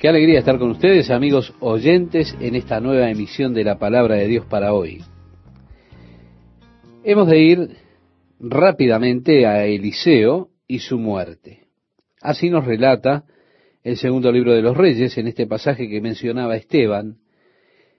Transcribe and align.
Qué 0.00 0.08
alegría 0.08 0.38
estar 0.38 0.58
con 0.58 0.70
ustedes, 0.70 1.10
amigos 1.10 1.52
oyentes, 1.60 2.34
en 2.40 2.54
esta 2.54 2.80
nueva 2.80 3.10
emisión 3.10 3.52
de 3.52 3.64
la 3.64 3.78
palabra 3.78 4.14
de 4.14 4.28
Dios 4.28 4.46
para 4.46 4.72
hoy. 4.72 5.02
Hemos 7.04 7.28
de 7.28 7.38
ir 7.38 7.68
rápidamente 8.38 9.44
a 9.44 9.66
Eliseo 9.66 10.48
y 10.66 10.78
su 10.78 10.98
muerte. 10.98 11.66
Así 12.22 12.48
nos 12.48 12.64
relata 12.64 13.24
el 13.84 13.98
segundo 13.98 14.32
libro 14.32 14.54
de 14.54 14.62
los 14.62 14.74
Reyes, 14.74 15.18
en 15.18 15.26
este 15.26 15.46
pasaje 15.46 15.86
que 15.86 16.00
mencionaba 16.00 16.56
Esteban. 16.56 17.18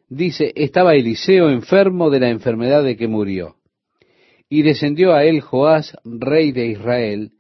Dice, 0.10 0.54
estaba 0.56 0.96
Eliseo 0.96 1.52
enfermo 1.52 2.10
de 2.10 2.20
la 2.20 2.30
enfermedad 2.30 2.84
de 2.84 2.98
que 2.98 3.08
murió. 3.08 3.58
Y 4.50 4.64
descendió 4.64 5.14
a 5.14 5.24
él 5.24 5.40
Joás, 5.42 5.96
rey 6.04 6.52
de 6.52 6.66
Israel, 6.66 7.34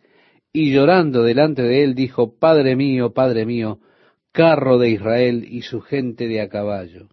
y 0.54 0.72
llorando 0.72 1.24
delante 1.24 1.64
de 1.64 1.84
él 1.84 1.96
dijo, 1.96 2.38
Padre 2.38 2.76
mío, 2.76 3.12
Padre 3.12 3.48
mío, 3.48 3.80
carro 4.32 4.78
de 4.78 4.90
Israel 4.90 5.46
y 5.50 5.62
su 5.62 5.82
gente 5.82 6.28
de 6.28 6.42
a 6.42 6.50
caballo. 6.50 7.10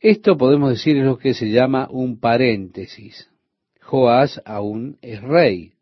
Esto 0.00 0.36
podemos 0.36 0.70
decir 0.70 0.98
es 0.98 1.04
lo 1.04 1.18
que 1.18 1.34
se 1.34 1.50
llama 1.50 1.88
un 1.90 2.20
paréntesis. 2.20 3.30
Joás 3.80 4.40
aún 4.44 4.98
es 5.00 5.22
rey. 5.22 5.72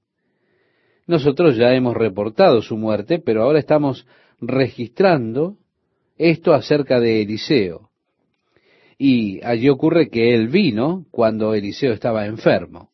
Nosotros 1.07 1.57
ya 1.57 1.75
hemos 1.75 1.97
reportado 1.97 2.63
su 2.63 2.77
muerte, 2.77 3.19
pero 3.19 3.43
ahora 3.43 3.59
estamos 3.59 4.07
registrando 4.41 5.57
esto 6.17 6.53
acerca 6.53 7.01
de 7.01 7.23
Eliseo. 7.23 7.91
Y 8.99 9.43
allí 9.45 9.69
ocurre 9.69 10.09
que 10.09 10.35
él 10.35 10.49
vino 10.49 11.07
cuando 11.11 11.55
Eliseo 11.55 11.93
estaba 11.93 12.27
enfermo. 12.27 12.91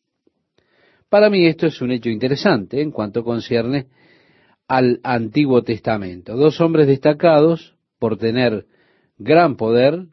Para 1.11 1.29
mí 1.29 1.47
esto 1.47 1.67
es 1.67 1.81
un 1.83 1.91
hecho 1.91 2.09
interesante 2.09 2.81
en 2.81 2.91
cuanto 2.91 3.25
concierne 3.25 3.89
al 4.69 5.01
Antiguo 5.03 5.63
Testamento. 5.63 6.37
Dos 6.37 6.61
hombres 6.61 6.87
destacados 6.87 7.75
por 7.99 8.19
tener 8.19 8.67
gran 9.17 9.57
poder 9.57 10.07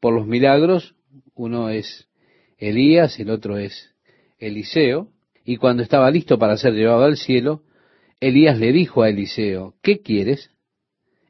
por 0.00 0.14
los 0.14 0.26
milagros. 0.26 0.94
Uno 1.34 1.68
es 1.68 2.08
Elías, 2.56 3.18
el 3.18 3.30
otro 3.30 3.58
es 3.58 3.92
Eliseo. 4.38 5.08
Y 5.44 5.56
cuando 5.56 5.82
estaba 5.82 6.10
listo 6.10 6.38
para 6.38 6.56
ser 6.56 6.74
llevado 6.74 7.04
al 7.04 7.16
cielo, 7.16 7.64
Elías 8.20 8.58
le 8.58 8.72
dijo 8.72 9.02
a 9.02 9.10
Eliseo, 9.10 9.74
¿qué 9.82 10.00
quieres? 10.00 10.50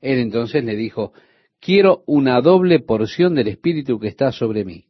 Él 0.03 0.19
entonces 0.19 0.63
le 0.63 0.77
dijo, 0.77 1.13
quiero 1.61 2.03
una 2.07 2.41
doble 2.41 2.81
porción 2.81 3.35
del 3.35 3.49
Espíritu 3.49 3.99
que 3.99 4.09
está 4.09 4.33
sobre 4.33 4.65
mí. 4.65 4.87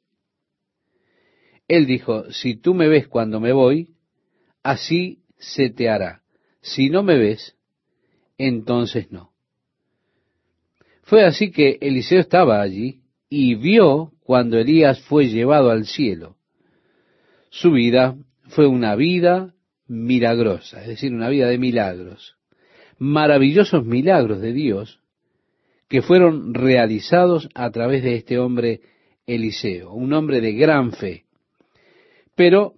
Él 1.69 1.87
dijo, 1.87 2.31
si 2.33 2.57
tú 2.57 2.75
me 2.75 2.89
ves 2.89 3.07
cuando 3.07 3.39
me 3.39 3.53
voy, 3.53 3.95
así 4.65 5.21
se 5.39 5.71
te 5.71 5.89
hará. 5.89 6.23
Si 6.63 6.91
no 6.91 7.03
me 7.03 7.17
ves, 7.17 7.57
entonces 8.47 9.11
no. 9.11 9.33
Fue 11.03 11.25
así 11.25 11.51
que 11.51 11.79
Eliseo 11.81 12.21
estaba 12.21 12.61
allí 12.61 13.01
y 13.29 13.55
vio 13.55 14.13
cuando 14.23 14.59
Elías 14.59 15.01
fue 15.03 15.29
llevado 15.29 15.71
al 15.71 15.85
cielo. 15.85 16.37
Su 17.51 17.73
vida 17.73 18.17
fue 18.49 18.67
una 18.67 18.97
vida 18.97 19.55
milagrosa, 19.89 20.81
es 20.83 20.89
decir, 20.89 21.13
una 21.13 21.29
vida 21.29 21.49
de 21.49 21.59
milagros. 21.59 22.37
Maravillosos 22.99 23.85
milagros 23.85 24.41
de 24.41 24.53
Dios 24.53 25.01
que 25.89 26.01
fueron 26.01 26.55
realizados 26.55 27.49
a 27.55 27.71
través 27.71 28.03
de 28.05 28.15
este 28.15 28.39
hombre 28.39 28.81
Eliseo, 29.27 29.93
un 29.93 30.13
hombre 30.13 30.41
de 30.41 30.53
gran 30.53 30.93
fe. 30.93 31.25
Pero 32.37 32.75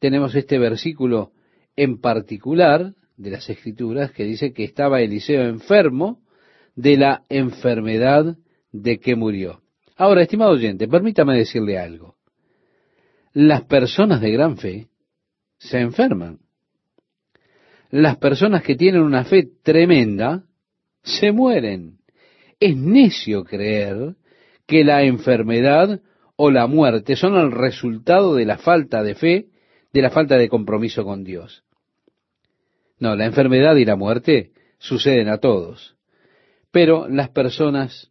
tenemos 0.00 0.34
este 0.34 0.58
versículo 0.58 1.30
en 1.76 2.00
particular 2.00 2.94
de 3.16 3.30
las 3.30 3.48
Escrituras 3.48 4.12
que 4.12 4.24
dice 4.24 4.52
que 4.52 4.64
estaba 4.64 5.00
Eliseo 5.00 5.44
enfermo 5.44 6.20
de 6.74 6.96
la 6.96 7.24
enfermedad 7.28 8.36
de 8.72 8.98
que 8.98 9.16
murió. 9.16 9.62
Ahora, 9.96 10.22
estimado 10.22 10.52
oyente, 10.52 10.86
permítame 10.86 11.36
decirle 11.36 11.78
algo. 11.78 12.16
Las 13.32 13.62
personas 13.62 14.20
de 14.20 14.30
gran 14.30 14.58
fe 14.58 14.88
se 15.58 15.78
enferman. 15.80 16.40
Las 17.90 18.16
personas 18.18 18.62
que 18.62 18.76
tienen 18.76 19.02
una 19.02 19.24
fe 19.24 19.48
tremenda 19.62 20.44
se 21.02 21.32
mueren. 21.32 21.98
Es 22.60 22.76
necio 22.76 23.44
creer 23.44 24.16
que 24.66 24.84
la 24.84 25.04
enfermedad 25.04 26.00
o 26.36 26.50
la 26.50 26.66
muerte 26.66 27.16
son 27.16 27.36
el 27.36 27.52
resultado 27.52 28.34
de 28.34 28.44
la 28.44 28.58
falta 28.58 29.02
de 29.02 29.14
fe, 29.14 29.46
de 29.92 30.02
la 30.02 30.10
falta 30.10 30.36
de 30.36 30.48
compromiso 30.48 31.04
con 31.04 31.24
Dios. 31.24 31.65
No, 32.98 33.14
la 33.14 33.26
enfermedad 33.26 33.76
y 33.76 33.84
la 33.84 33.96
muerte 33.96 34.52
suceden 34.78 35.28
a 35.28 35.38
todos. 35.38 35.96
Pero 36.70 37.08
las 37.08 37.30
personas 37.30 38.10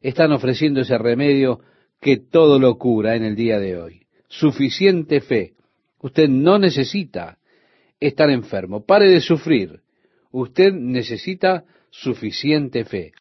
están 0.00 0.32
ofreciendo 0.32 0.80
ese 0.80 0.98
remedio 0.98 1.60
que 2.00 2.16
todo 2.16 2.58
lo 2.58 2.78
cura 2.78 3.16
en 3.16 3.24
el 3.24 3.34
día 3.34 3.58
de 3.58 3.76
hoy. 3.76 4.06
Suficiente 4.28 5.20
fe. 5.20 5.54
Usted 6.00 6.28
no 6.28 6.58
necesita 6.58 7.38
estar 7.98 8.30
enfermo. 8.30 8.84
Pare 8.84 9.10
de 9.10 9.20
sufrir. 9.20 9.80
Usted 10.30 10.72
necesita 10.72 11.64
suficiente 11.90 12.84
fe. 12.84 13.12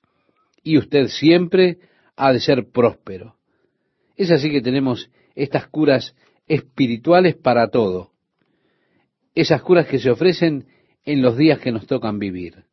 Y 0.63 0.77
usted 0.77 1.07
siempre 1.07 1.79
ha 2.15 2.33
de 2.33 2.39
ser 2.39 2.69
próspero. 2.71 3.35
Es 4.15 4.31
así 4.31 4.51
que 4.51 4.61
tenemos 4.61 5.09
estas 5.35 5.67
curas 5.67 6.15
espirituales 6.47 7.35
para 7.35 7.69
todo. 7.69 8.11
Esas 9.35 9.61
curas 9.61 9.87
que 9.87 9.99
se 9.99 10.09
ofrecen 10.09 10.65
en 11.07 11.21
los 11.21 11.37
días 11.37 11.59
que 11.59 11.71
nos 11.71 11.87
tocan 11.87 12.19
vivir. 12.19 12.65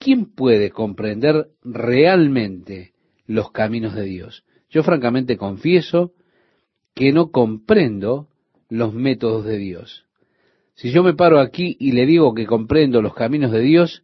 ¿Quién 0.00 0.34
puede 0.34 0.70
comprender 0.70 1.46
realmente 1.62 2.92
los 3.24 3.52
caminos 3.52 3.94
de 3.94 4.02
Dios? 4.02 4.44
Yo 4.68 4.82
francamente 4.82 5.36
confieso 5.36 6.12
que 6.92 7.12
no 7.12 7.30
comprendo 7.30 8.26
los 8.68 8.92
métodos 8.92 9.44
de 9.44 9.58
Dios. 9.58 10.06
Si 10.74 10.90
yo 10.90 11.04
me 11.04 11.14
paro 11.14 11.38
aquí 11.38 11.76
y 11.78 11.92
le 11.92 12.04
digo 12.04 12.34
que 12.34 12.46
comprendo 12.46 13.00
los 13.00 13.14
caminos 13.14 13.52
de 13.52 13.60
Dios, 13.60 14.02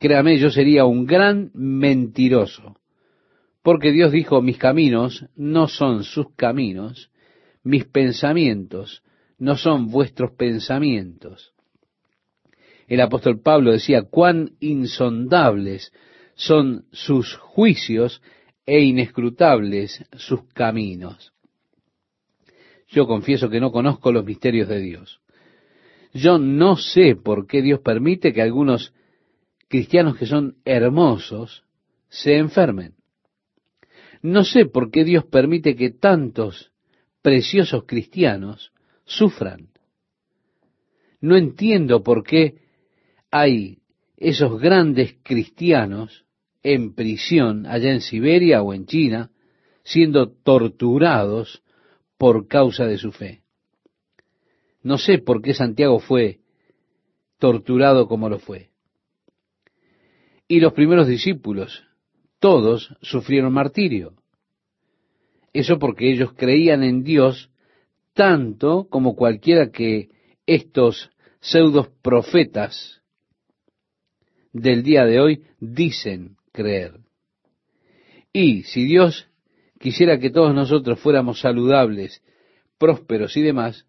créame, 0.00 0.38
yo 0.38 0.50
sería 0.50 0.86
un 0.86 1.04
gran 1.04 1.50
mentiroso. 1.52 2.76
Porque 3.62 3.92
Dios 3.92 4.10
dijo, 4.10 4.40
mis 4.40 4.56
caminos 4.56 5.26
no 5.36 5.68
son 5.68 6.02
sus 6.02 6.34
caminos, 6.34 7.10
mis 7.62 7.84
pensamientos 7.84 9.02
no 9.38 9.58
son 9.58 9.88
vuestros 9.88 10.30
pensamientos 10.32 11.52
el 12.86 13.00
apóstol 13.00 13.40
Pablo 13.40 13.72
decía, 13.72 14.02
cuán 14.02 14.52
insondables 14.60 15.92
son 16.34 16.84
sus 16.92 17.34
juicios 17.36 18.22
e 18.64 18.80
inescrutables 18.80 20.04
sus 20.16 20.44
caminos. 20.52 21.32
Yo 22.88 23.06
confieso 23.06 23.48
que 23.48 23.60
no 23.60 23.72
conozco 23.72 24.12
los 24.12 24.24
misterios 24.24 24.68
de 24.68 24.80
Dios. 24.80 25.20
Yo 26.12 26.38
no 26.38 26.76
sé 26.76 27.16
por 27.16 27.46
qué 27.46 27.62
Dios 27.62 27.80
permite 27.80 28.32
que 28.32 28.42
algunos 28.42 28.92
cristianos 29.68 30.16
que 30.16 30.26
son 30.26 30.56
hermosos 30.64 31.64
se 32.08 32.36
enfermen. 32.36 32.94
No 34.22 34.44
sé 34.44 34.66
por 34.66 34.90
qué 34.90 35.04
Dios 35.04 35.24
permite 35.24 35.74
que 35.76 35.90
tantos 35.90 36.72
preciosos 37.22 37.84
cristianos 37.86 38.72
sufran. 39.04 39.68
No 41.20 41.36
entiendo 41.36 42.02
por 42.02 42.22
qué 42.22 42.65
hay 43.30 43.78
esos 44.16 44.60
grandes 44.60 45.16
cristianos 45.22 46.24
en 46.62 46.94
prisión 46.94 47.66
allá 47.66 47.92
en 47.92 48.00
Siberia 48.00 48.62
o 48.62 48.74
en 48.74 48.86
China, 48.86 49.30
siendo 49.84 50.32
torturados 50.32 51.62
por 52.18 52.48
causa 52.48 52.86
de 52.86 52.98
su 52.98 53.12
fe. 53.12 53.42
No 54.82 54.98
sé 54.98 55.18
por 55.18 55.42
qué 55.42 55.54
Santiago 55.54 56.00
fue 56.00 56.40
torturado 57.38 58.08
como 58.08 58.28
lo 58.28 58.38
fue. 58.38 58.70
Y 60.48 60.60
los 60.60 60.72
primeros 60.72 61.06
discípulos, 61.06 61.84
todos 62.38 62.96
sufrieron 63.02 63.52
martirio. 63.52 64.14
Eso 65.52 65.78
porque 65.78 66.10
ellos 66.10 66.32
creían 66.34 66.82
en 66.82 67.02
Dios 67.02 67.50
tanto 68.14 68.88
como 68.88 69.14
cualquiera 69.14 69.70
que 69.70 70.10
estos 70.46 71.10
pseudos 71.40 71.88
profetas 72.02 73.02
del 74.56 74.82
día 74.82 75.04
de 75.04 75.20
hoy 75.20 75.42
dicen 75.60 76.36
creer. 76.52 77.00
Y 78.32 78.62
si 78.62 78.84
Dios 78.84 79.28
quisiera 79.78 80.18
que 80.18 80.30
todos 80.30 80.54
nosotros 80.54 80.98
fuéramos 80.98 81.40
saludables, 81.40 82.22
prósperos 82.78 83.36
y 83.36 83.42
demás, 83.42 83.86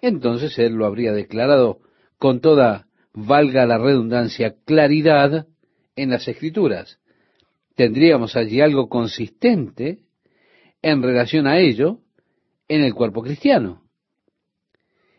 entonces 0.00 0.58
Él 0.58 0.74
lo 0.74 0.86
habría 0.86 1.12
declarado 1.12 1.80
con 2.18 2.40
toda, 2.40 2.86
valga 3.12 3.66
la 3.66 3.78
redundancia, 3.78 4.56
claridad 4.64 5.46
en 5.94 6.10
las 6.10 6.26
escrituras. 6.26 6.98
Tendríamos 7.74 8.34
allí 8.34 8.60
algo 8.60 8.88
consistente 8.88 9.98
en 10.80 11.02
relación 11.02 11.46
a 11.46 11.58
ello 11.58 11.98
en 12.66 12.82
el 12.82 12.94
cuerpo 12.94 13.22
cristiano. 13.22 13.82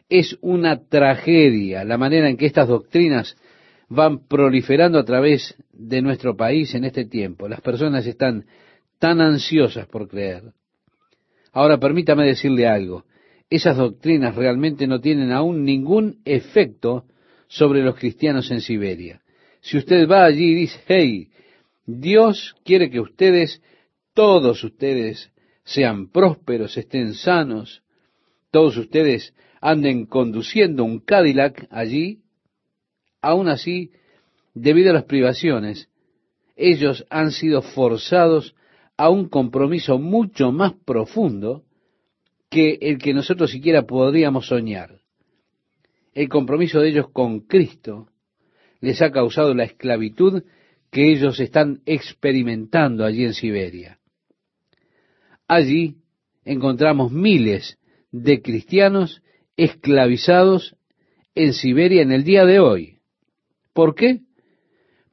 Es 0.09 0.37
una 0.41 0.87
tragedia 0.87 1.83
la 1.83 1.97
manera 1.97 2.29
en 2.29 2.37
que 2.37 2.47
estas 2.47 2.67
doctrinas 2.67 3.37
van 3.89 4.27
proliferando 4.27 4.99
a 4.99 5.05
través 5.05 5.55
de 5.73 6.01
nuestro 6.01 6.37
país 6.37 6.73
en 6.75 6.85
este 6.85 7.05
tiempo. 7.05 7.47
Las 7.47 7.61
personas 7.61 8.05
están 8.05 8.45
tan 8.99 9.19
ansiosas 9.19 9.87
por 9.87 10.07
creer. 10.07 10.53
Ahora 11.51 11.79
permítame 11.79 12.25
decirle 12.25 12.67
algo. 12.67 13.05
Esas 13.49 13.77
doctrinas 13.77 14.35
realmente 14.35 14.85
no 14.85 15.01
tienen 15.01 15.31
aún 15.31 15.63
ningún 15.63 16.19
efecto 16.23 17.05
sobre 17.47 17.83
los 17.83 17.95
cristianos 17.95 18.51
en 18.51 18.61
Siberia. 18.61 19.21
Si 19.61 19.77
usted 19.77 20.07
va 20.07 20.25
allí 20.25 20.51
y 20.51 20.55
dice, 20.55 20.79
hey, 20.87 21.29
Dios 21.87 22.55
quiere 22.63 22.91
que 22.91 22.99
ustedes, 22.99 23.61
todos 24.13 24.63
ustedes, 24.63 25.31
sean 25.63 26.09
prósperos, 26.09 26.77
estén 26.77 27.15
sanos, 27.15 27.81
todos 28.51 28.77
ustedes 28.77 29.33
anden 29.61 30.05
conduciendo 30.05 30.83
un 30.83 30.99
Cadillac 30.99 31.67
allí, 31.71 32.19
aún 33.21 33.47
así, 33.47 33.91
debido 34.53 34.91
a 34.91 34.93
las 34.93 35.05
privaciones, 35.05 35.89
ellos 36.55 37.05
han 37.09 37.31
sido 37.31 37.61
forzados 37.61 38.55
a 38.97 39.09
un 39.09 39.29
compromiso 39.29 39.97
mucho 39.97 40.51
más 40.51 40.73
profundo 40.85 41.63
que 42.49 42.77
el 42.81 42.97
que 42.97 43.13
nosotros 43.13 43.51
siquiera 43.51 43.83
podríamos 43.83 44.47
soñar. 44.47 44.99
El 46.13 46.27
compromiso 46.27 46.81
de 46.81 46.89
ellos 46.89 47.09
con 47.11 47.41
Cristo 47.41 48.09
les 48.81 49.01
ha 49.01 49.11
causado 49.11 49.53
la 49.53 49.63
esclavitud 49.63 50.43
que 50.91 51.11
ellos 51.11 51.39
están 51.39 51.81
experimentando 51.85 53.05
allí 53.05 53.23
en 53.23 53.33
Siberia. 53.33 53.99
Allí 55.47 55.97
encontramos 56.43 57.11
miles 57.11 57.77
de 58.11 58.41
cristianos 58.41 59.21
esclavizados 59.55 60.75
en 61.35 61.53
Siberia 61.53 62.01
en 62.01 62.11
el 62.11 62.23
día 62.23 62.45
de 62.45 62.59
hoy. 62.59 62.98
¿Por 63.73 63.95
qué? 63.95 64.21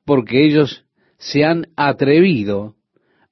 Porque 0.05 0.45
ellos 0.45 0.85
se 1.19 1.45
han 1.45 1.69
atrevido 1.77 2.77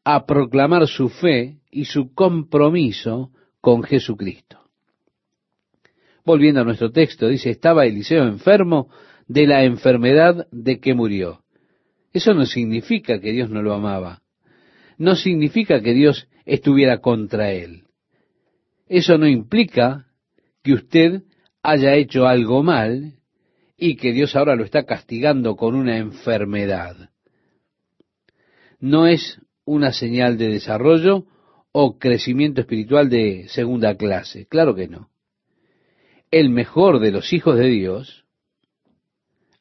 a 0.05 0.27
proclamar 0.27 0.87
su 0.87 1.09
fe 1.09 1.59
y 1.71 1.87
su 1.87 2.15
compromiso 2.15 3.31
con 3.61 3.83
Jesucristo. 3.83 4.61
Volviendo 6.25 6.61
a 6.61 6.65
nuestro 6.65 6.91
texto, 6.91 7.29
dice, 7.29 7.51
estaba 7.51 7.87
Eliseo 7.87 8.27
enfermo 8.27 8.89
de 9.27 9.47
la 9.47 9.65
enfermedad 9.65 10.47
de 10.51 10.81
que 10.81 10.95
murió. 10.95 11.43
Eso 12.13 12.33
no 12.33 12.47
significa 12.47 13.21
que 13.21 13.33
Dios 13.33 13.51
no 13.51 13.63
lo 13.63 13.75
amaba. 13.75 14.23
No 14.97 15.17
significa 15.17 15.83
que 15.83 15.93
Dios 15.93 16.29
estuviera 16.45 16.99
contra 16.99 17.51
él. 17.53 17.85
Eso 18.89 19.19
no 19.19 19.27
implica 19.27 20.07
que 20.63 20.75
usted 20.75 21.23
haya 21.63 21.95
hecho 21.95 22.27
algo 22.27 22.63
mal 22.63 23.15
y 23.87 23.97
que 23.97 24.15
Dios 24.15 24.35
ahora 24.35 24.57
lo 24.57 24.65
está 24.65 24.85
castigando 24.85 25.57
con 25.57 25.75
una 25.75 25.99
enfermedad. 25.99 27.11
No 28.81 29.07
es 29.07 29.43
una 29.67 29.93
señal 29.93 30.39
de 30.39 30.49
desarrollo 30.49 31.27
o 31.71 31.99
crecimiento 31.99 32.63
espiritual 32.63 33.11
de 33.11 33.47
segunda 33.49 33.95
clase. 33.95 34.47
Claro 34.47 34.75
que 34.75 34.89
no. 34.89 35.11
El 36.31 36.49
mejor 36.49 36.99
de 36.99 37.11
los 37.13 37.35
hijos 37.35 37.59
de 37.59 37.67
Dios, 37.67 38.25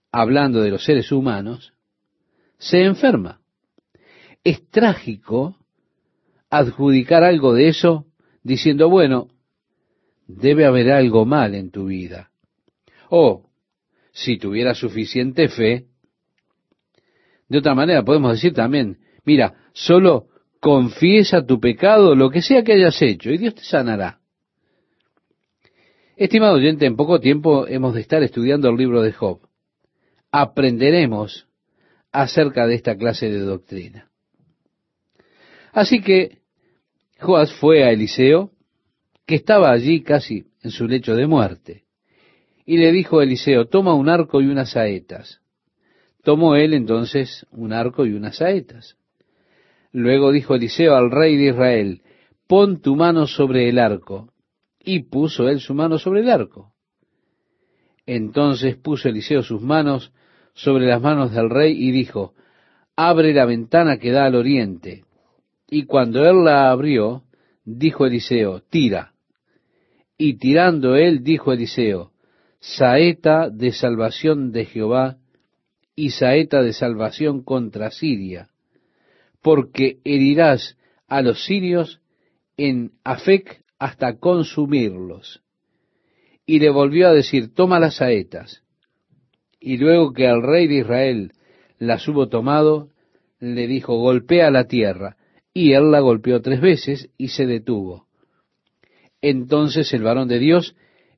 hablando 0.10 0.62
de 0.62 0.70
los 0.70 0.86
seres 0.86 1.12
humanos, 1.12 1.74
se 2.58 2.86
enferma. 2.86 3.42
Es 4.46 4.66
trágico 4.70 5.58
adjudicar 6.50 7.25
algo 7.25 7.54
de 7.54 7.68
eso 7.68 8.06
diciendo, 8.42 8.90
bueno, 8.90 9.28
debe 10.28 10.66
haber 10.66 10.94
algo 10.94 11.25
mal 11.25 11.56
en 11.56 11.72
tu 11.72 11.88
vida. 11.88 12.31
O, 13.10 13.50
si 14.13 14.38
tuviera 14.38 14.75
suficiente 14.75 15.50
fe, 15.50 15.88
de 17.50 17.57
otra 17.57 17.75
manera 17.75 18.04
podemos 18.04 18.33
decir 18.33 18.54
también, 18.54 19.00
mira, 19.25 19.56
solo 19.74 20.27
confiesa 20.60 21.45
tu 21.45 21.60
pecado, 21.60 22.15
lo 22.15 22.30
que 22.30 22.42
sea 22.42 22.63
que 22.63 22.74
hayas 22.74 23.01
hecho, 23.01 23.31
y 23.31 23.38
Dios 23.38 23.56
te 23.56 23.63
sanará. 23.63 24.19
Estimado 26.15 26.56
oyente, 26.56 26.86
en 26.86 26.95
poco 26.95 27.19
tiempo 27.19 27.68
hemos 27.68 27.95
de 27.95 28.01
estar 28.01 28.21
estudiando 28.24 28.69
el 28.69 28.77
libro 28.77 29.01
de 29.01 29.12
Job. 29.12 29.42
Aprenderemos 30.31 31.48
acerca 32.12 32.68
de 32.68 32.75
esta 32.75 32.95
clase 32.95 33.30
de 33.30 33.39
doctrina. 33.39 34.10
Así 35.74 36.01
que 36.01 36.38
Joás 37.19 37.51
fue 37.54 37.83
a 37.83 37.92
Eliseo, 37.92 38.51
que 39.25 39.36
estaba 39.36 39.71
allí 39.71 40.04
casi 40.04 40.45
en 40.62 40.71
su 40.71 40.88
lecho 40.88 41.15
de 41.15 41.25
muerte, 41.25 41.83
y 42.65 42.77
le 42.77 42.92
dijo 42.92 43.21
Eliseo, 43.21 43.65
toma 43.65 43.94
un 43.94 44.10
arco 44.10 44.42
y 44.42 44.48
unas 44.48 44.71
saetas. 44.71 45.42
Tomó 46.24 46.56
él 46.56 46.74
entonces 46.74 47.45
un 47.51 47.74
arco 47.74 48.06
y 48.06 48.13
unas 48.13 48.38
saetas. 48.38 48.98
Luego 49.92 50.31
dijo 50.31 50.56
Eliseo 50.56 50.95
al 50.95 51.12
rey 51.12 51.36
de 51.36 51.50
Israel, 51.50 52.01
pon 52.48 52.81
tu 52.81 52.95
mano 52.95 53.27
sobre 53.27 53.69
el 53.69 53.77
arco. 53.80 54.30
Y 54.80 55.04
puso 55.04 55.48
él 55.48 55.60
su 55.60 55.74
mano 55.74 55.98
sobre 55.98 56.21
el 56.21 56.30
arco. 56.30 56.74
Entonces 58.06 58.75
puso 58.75 59.07
Eliseo 59.10 59.44
sus 59.44 59.62
manos 59.62 60.12
sobre 60.54 60.88
las 60.88 61.01
manos 61.01 61.31
del 61.31 61.50
rey 61.50 61.74
y 61.77 61.92
dijo, 61.92 62.33
abre 62.95 63.33
la 63.33 63.45
ventana 63.45 63.98
que 63.98 64.12
da 64.12 64.25
al 64.25 64.36
oriente. 64.36 65.04
Y 65.69 65.86
cuando 65.86 66.24
él 66.30 66.44
la 66.44 66.69
abrió, 66.69 67.24
dijo 67.65 68.06
Eliseo, 68.06 68.62
tira. 68.62 69.13
Y 70.18 70.38
tirando 70.38 70.95
él, 70.95 71.24
dijo 71.24 71.54
Eliseo, 71.54 72.12
saeta 72.63 73.50
de 73.50 73.74
salvación 73.74 74.54
de 74.54 74.65
Jehová 74.65 75.18
y 75.95 76.12
saeta 76.12 76.62
de 76.62 76.71
salvación 76.71 77.44
contra 77.44 77.92
Siria 77.92 78.50
porque 79.44 79.98
herirás 80.06 80.77
a 81.07 81.21
los 81.21 81.45
sirios 81.45 82.01
en 82.57 82.94
Afec 83.04 83.62
hasta 83.77 84.18
consumirlos. 84.18 85.44
Y 86.45 86.60
le 86.60 86.69
volvió 86.69 87.10
a 87.10 87.13
decir, 87.13 87.54
toma 87.54 87.80
las 87.80 87.98
saetas. 87.98 88.63
Y 89.60 89.77
luego 89.77 90.13
que 90.13 90.25
el 90.25 90.42
rey 90.42 90.68
de 90.68 90.80
Israel 90.80 91.33
las 91.77 92.07
hubo 92.07 92.30
tomado, 92.30 92.89
le 93.39 93.68
dijo, 93.68 93.98
golpea 93.98 94.50
la 94.50 94.65
tierra. 94.65 95.18
Y 95.54 95.74
él 95.74 95.92
la 95.92 96.00
golpeó 96.00 96.42
tres 96.42 96.62
veces 96.62 97.10
y 97.18 97.27
se 97.27 97.45
detuvo. 97.45 98.07
Entonces 99.21 99.94
el 99.94 100.04
varón 100.04 100.30
de 100.30 100.39
Dios, 100.39 100.75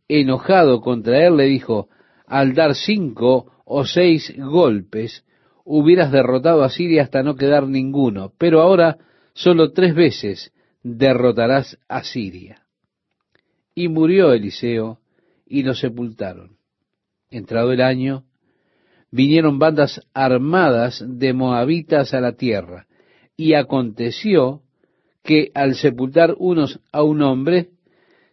enojado 0.08 0.82
contra 0.82 1.26
él, 1.26 1.38
le 1.38 1.46
dijo, 1.46 1.90
al 2.28 2.54
dar 2.54 2.76
cinco 2.76 3.52
o 3.66 3.86
seis 3.86 4.34
golpes, 4.38 5.26
hubieras 5.64 6.12
derrotado 6.12 6.64
a 6.64 6.70
Siria 6.70 7.04
hasta 7.04 7.24
no 7.24 7.36
quedar 7.36 7.68
ninguno, 7.68 8.32
pero 8.38 8.62
ahora 8.62 8.98
solo 9.34 9.72
tres 9.72 9.96
veces 9.96 10.54
derrotarás 10.84 11.78
a 11.88 12.04
Siria. 12.04 12.64
Y 13.74 13.88
murió 13.88 14.32
Eliseo 14.32 15.00
y 15.46 15.64
lo 15.64 15.74
sepultaron. 15.74 16.58
Entrado 17.30 17.74
el 17.74 17.82
año, 17.82 18.24
vinieron 19.12 19.60
bandas 19.60 20.02
armadas 20.14 21.04
de 21.06 21.34
moabitas 21.34 22.14
a 22.14 22.22
la 22.22 22.34
tierra, 22.34 22.88
y 23.36 23.54
aconteció 23.54 24.62
que 25.24 25.52
al 25.56 25.76
sepultar 25.76 26.36
unos 26.38 26.80
a 26.92 27.02
un 27.04 27.22
hombre, 27.22 27.70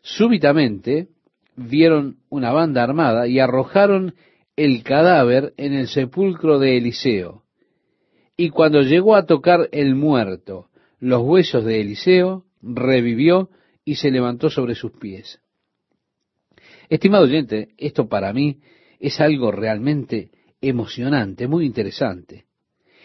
súbitamente 0.02 1.09
vieron 1.56 2.18
una 2.28 2.52
banda 2.52 2.82
armada 2.82 3.26
y 3.26 3.38
arrojaron 3.38 4.14
el 4.56 4.82
cadáver 4.82 5.54
en 5.56 5.73
el 5.75 5.88
sepulcro 5.88 6.59
de 6.59 6.76
Eliseo. 6.76 7.42
Y 8.37 8.50
cuando 8.50 8.82
llegó 8.82 9.14
a 9.16 9.26
tocar 9.26 9.68
el 9.73 9.94
muerto 9.94 10.68
los 10.99 11.23
huesos 11.23 11.64
de 11.64 11.80
Eliseo, 11.80 12.44
revivió 12.62 13.50
y 13.85 13.97
se 13.97 14.11
levantó 14.11 14.50
sobre 14.50 14.75
sus 14.75 14.92
pies. 14.92 15.40
Estimado 16.88 17.25
oyente, 17.25 17.71
esto 17.78 18.09
para 18.09 18.32
mí 18.32 18.61
es 19.00 19.21
algo 19.21 19.50
realmente 19.50 20.30
emocionante, 20.61 21.49
muy 21.49 21.66
interesante. 21.66 22.44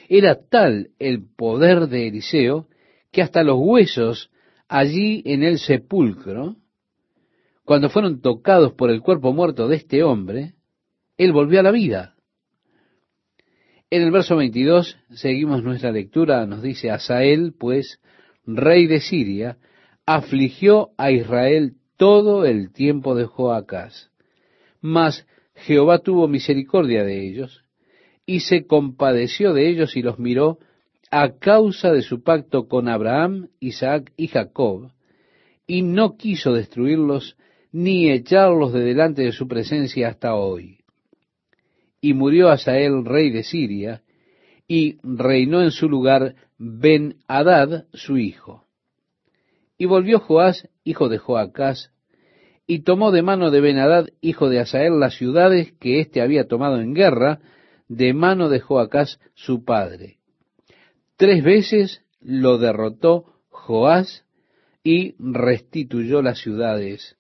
Era 0.10 0.40
tal 0.48 0.92
el 1.00 1.26
poder 1.36 1.88
de 1.88 2.08
Eliseo 2.08 2.68
que 3.12 3.22
hasta 3.22 3.44
los 3.44 3.58
huesos 3.60 4.30
allí 4.68 5.24
en 5.26 5.44
el 5.44 5.58
sepulcro, 5.58 6.56
cuando 7.68 7.90
fueron 7.90 8.22
tocados 8.22 8.72
por 8.72 8.90
el 8.90 9.02
cuerpo 9.02 9.34
muerto 9.34 9.68
de 9.68 9.76
este 9.76 10.02
hombre, 10.02 10.54
él 11.18 11.34
volvió 11.34 11.60
a 11.60 11.64
la 11.64 11.72
vida. 11.72 12.16
En 13.90 14.04
el 14.04 14.10
verso 14.10 14.38
22 14.38 14.98
seguimos 15.10 15.64
nuestra 15.64 15.92
lectura, 15.92 16.46
nos 16.46 16.62
dice, 16.62 16.92
Asael, 16.92 17.54
pues, 17.60 18.00
rey 18.46 18.88
de 18.88 19.02
Siria, 19.02 19.58
afligió 20.06 20.92
a 20.98 21.12
Israel 21.12 21.74
todo 21.98 22.46
el 22.46 22.72
tiempo 22.72 23.16
de 23.16 23.26
Joacás. 23.26 24.12
Mas 24.80 25.28
Jehová 25.54 26.00
tuvo 26.00 26.30
misericordia 26.30 27.04
de 27.04 27.28
ellos, 27.28 27.66
y 28.26 28.40
se 28.40 28.66
compadeció 28.66 29.54
de 29.54 29.68
ellos 29.68 29.98
y 29.98 30.04
los 30.04 30.20
miró 30.20 30.60
a 31.12 31.38
causa 31.38 31.92
de 31.92 32.02
su 32.02 32.24
pacto 32.24 32.70
con 32.70 32.88
Abraham, 32.88 33.50
Isaac 33.60 34.14
y 34.16 34.30
Jacob, 34.30 34.94
y 35.68 35.82
no 35.82 36.16
quiso 36.16 36.54
destruirlos 36.54 37.36
ni 37.72 38.10
echarlos 38.10 38.74
de 38.74 38.82
delante 38.82 39.24
de 39.24 39.32
su 39.32 39.48
presencia 39.48 40.10
hasta 40.10 40.36
hoy 40.36 40.78
y 42.02 42.14
murió 42.14 42.50
Asael, 42.50 43.06
rey 43.06 43.32
de 43.32 43.44
Siria, 43.44 44.02
y 44.68 44.98
reinó 45.04 45.62
en 45.62 45.72
su 45.72 45.90
lugar 45.90 46.36
Ben-Hadad, 46.58 47.86
su 47.94 48.18
hijo. 48.18 48.66
Y 49.78 49.86
volvió 49.86 50.20
Joás, 50.20 50.70
hijo 50.84 51.10
de 51.10 51.18
Joacás, 51.18 51.92
y 52.66 52.80
tomó 52.80 53.12
de 53.12 53.22
mano 53.22 53.50
de 53.50 53.62
Ben-Hadad, 53.62 54.08
hijo 54.22 54.50
de 54.50 54.60
Asael, 54.60 55.00
las 55.00 55.16
ciudades 55.16 55.74
que 55.80 56.00
éste 56.00 56.22
había 56.22 56.48
tomado 56.48 56.80
en 56.82 56.94
guerra, 56.94 57.40
de 57.88 58.14
mano 58.14 58.50
de 58.50 58.60
Joacás, 58.60 59.20
su 59.34 59.64
padre. 59.64 60.18
Tres 61.16 61.44
veces 61.44 62.04
lo 62.20 62.58
derrotó 62.58 63.26
Joás 63.50 64.26
y 64.84 65.16
restituyó 65.20 66.22
las 66.22 66.40
ciudades 66.40 67.17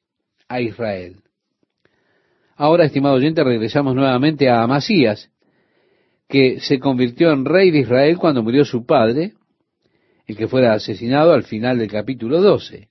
a 0.48 0.62
Israel. 0.62 1.18
Ahora, 2.56 2.86
estimado 2.86 3.16
oyente, 3.16 3.44
regresamos 3.44 3.96
nuevamente 3.96 4.50
a 4.50 4.64
Amasías, 4.64 5.30
que 6.28 6.60
se 6.60 6.80
convirtió 6.80 7.32
en 7.32 7.46
rey 7.46 7.72
de 7.72 7.80
Israel 7.80 8.18
cuando 8.18 8.44
murió 8.44 8.66
su 8.66 8.86
padre, 8.86 9.34
el 10.26 10.36
que 10.36 10.48
fuera 10.48 10.74
asesinado 10.74 11.34
al 11.34 11.44
final 11.44 11.78
del 11.80 11.90
capítulo 11.90 12.42
12. 12.42 12.90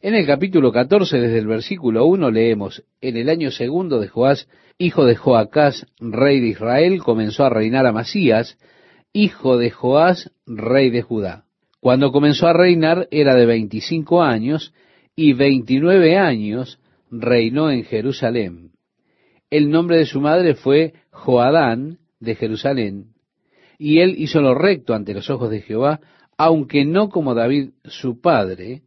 En 0.00 0.14
el 0.14 0.26
capítulo 0.26 0.72
14, 0.72 1.20
desde 1.20 1.38
el 1.38 1.46
versículo 1.46 2.06
1, 2.06 2.30
leemos, 2.30 2.82
en 3.00 3.16
el 3.16 3.28
año 3.28 3.50
segundo 3.50 4.00
de 4.00 4.08
Joás, 4.08 4.48
hijo 4.78 5.04
de 5.04 5.14
Joacás, 5.14 5.86
rey 6.00 6.40
de 6.40 6.48
Israel, 6.48 7.02
comenzó 7.02 7.44
a 7.44 7.50
reinar 7.50 7.86
Amasías, 7.86 8.58
hijo 9.12 9.58
de 9.58 9.70
Joás, 9.70 10.32
rey 10.46 10.90
de 10.90 11.02
Judá. 11.02 11.44
Cuando 11.80 12.10
comenzó 12.10 12.46
a 12.48 12.52
reinar 12.52 13.06
era 13.10 13.34
de 13.34 13.46
veinticinco 13.46 14.22
años, 14.22 14.72
y 15.14 15.32
veintinueve 15.34 16.16
años 16.16 16.80
reinó 17.10 17.70
en 17.70 17.84
Jerusalén. 17.84 18.72
El 19.50 19.70
nombre 19.70 19.98
de 19.98 20.06
su 20.06 20.20
madre 20.20 20.54
fue 20.54 20.94
Joadán 21.10 21.98
de 22.20 22.34
Jerusalén, 22.34 23.12
y 23.78 23.98
él 23.98 24.14
hizo 24.16 24.40
lo 24.40 24.54
recto 24.54 24.94
ante 24.94 25.12
los 25.12 25.28
ojos 25.28 25.50
de 25.50 25.60
Jehová, 25.60 26.00
aunque 26.38 26.84
no 26.84 27.10
como 27.10 27.34
David 27.34 27.70
su 27.84 28.20
padre, 28.20 28.82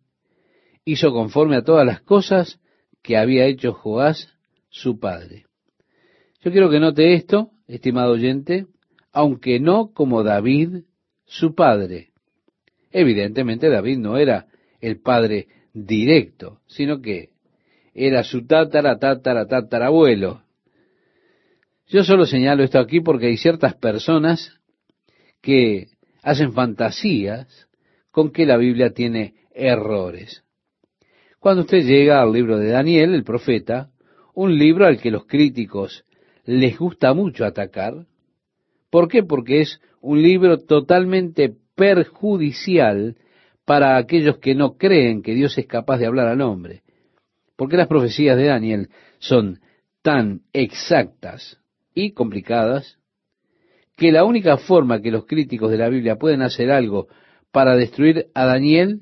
hizo 0.83 1.11
conforme 1.11 1.57
a 1.57 1.63
todas 1.63 1.85
las 1.85 2.01
cosas 2.01 2.59
que 3.03 3.17
había 3.17 3.45
hecho 3.45 3.73
Joás 3.73 4.33
su 4.69 4.99
padre. 4.99 5.45
Yo 6.41 6.51
quiero 6.51 6.69
que 6.69 6.79
note 6.79 7.13
esto, 7.13 7.51
estimado 7.67 8.13
oyente, 8.13 8.67
aunque 9.11 9.59
no 9.59 9.91
como 9.93 10.23
David 10.23 10.83
su 11.25 11.55
padre. 11.55 12.09
Evidentemente 12.91 13.69
David 13.69 13.97
no 13.97 14.17
era 14.17 14.47
el 14.79 15.01
padre 15.01 15.47
directo, 15.75 16.61
sino 16.67 17.01
que 17.01 17.29
era 17.93 18.23
su 18.23 18.47
tatara, 18.47 18.97
tatara, 18.97 19.45
tatarabuelo. 19.45 20.41
Yo 21.87 22.03
solo 22.03 22.25
señalo 22.25 22.63
esto 22.63 22.79
aquí 22.79 23.01
porque 23.01 23.27
hay 23.27 23.37
ciertas 23.37 23.75
personas 23.75 24.59
que 25.41 25.89
hacen 26.23 26.53
fantasías 26.53 27.67
con 28.09 28.31
que 28.31 28.45
la 28.45 28.57
Biblia 28.57 28.91
tiene 28.91 29.35
errores. 29.53 30.43
Cuando 31.39 31.61
usted 31.61 31.85
llega 31.85 32.21
al 32.21 32.31
libro 32.33 32.57
de 32.57 32.69
Daniel, 32.69 33.13
el 33.13 33.23
profeta, 33.23 33.91
un 34.33 34.57
libro 34.57 34.87
al 34.87 34.99
que 34.99 35.11
los 35.11 35.25
críticos 35.25 36.05
les 36.45 36.77
gusta 36.77 37.13
mucho 37.13 37.45
atacar, 37.45 38.07
¿por 38.89 39.07
qué? 39.07 39.23
Porque 39.23 39.61
es 39.61 39.79
un 40.01 40.21
libro 40.21 40.57
totalmente 40.59 41.53
perjudicial 41.75 43.17
para 43.65 43.97
aquellos 43.97 44.37
que 44.37 44.55
no 44.55 44.77
creen 44.77 45.21
que 45.21 45.33
Dios 45.33 45.57
es 45.57 45.65
capaz 45.65 45.97
de 45.97 46.05
hablar 46.05 46.27
al 46.27 46.41
hombre. 46.41 46.83
Porque 47.55 47.77
las 47.77 47.87
profecías 47.87 48.37
de 48.37 48.45
Daniel 48.45 48.89
son 49.19 49.59
tan 50.01 50.41
exactas 50.53 51.59
y 51.93 52.11
complicadas 52.11 52.99
que 53.97 54.11
la 54.11 54.23
única 54.23 54.57
forma 54.57 55.01
que 55.01 55.11
los 55.11 55.25
críticos 55.25 55.71
de 55.71 55.77
la 55.77 55.89
Biblia 55.89 56.17
pueden 56.17 56.41
hacer 56.41 56.69
algo 56.69 57.07
para 57.51 57.75
destruir 57.75 58.27
a 58.33 58.45
Daniel 58.45 59.01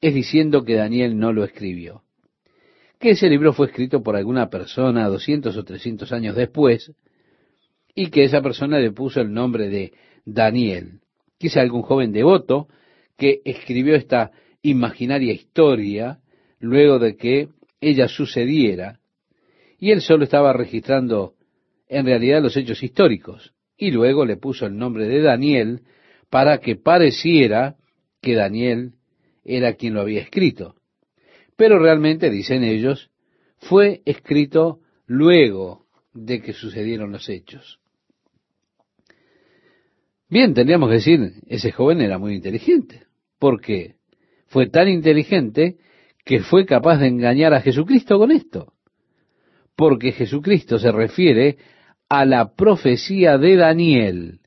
es 0.00 0.14
diciendo 0.14 0.64
que 0.64 0.76
Daniel 0.76 1.18
no 1.18 1.32
lo 1.32 1.44
escribió. 1.44 2.02
Que 2.98 3.10
ese 3.10 3.28
libro 3.28 3.52
fue 3.52 3.66
escrito 3.66 4.02
por 4.02 4.16
alguna 4.16 4.48
persona 4.48 5.08
200 5.08 5.56
o 5.56 5.64
300 5.64 6.12
años 6.12 6.36
después 6.36 6.92
y 7.94 8.10
que 8.10 8.24
esa 8.24 8.40
persona 8.40 8.78
le 8.78 8.92
puso 8.92 9.20
el 9.20 9.32
nombre 9.32 9.68
de 9.68 9.92
Daniel. 10.24 11.00
Quizá 11.36 11.60
algún 11.60 11.82
joven 11.82 12.12
devoto 12.12 12.68
que 13.16 13.40
escribió 13.44 13.94
esta 13.94 14.32
imaginaria 14.62 15.32
historia 15.32 16.20
luego 16.58 16.98
de 16.98 17.16
que 17.16 17.48
ella 17.80 18.08
sucediera 18.08 19.00
y 19.78 19.90
él 19.90 20.00
solo 20.00 20.24
estaba 20.24 20.52
registrando 20.52 21.34
en 21.88 22.06
realidad 22.06 22.42
los 22.42 22.56
hechos 22.56 22.82
históricos 22.82 23.52
y 23.76 23.90
luego 23.90 24.24
le 24.24 24.36
puso 24.36 24.66
el 24.66 24.76
nombre 24.76 25.06
de 25.06 25.20
Daniel 25.20 25.82
para 26.30 26.58
que 26.58 26.76
pareciera 26.76 27.76
que 28.20 28.34
Daniel 28.34 28.94
era 29.44 29.74
quien 29.74 29.94
lo 29.94 30.00
había 30.00 30.22
escrito. 30.22 30.74
Pero 31.56 31.78
realmente, 31.78 32.30
dicen 32.30 32.64
ellos, 32.64 33.10
fue 33.58 34.02
escrito 34.04 34.80
luego 35.06 35.86
de 36.12 36.40
que 36.40 36.52
sucedieron 36.52 37.12
los 37.12 37.28
hechos. 37.28 37.78
Bien, 40.34 40.52
tendríamos 40.52 40.88
que 40.88 40.96
decir, 40.96 41.34
ese 41.46 41.70
joven 41.70 42.00
era 42.00 42.18
muy 42.18 42.34
inteligente, 42.34 43.04
porque 43.38 43.94
fue 44.48 44.68
tan 44.68 44.88
inteligente 44.88 45.76
que 46.24 46.40
fue 46.40 46.66
capaz 46.66 46.98
de 46.98 47.06
engañar 47.06 47.54
a 47.54 47.60
Jesucristo 47.60 48.18
con 48.18 48.32
esto. 48.32 48.72
Porque 49.76 50.10
Jesucristo 50.10 50.80
se 50.80 50.90
refiere 50.90 51.58
a 52.08 52.24
la 52.24 52.52
profecía 52.52 53.38
de 53.38 53.54
Daniel. 53.54 54.40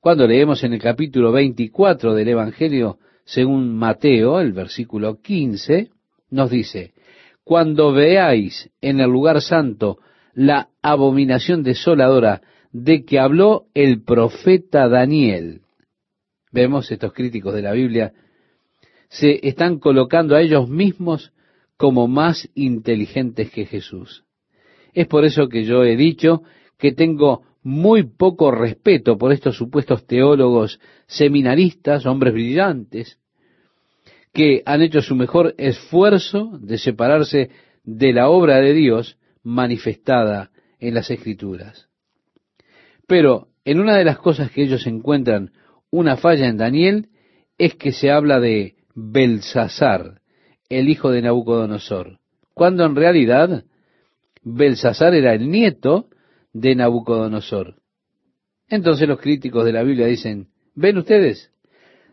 Cuando 0.00 0.26
leemos 0.26 0.64
en 0.64 0.72
el 0.72 0.80
capítulo 0.80 1.32
24 1.32 2.14
del 2.14 2.28
Evangelio 2.28 2.96
según 3.26 3.76
Mateo, 3.76 4.40
el 4.40 4.54
versículo 4.54 5.20
15, 5.20 5.90
nos 6.30 6.48
dice, 6.48 6.94
cuando 7.44 7.92
veáis 7.92 8.70
en 8.80 9.00
el 9.00 9.10
lugar 9.10 9.42
santo 9.42 9.98
la 10.32 10.70
abominación 10.80 11.62
desoladora 11.62 12.40
de 12.74 13.04
que 13.04 13.20
habló 13.20 13.68
el 13.72 14.02
profeta 14.02 14.88
Daniel. 14.88 15.60
Vemos 16.50 16.90
estos 16.90 17.12
críticos 17.12 17.54
de 17.54 17.62
la 17.62 17.72
Biblia 17.72 18.12
se 19.08 19.46
están 19.46 19.78
colocando 19.78 20.34
a 20.34 20.42
ellos 20.42 20.68
mismos 20.68 21.32
como 21.76 22.08
más 22.08 22.50
inteligentes 22.54 23.50
que 23.52 23.64
Jesús. 23.64 24.24
Es 24.92 25.06
por 25.06 25.24
eso 25.24 25.48
que 25.48 25.64
yo 25.64 25.84
he 25.84 25.96
dicho 25.96 26.42
que 26.76 26.90
tengo 26.90 27.42
muy 27.62 28.02
poco 28.02 28.50
respeto 28.50 29.16
por 29.18 29.32
estos 29.32 29.56
supuestos 29.56 30.04
teólogos 30.04 30.80
seminaristas, 31.06 32.06
hombres 32.06 32.34
brillantes, 32.34 33.20
que 34.32 34.62
han 34.66 34.82
hecho 34.82 35.00
su 35.00 35.14
mejor 35.14 35.54
esfuerzo 35.58 36.58
de 36.60 36.78
separarse 36.78 37.50
de 37.84 38.12
la 38.12 38.28
obra 38.28 38.56
de 38.56 38.72
Dios 38.72 39.16
manifestada 39.44 40.50
en 40.80 40.94
las 40.94 41.08
Escrituras. 41.10 41.88
Pero 43.06 43.48
en 43.64 43.80
una 43.80 43.96
de 43.96 44.04
las 44.04 44.18
cosas 44.18 44.50
que 44.50 44.62
ellos 44.62 44.86
encuentran 44.86 45.52
una 45.90 46.16
falla 46.16 46.48
en 46.48 46.56
Daniel 46.56 47.08
es 47.58 47.74
que 47.74 47.92
se 47.92 48.10
habla 48.10 48.40
de 48.40 48.74
Belsasar, 48.94 50.20
el 50.68 50.88
hijo 50.88 51.10
de 51.10 51.22
Nabucodonosor, 51.22 52.18
cuando 52.54 52.84
en 52.84 52.96
realidad 52.96 53.64
Belsasar 54.42 55.14
era 55.14 55.34
el 55.34 55.50
nieto 55.50 56.08
de 56.52 56.74
Nabucodonosor. 56.74 57.76
Entonces 58.68 59.06
los 59.08 59.20
críticos 59.20 59.64
de 59.64 59.72
la 59.72 59.82
Biblia 59.82 60.06
dicen, 60.06 60.48
¿ven 60.74 60.98
ustedes? 60.98 61.50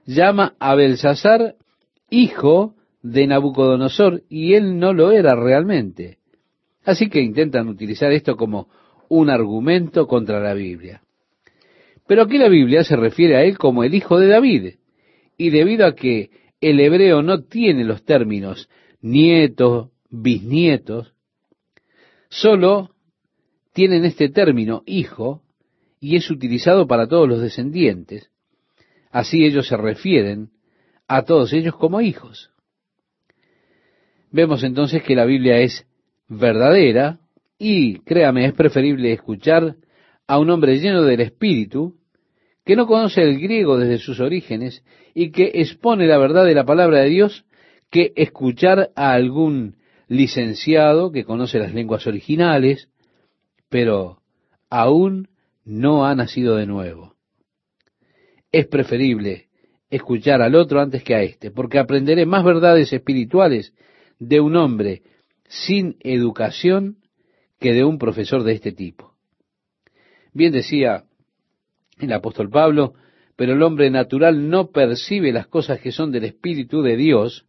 Llama 0.05 0.55
a 0.60 0.75
Belsasar 0.75 1.55
hijo 2.10 2.75
de 3.01 3.27
Nabucodonosor 3.27 4.24
y 4.29 4.53
él 4.53 4.77
no 4.77 4.93
lo 4.93 5.12
era 5.12 5.36
realmente. 5.36 6.19
Así 6.83 7.10
que 7.10 7.21
intentan 7.21 7.67
utilizar 7.67 8.12
esto 8.12 8.36
como 8.36 8.67
un 9.12 9.30
argumento 9.30 10.08
contra 10.08 10.39
la 10.39 10.53
Biblia. 10.53 11.01
Pero 12.08 12.24
aquí 12.24 12.38
la 12.38 12.48
Biblia 12.48 12.86
se 12.86 12.96
refiere 12.96 13.36
a 13.36 13.44
él 13.44 13.58
como 13.58 13.84
el 13.84 13.94
hijo 13.94 14.18
de 14.18 14.27
David. 14.27 14.75
Y 15.38 15.50
debido 15.50 15.86
a 15.86 15.96
que 15.96 16.30
el 16.62 16.80
hebreo 16.80 17.22
no 17.22 17.44
tiene 17.44 17.84
los 17.84 18.06
términos 18.06 18.70
nietos, 19.01 19.89
bisnietos, 20.10 21.13
solo 22.30 22.91
tienen 23.74 24.06
este 24.06 24.30
término 24.30 24.82
hijo 24.86 25.41
y 26.00 26.15
es 26.15 26.32
utilizado 26.32 26.88
para 26.88 27.06
todos 27.06 27.27
los 27.27 27.41
descendientes. 27.41 28.32
Así 29.12 29.44
ellos 29.44 29.68
se 29.68 29.75
refieren 29.75 30.51
a 31.10 31.24
todos 31.24 31.51
ellos 31.51 31.75
como 31.75 32.00
hijos. 32.00 32.50
Vemos 34.32 34.63
entonces 34.63 35.03
que 35.03 35.15
la 35.15 35.25
Biblia 35.25 35.58
es 35.60 35.86
verdadera 36.30 37.20
y 37.63 38.00
créame, 38.00 38.48
es 38.48 38.53
preferible 38.53 39.13
escuchar 39.13 39.75
a 40.25 40.39
un 40.39 40.50
hombre 40.50 40.80
lleno 40.80 41.03
del 41.03 41.22
Espíritu, 41.22 41.96
que 42.65 42.75
no 42.75 42.88
conoce 42.88 43.22
el 43.22 43.39
griego 43.39 43.77
desde 43.77 44.00
sus 44.00 44.20
orígenes 44.20 44.84
y 45.13 45.30
que 45.30 45.51
expone 45.53 46.08
la 46.08 46.18
verdad 46.18 46.44
de 46.44 46.56
la 46.56 46.65
palabra 46.65 47.01
de 47.01 47.10
Dios, 47.10 47.46
que 47.91 48.13
escuchar 48.15 48.89
a 48.96 49.13
algún 49.13 49.75
licenciado 50.08 51.12
que 51.12 51.24
conoce 51.24 51.60
las 51.60 51.72
lenguas 51.72 52.08
originales, 52.08 52.89
pero 53.70 54.24
aún 54.72 55.27
no 55.63 56.08
ha 56.08 56.15
nacido 56.15 56.56
de 56.56 56.65
nuevo. 56.65 57.13
Es 58.51 58.65
preferible 58.65 59.50
escuchar 59.91 60.41
al 60.41 60.56
otro 60.56 60.82
antes 60.82 61.03
que 61.03 61.13
a 61.13 61.22
éste, 61.22 61.51
porque 61.51 61.77
aprenderé 61.77 62.25
más 62.25 62.44
verdades 62.44 62.91
espirituales 62.91 63.75
de 64.18 64.39
un 64.39 64.56
hombre 64.56 65.03
sin 65.48 65.98
educación 66.00 66.98
que 67.62 67.74
de 67.74 67.86
un 67.86 68.00
profesor 68.00 68.44
de 68.44 68.53
este 68.53 68.72
tipo. 68.72 69.13
Bien 70.34 70.51
decía 70.51 71.03
el 72.00 72.12
apóstol 72.12 72.50
Pablo, 72.50 72.96
pero 73.36 73.53
el 73.53 73.62
hombre 73.62 73.91
natural 73.91 74.50
no 74.50 74.72
percibe 74.72 75.32
las 75.32 75.46
cosas 75.46 75.80
que 75.80 75.91
son 75.91 76.12
del 76.12 76.24
Espíritu 76.24 76.82
de 76.82 76.98
Dios, 76.98 77.46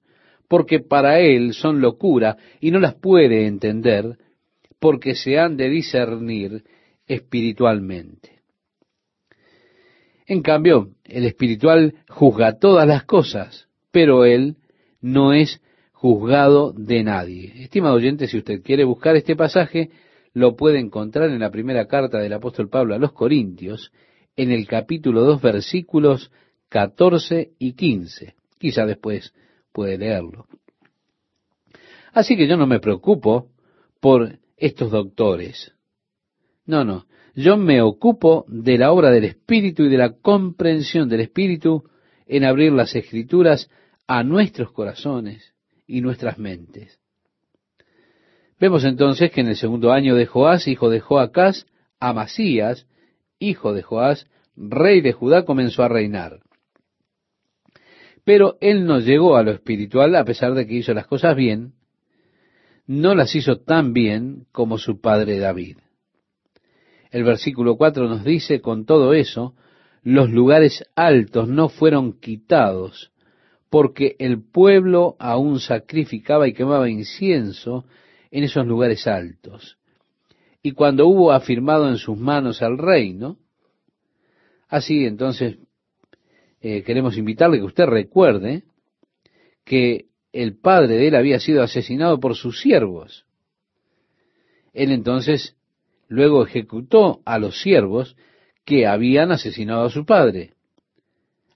porque 0.49 0.81
para 0.81 1.19
él 1.21 1.55
son 1.55 1.81
locura 1.81 2.37
y 2.61 2.71
no 2.71 2.79
las 2.79 2.95
puede 2.95 3.47
entender, 3.47 4.19
porque 4.79 5.15
se 5.15 5.39
han 5.39 5.57
de 5.57 5.71
discernir 5.71 6.63
espiritualmente. 7.07 8.43
En 10.27 10.43
cambio, 10.43 10.91
el 11.05 11.25
espiritual 11.25 11.95
juzga 12.09 12.59
todas 12.59 12.87
las 12.87 13.05
cosas, 13.05 13.67
pero 13.91 14.27
él 14.27 14.57
no 15.01 15.33
es 15.33 15.63
juzgado 16.03 16.73
de 16.73 17.05
nadie. 17.05 17.53
Estimado 17.63 17.95
oyente, 17.95 18.27
si 18.27 18.37
usted 18.37 18.61
quiere 18.61 18.83
buscar 18.83 19.15
este 19.15 19.37
pasaje, 19.37 19.91
lo 20.35 20.57
puede 20.57 20.81
encontrar 20.81 21.31
en 21.31 21.39
la 21.39 21.53
primera 21.53 21.87
carta 21.87 22.19
del 22.19 22.33
apóstol 22.33 22.69
Pablo 22.69 22.97
a 22.97 22.99
los 22.99 23.13
Corintios, 23.13 23.93
en 24.35 24.51
el 24.51 24.67
capítulo 24.67 25.23
2, 25.23 25.41
versículos 25.41 26.33
14 26.71 27.53
y 27.57 27.75
15. 27.75 28.35
Quizá 28.59 28.85
después 28.85 29.33
puede 29.71 29.97
leerlo. 29.97 30.47
Así 32.13 32.37
que 32.37 32.49
yo 32.49 32.57
no 32.57 32.67
me 32.67 32.81
preocupo 32.81 33.51
por 34.01 34.41
estos 34.57 34.91
doctores. 34.91 35.73
No, 36.67 36.85
no. 36.85 37.07
Yo 37.37 37.57
me 37.57 37.81
ocupo 37.81 38.45
de 38.49 38.77
la 38.77 38.91
obra 38.91 39.11
del 39.13 39.23
Espíritu 39.23 39.85
y 39.85 39.89
de 39.89 39.99
la 39.99 40.15
comprensión 40.15 41.09
del 41.09 41.21
Espíritu 41.21 41.85
en 42.27 42.43
abrir 42.45 42.73
las 42.73 42.93
escrituras 42.97 43.71
a 44.09 44.25
nuestros 44.25 44.73
corazones 44.73 45.52
y 45.93 46.01
nuestras 46.01 46.39
mentes. 46.39 46.99
Vemos 48.59 48.83
entonces 48.85 49.31
que 49.31 49.43
en 49.43 49.49
el 49.49 49.57
segundo 49.57 49.93
año 49.93 50.15
de 50.15 50.25
Joás, 50.25 50.67
hijo 50.67 50.89
de 50.89 51.01
Joacás, 51.01 51.67
Amasías, 52.01 52.87
hijo 53.39 53.75
de 53.75 53.83
Joás, 53.83 54.27
rey 54.57 55.03
de 55.03 55.13
Judá, 55.13 55.45
comenzó 55.45 55.83
a 55.83 55.89
reinar. 55.89 56.41
Pero 58.25 58.57
él 58.63 58.87
no 58.87 59.01
llegó 59.01 59.37
a 59.37 59.43
lo 59.43 59.51
espiritual 59.51 60.17
a 60.17 60.25
pesar 60.25 60.55
de 60.55 60.67
que 60.67 60.77
hizo 60.77 60.95
las 60.95 61.07
cosas 61.07 61.37
bien, 61.37 61.75
no 62.87 63.15
las 63.15 63.35
hizo 63.35 63.59
tan 63.59 63.93
bien 63.93 64.47
como 64.51 64.79
su 64.79 64.99
padre 64.99 65.39
David. 65.39 65.77
El 67.11 67.25
versículo 67.25 67.77
4 67.77 68.09
nos 68.09 68.25
dice, 68.25 68.63
con 68.63 68.87
todo 68.87 69.13
eso, 69.13 69.55
los 70.03 70.31
lugares 70.31 70.85
altos 70.97 71.49
no 71.49 71.69
fueron 71.69 72.19
quitados, 72.19 73.13
porque 73.73 74.17
el 74.19 74.43
pueblo 74.43 75.17
aún 75.19 75.59
sacrificaba 75.59 76.47
y 76.47 76.53
quemaba 76.53 76.91
incienso 76.91 77.87
en 78.31 78.45
esos 78.45 78.67
lugares 78.67 79.07
altos. 79.07 79.79
Y 80.63 80.73
cuando 80.73 81.07
hubo 81.07 81.33
afirmado 81.33 81.89
en 81.89 81.97
sus 81.97 82.19
manos 82.19 82.61
al 82.61 82.77
reino, 82.77 83.39
así 84.69 85.07
entonces 85.07 85.57
eh, 86.61 86.83
queremos 86.83 87.17
invitarle 87.17 87.61
que 87.61 87.65
usted 87.65 87.87
recuerde 87.87 88.65
que 89.65 90.05
el 90.35 90.59
padre 90.59 90.97
de 90.97 91.09
él 91.09 91.15
había 91.15 91.41
sido 91.41 91.63
asesinado 91.63 92.21
por 92.21 92.37
sus 92.37 92.61
siervos. 92.61 93.25
Él 94.75 94.93
entonces 94.93 95.57
luego 96.09 96.45
ejecutó 96.45 97.23
a 97.25 97.39
los 97.39 97.63
siervos 97.63 98.19
que 98.67 98.87
habían 98.87 99.33
asesinado 99.33 99.87
a 99.87 99.91
su 99.91 100.05
padre. 100.05 100.53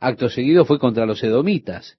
Acto 0.00 0.30
seguido 0.30 0.64
fue 0.64 0.78
contra 0.78 1.04
los 1.04 1.22
edomitas. 1.22 1.98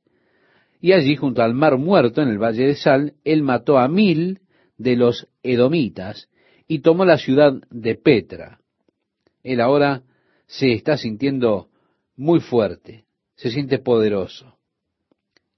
Y 0.79 0.93
allí, 0.93 1.15
junto 1.15 1.41
al 1.41 1.53
mar 1.53 1.77
muerto, 1.77 2.21
en 2.21 2.29
el 2.29 2.37
valle 2.37 2.67
de 2.67 2.75
Sal, 2.75 3.13
él 3.23 3.41
mató 3.41 3.77
a 3.77 3.87
mil 3.87 4.41
de 4.77 4.95
los 4.95 5.27
edomitas 5.43 6.29
y 6.67 6.79
tomó 6.79 7.05
la 7.05 7.17
ciudad 7.17 7.53
de 7.69 7.95
Petra. 7.95 8.59
Él 9.43 9.61
ahora 9.61 10.03
se 10.45 10.73
está 10.73 10.97
sintiendo 10.97 11.69
muy 12.15 12.39
fuerte, 12.39 13.05
se 13.35 13.49
siente 13.49 13.79
poderoso. 13.79 14.57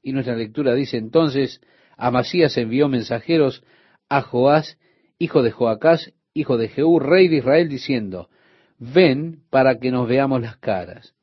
Y 0.02 0.13
nuestra 0.13 0.36
lectura 0.36 0.74
dice 0.74 0.98
entonces, 0.98 1.62
Amasías 1.98 2.58
envió 2.58 2.88
mensajeros 2.88 3.63
a 4.08 4.22
Joás, 4.22 4.78
hijo 5.17 5.44
de 5.44 5.52
Joacás, 5.52 6.13
hijo 6.34 6.58
de 6.58 6.70
Jehú, 6.70 7.00
rey 7.00 7.28
de 7.28 7.38
Israel, 7.38 7.67
diciendo, 7.67 8.30
ven 8.78 9.41
para 9.50 9.80
que 9.80 9.91
nos 9.91 10.08
veamos 10.08 10.41
las 10.41 10.58
caras. 10.58 11.13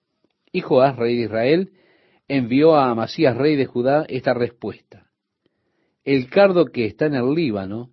Y 0.52 0.60
Joás, 0.60 0.96
rey 0.96 1.16
de 1.16 1.24
Israel, 1.24 1.72
envió 2.28 2.74
a 2.76 2.90
Amasías, 2.90 3.36
rey 3.36 3.56
de 3.56 3.66
Judá, 3.66 4.04
esta 4.08 4.34
respuesta. 4.34 5.06
El 6.04 6.28
cardo 6.28 6.66
que 6.66 6.86
está 6.86 7.06
en 7.06 7.14
el 7.14 7.34
Líbano 7.34 7.90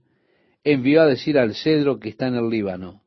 envió 0.63 1.01
a 1.01 1.07
decir 1.07 1.37
al 1.37 1.55
cedro 1.55 1.99
que 1.99 2.09
está 2.09 2.27
en 2.27 2.35
el 2.35 2.49
Líbano, 2.49 3.01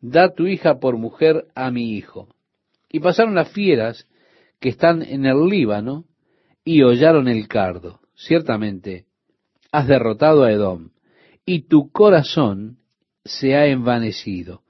da 0.00 0.32
tu 0.32 0.46
hija 0.46 0.78
por 0.78 0.96
mujer 0.96 1.46
a 1.54 1.70
mi 1.70 1.96
hijo. 1.96 2.28
Y 2.90 3.00
pasaron 3.00 3.34
las 3.34 3.50
fieras 3.52 4.06
que 4.60 4.68
están 4.68 5.02
en 5.02 5.26
el 5.26 5.48
Líbano 5.48 6.04
y 6.64 6.82
hollaron 6.82 7.28
el 7.28 7.48
cardo. 7.48 8.00
Ciertamente, 8.14 9.06
has 9.72 9.88
derrotado 9.88 10.44
a 10.44 10.52
Edom, 10.52 10.90
y 11.44 11.62
tu 11.62 11.90
corazón 11.90 12.78
se 13.24 13.56
ha 13.56 13.66
envanecido. 13.66 14.62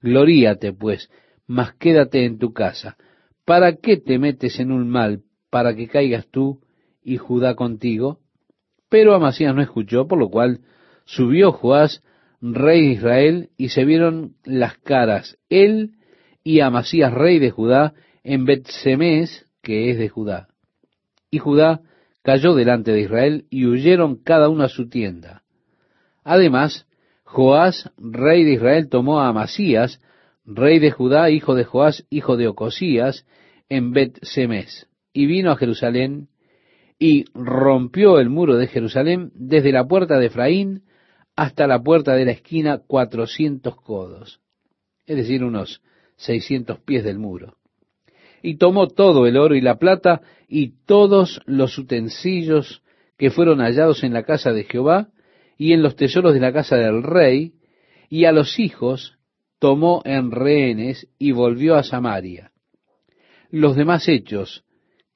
Gloríate, 0.00 0.72
pues, 0.72 1.10
mas 1.46 1.74
quédate 1.74 2.24
en 2.24 2.38
tu 2.38 2.52
casa. 2.52 2.96
¿Para 3.44 3.76
qué 3.76 3.96
te 3.96 4.18
metes 4.18 4.60
en 4.60 4.70
un 4.70 4.88
mal 4.88 5.22
para 5.52 5.76
que 5.76 5.86
caigas 5.86 6.26
tú 6.28 6.62
y 7.04 7.18
Judá 7.18 7.54
contigo? 7.56 8.20
Pero 8.88 9.14
Amasías 9.14 9.54
no 9.54 9.60
escuchó, 9.60 10.08
por 10.08 10.18
lo 10.18 10.30
cual 10.30 10.60
subió 11.04 11.52
Joás, 11.52 12.02
rey 12.40 12.80
de 12.80 12.92
Israel, 12.94 13.50
y 13.58 13.68
se 13.68 13.84
vieron 13.84 14.34
las 14.44 14.78
caras, 14.78 15.36
él 15.50 15.90
y 16.42 16.60
Amasías, 16.60 17.12
rey 17.12 17.38
de 17.38 17.50
Judá, 17.50 17.92
en 18.24 18.46
Betsemes, 18.46 19.46
que 19.62 19.90
es 19.90 19.98
de 19.98 20.08
Judá. 20.08 20.48
Y 21.30 21.38
Judá 21.38 21.82
cayó 22.22 22.54
delante 22.54 22.90
de 22.92 23.02
Israel 23.02 23.44
y 23.50 23.66
huyeron 23.66 24.16
cada 24.16 24.48
uno 24.48 24.64
a 24.64 24.70
su 24.70 24.88
tienda. 24.88 25.42
Además, 26.24 26.86
Joás, 27.24 27.90
rey 27.98 28.44
de 28.44 28.54
Israel, 28.54 28.88
tomó 28.88 29.20
a 29.20 29.28
Amasías, 29.28 30.00
rey 30.46 30.78
de 30.78 30.92
Judá, 30.92 31.28
hijo 31.28 31.54
de 31.54 31.64
Joás, 31.64 32.06
hijo 32.08 32.38
de 32.38 32.48
Ocosías, 32.48 33.26
en 33.68 33.92
Bet-Semes, 33.92 34.88
y 35.12 35.26
vino 35.26 35.50
a 35.50 35.56
Jerusalén, 35.56 36.28
y 36.98 37.24
rompió 37.34 38.20
el 38.20 38.30
muro 38.30 38.56
de 38.56 38.68
Jerusalén 38.68 39.32
desde 39.34 39.72
la 39.72 39.86
puerta 39.86 40.18
de 40.18 40.26
Efraín 40.26 40.84
hasta 41.34 41.66
la 41.66 41.82
puerta 41.82 42.14
de 42.14 42.24
la 42.24 42.32
esquina 42.32 42.78
cuatrocientos 42.78 43.76
codos, 43.76 44.40
es 45.06 45.16
decir, 45.16 45.42
unos 45.42 45.82
seiscientos 46.16 46.78
pies 46.80 47.02
del 47.02 47.18
muro. 47.18 47.56
Y 48.42 48.56
tomó 48.56 48.88
todo 48.88 49.26
el 49.26 49.36
oro 49.36 49.54
y 49.54 49.60
la 49.60 49.78
plata 49.78 50.20
y 50.48 50.74
todos 50.86 51.40
los 51.46 51.76
utensilios 51.78 52.82
que 53.16 53.30
fueron 53.30 53.60
hallados 53.60 54.04
en 54.04 54.12
la 54.12 54.24
casa 54.24 54.52
de 54.52 54.64
Jehová 54.64 55.08
y 55.58 55.72
en 55.72 55.82
los 55.82 55.96
tesoros 55.96 56.34
de 56.34 56.40
la 56.40 56.52
casa 56.52 56.76
del 56.76 57.02
rey, 57.02 57.54
y 58.08 58.26
a 58.26 58.32
los 58.32 58.58
hijos 58.58 59.18
tomó 59.58 60.02
en 60.04 60.30
rehenes 60.30 61.08
y 61.18 61.32
volvió 61.32 61.76
a 61.76 61.82
Samaria. 61.82 62.52
Los 63.50 63.76
demás 63.76 64.08
hechos 64.08 64.64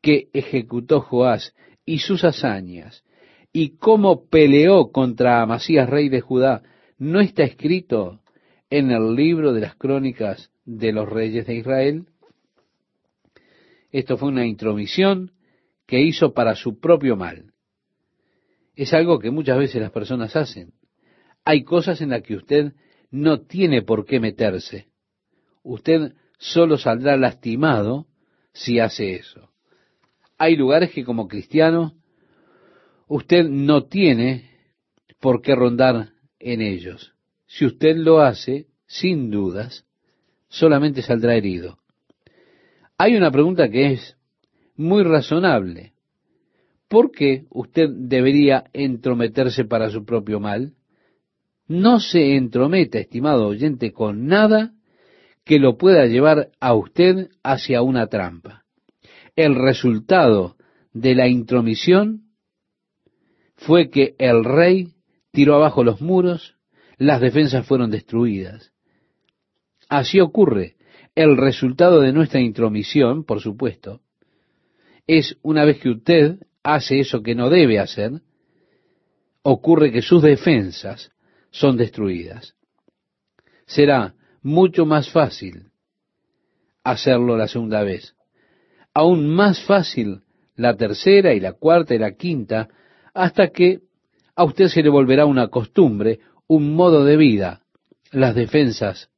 que 0.01 0.29
ejecutó 0.33 1.01
Joás 1.01 1.55
y 1.85 1.99
sus 1.99 2.25
hazañas, 2.25 3.05
y 3.53 3.77
cómo 3.79 4.29
peleó 4.29 4.91
contra 4.93 5.41
Amasías, 5.41 5.89
rey 5.89 6.09
de 6.09 6.21
Judá, 6.21 6.63
¿no 6.99 7.21
está 7.21 7.43
escrito 7.43 8.21
en 8.71 8.91
el 8.91 9.15
libro 9.15 9.53
de 9.53 9.63
las 9.63 9.77
crónicas 9.77 10.51
de 10.65 10.93
los 10.93 11.09
reyes 11.09 11.47
de 11.47 11.55
Israel? 11.55 12.07
Esto 13.93 14.19
fue 14.19 14.29
una 14.29 14.47
intromisión 14.47 15.33
que 15.87 16.01
hizo 16.01 16.35
para 16.35 16.55
su 16.55 16.79
propio 16.81 17.17
mal. 17.17 17.53
Es 18.75 18.93
algo 18.93 19.19
que 19.19 19.31
muchas 19.31 19.59
veces 19.59 19.81
las 19.81 19.91
personas 19.91 20.37
hacen. 20.37 20.75
Hay 21.45 21.65
cosas 21.65 22.01
en 22.01 22.11
las 22.11 22.23
que 22.23 22.37
usted 22.37 22.75
no 23.11 23.41
tiene 23.43 23.83
por 23.83 24.05
qué 24.05 24.21
meterse. 24.21 24.89
Usted 25.63 26.13
solo 26.39 26.77
saldrá 26.77 27.17
lastimado 27.17 28.07
si 28.53 28.81
hace 28.81 29.15
eso. 29.15 29.51
Hay 30.39 30.57
lugares 30.57 30.91
que 30.91 31.05
como 31.05 31.29
cristiano 31.29 31.95
usted 33.09 33.49
no 33.49 33.85
tiene 33.85 34.51
por 35.21 35.41
qué 35.41 35.55
rondar 35.55 36.11
en 36.39 36.61
ellos. 36.61 37.15
Si 37.47 37.65
usted 37.65 37.97
lo 37.97 38.21
hace, 38.21 38.67
sin 38.87 39.31
dudas, 39.31 39.87
solamente 40.49 41.03
saldrá 41.03 41.35
herido. 41.35 41.79
Hay 42.99 43.17
una 43.17 43.31
pregunta 43.31 43.69
que 43.69 43.93
es 43.93 44.17
muy 44.77 45.03
razonable. 45.03 45.93
¿Por 46.89 47.11
qué 47.11 47.47
usted 47.51 47.89
debería 47.91 48.65
entrometerse 48.73 49.65
para 49.65 49.91
su 49.91 50.05
propio 50.05 50.39
mal? 50.39 50.75
No 51.67 51.99
se 51.99 52.37
entrometa, 52.37 52.99
estimado 52.99 53.49
oyente, 53.49 53.93
con 53.93 54.27
nada 54.27 54.73
que 55.45 55.59
lo 55.59 55.77
pueda 55.77 56.07
llevar 56.07 56.51
a 56.61 56.75
usted 56.75 57.31
hacia 57.43 57.83
una 57.83 58.07
trampa. 58.07 58.66
El 59.37 59.55
resultado 59.55 60.57
de 60.93 61.15
la 61.15 61.29
intromisión 61.29 62.23
fue 63.57 63.91
que 63.91 64.15
el 64.19 64.45
rey 64.45 64.95
tiró 65.31 65.55
abajo 65.55 65.85
los 65.85 66.01
muros, 66.01 66.57
las 66.97 67.21
defensas 67.21 67.67
fueron 67.67 67.91
destruidas. 67.91 68.73
Así 69.89 70.21
ocurre. 70.21 70.77
El 71.15 71.37
resultado 71.37 72.01
de 72.01 72.13
nuestra 72.13 72.41
intromisión, 72.41 73.25
por 73.25 73.41
supuesto, 73.41 74.01
es 75.07 75.39
una 75.43 75.65
vez 75.65 75.81
que 75.81 75.91
usted 75.91 76.39
hace 76.63 77.01
eso 77.01 77.23
que 77.23 77.35
no 77.35 77.49
debe 77.49 77.79
hacer, 77.79 78.21
ocurre 79.43 79.93
que 79.93 80.03
sus 80.03 80.23
defensas 80.23 81.13
son 81.51 81.77
destruidas. 81.77 82.55
Será 83.67 84.15
mucho 84.43 84.85
más 84.85 85.11
fácil 85.11 85.71
hacerlo 86.83 87.37
la 87.37 87.49
segunda 87.49 87.83
vez. 87.83 88.16
Aún 88.97 89.29
más 89.29 89.63
fácil 89.63 90.23
la 90.55 90.75
tercera 90.75 91.35
y 91.35 91.41
la 91.41 91.53
cuarta 91.53 91.95
y 91.95 91.99
la 91.99 92.13
quinta, 92.13 92.69
hasta 93.13 93.49
que 93.49 93.81
a 94.35 94.43
usted 94.43 94.69
se 94.69 94.83
le 94.83 94.89
volverá 94.89 95.27
una 95.27 95.49
costumbre, 95.49 96.21
un 96.47 96.75
modo 96.75 97.05
de 97.05 97.19
vida. 97.19 97.61
Las 98.11 98.35
defensas 98.35 99.11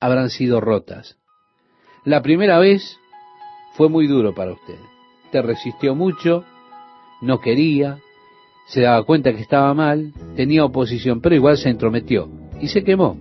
habrán 0.00 0.30
sido 0.30 0.62
rotas. 0.62 1.18
La 2.06 2.22
primera 2.22 2.58
vez 2.58 2.96
fue 3.74 3.90
muy 3.90 4.06
duro 4.06 4.34
para 4.34 4.52
usted. 4.52 4.78
Te 5.30 5.42
resistió 5.42 5.94
mucho, 5.94 6.46
no 7.20 7.38
quería, 7.38 7.98
se 8.68 8.80
daba 8.80 9.04
cuenta 9.04 9.34
que 9.34 9.42
estaba 9.42 9.74
mal, 9.74 10.14
tenía 10.36 10.64
oposición, 10.64 11.20
pero 11.20 11.34
igual 11.34 11.58
se 11.58 11.68
entrometió 11.68 12.30
y 12.62 12.68
se 12.68 12.82
quemó. 12.82 13.18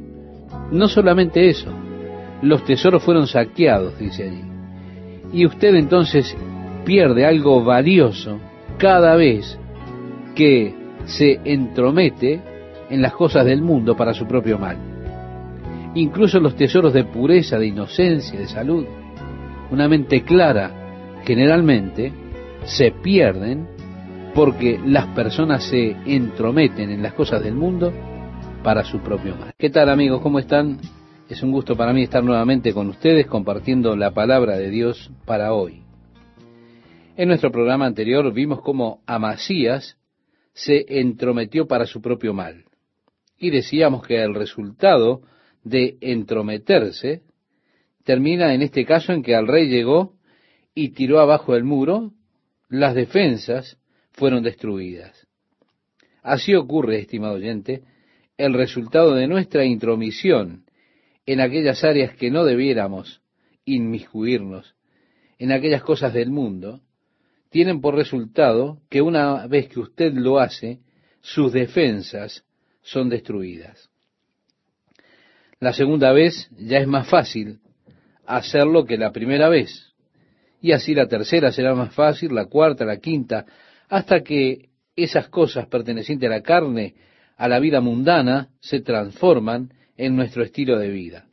No 0.71 0.87
solamente 0.87 1.49
eso, 1.49 1.69
los 2.41 2.63
tesoros 2.63 3.03
fueron 3.03 3.27
saqueados, 3.27 3.99
dice 3.99 4.23
allí. 4.23 4.56
Y 5.31 5.45
usted 5.45 5.75
entonces 5.75 6.35
pierde 6.85 7.25
algo 7.25 7.63
valioso 7.63 8.39
cada 8.77 9.15
vez 9.15 9.57
que 10.35 10.73
se 11.05 11.39
entromete 11.43 12.41
en 12.89 13.01
las 13.01 13.13
cosas 13.13 13.45
del 13.45 13.61
mundo 13.61 13.95
para 13.95 14.13
su 14.13 14.25
propio 14.27 14.57
mal. 14.57 14.77
Incluso 15.95 16.39
los 16.39 16.55
tesoros 16.55 16.93
de 16.93 17.05
pureza, 17.05 17.57
de 17.57 17.67
inocencia, 17.67 18.39
de 18.39 18.47
salud, 18.47 18.85
una 19.71 19.87
mente 19.87 20.21
clara, 20.23 20.71
generalmente 21.25 22.11
se 22.65 22.91
pierden 22.91 23.67
porque 24.33 24.79
las 24.85 25.07
personas 25.07 25.63
se 25.63 25.95
entrometen 26.05 26.91
en 26.91 27.01
las 27.01 27.13
cosas 27.13 27.43
del 27.43 27.55
mundo 27.55 27.91
para 28.63 28.83
su 28.83 28.99
propio 28.99 29.35
mal. 29.35 29.51
¿Qué 29.57 29.69
tal 29.69 29.89
amigos? 29.89 30.21
¿Cómo 30.21 30.39
están? 30.39 30.77
Es 31.29 31.43
un 31.43 31.51
gusto 31.51 31.75
para 31.75 31.91
mí 31.91 32.03
estar 32.03 32.23
nuevamente 32.23 32.73
con 32.73 32.87
ustedes 32.87 33.27
compartiendo 33.27 33.97
la 33.97 34.11
palabra 34.11 34.57
de 34.57 34.69
Dios 34.69 35.11
para 35.25 35.53
hoy. 35.53 35.83
En 37.17 37.27
nuestro 37.27 37.51
programa 37.51 37.85
anterior 37.85 38.33
vimos 38.33 38.61
cómo 38.61 39.01
Amasías 39.05 39.97
se 40.53 40.85
entrometió 40.87 41.67
para 41.67 41.85
su 41.85 42.01
propio 42.01 42.33
mal. 42.33 42.63
Y 43.37 43.49
decíamos 43.49 44.07
que 44.07 44.23
el 44.23 44.35
resultado 44.35 45.21
de 45.65 45.97
entrometerse 45.99 47.23
termina 48.05 48.53
en 48.53 48.61
este 48.61 48.85
caso 48.85 49.11
en 49.11 49.21
que 49.21 49.35
al 49.35 49.47
rey 49.47 49.67
llegó 49.67 50.13
y 50.73 50.91
tiró 50.91 51.19
abajo 51.19 51.57
el 51.57 51.65
muro, 51.65 52.13
las 52.69 52.95
defensas 52.95 53.77
fueron 54.13 54.43
destruidas. 54.43 55.27
Así 56.23 56.55
ocurre, 56.55 56.99
estimado 56.99 57.33
oyente, 57.33 57.81
el 58.37 58.53
resultado 58.53 59.13
de 59.13 59.27
nuestra 59.27 59.65
intromisión 59.65 60.66
en 61.27 61.41
aquellas 61.41 61.83
áreas 61.83 62.15
que 62.15 62.31
no 62.31 62.45
debiéramos 62.45 63.21
inmiscuirnos, 63.65 64.75
en 65.37 65.51
aquellas 65.51 65.83
cosas 65.83 66.13
del 66.13 66.31
mundo, 66.31 66.81
tienen 67.49 67.81
por 67.81 67.95
resultado 67.95 68.79
que 68.89 69.01
una 69.01 69.45
vez 69.45 69.67
que 69.67 69.81
usted 69.81 70.13
lo 70.13 70.39
hace, 70.39 70.79
sus 71.21 71.51
defensas 71.51 72.45
son 72.81 73.09
destruidas. 73.09 73.89
La 75.59 75.73
segunda 75.73 76.13
vez 76.13 76.49
ya 76.57 76.77
es 76.77 76.87
más 76.87 77.09
fácil 77.09 77.59
hacerlo 78.25 78.85
que 78.85 78.97
la 78.97 79.11
primera 79.11 79.49
vez. 79.49 79.93
Y 80.61 80.71
así 80.71 80.95
la 80.95 81.07
tercera 81.07 81.51
será 81.51 81.75
más 81.75 81.93
fácil, 81.93 82.33
la 82.33 82.45
cuarta, 82.45 82.85
la 82.85 82.97
quinta, 82.97 83.45
hasta 83.89 84.21
que 84.21 84.69
esas 84.95 85.27
cosas 85.27 85.67
pertenecientes 85.67 86.27
a 86.29 86.33
la 86.33 86.41
carne, 86.41 86.95
a 87.35 87.47
la 87.47 87.59
vida 87.59 87.81
mundana, 87.81 88.49
se 88.59 88.79
transforman 88.79 89.71
en 89.97 90.15
nuestro 90.15 90.43
estilo 90.43 90.77
de 90.77 90.89
vida. 90.89 91.27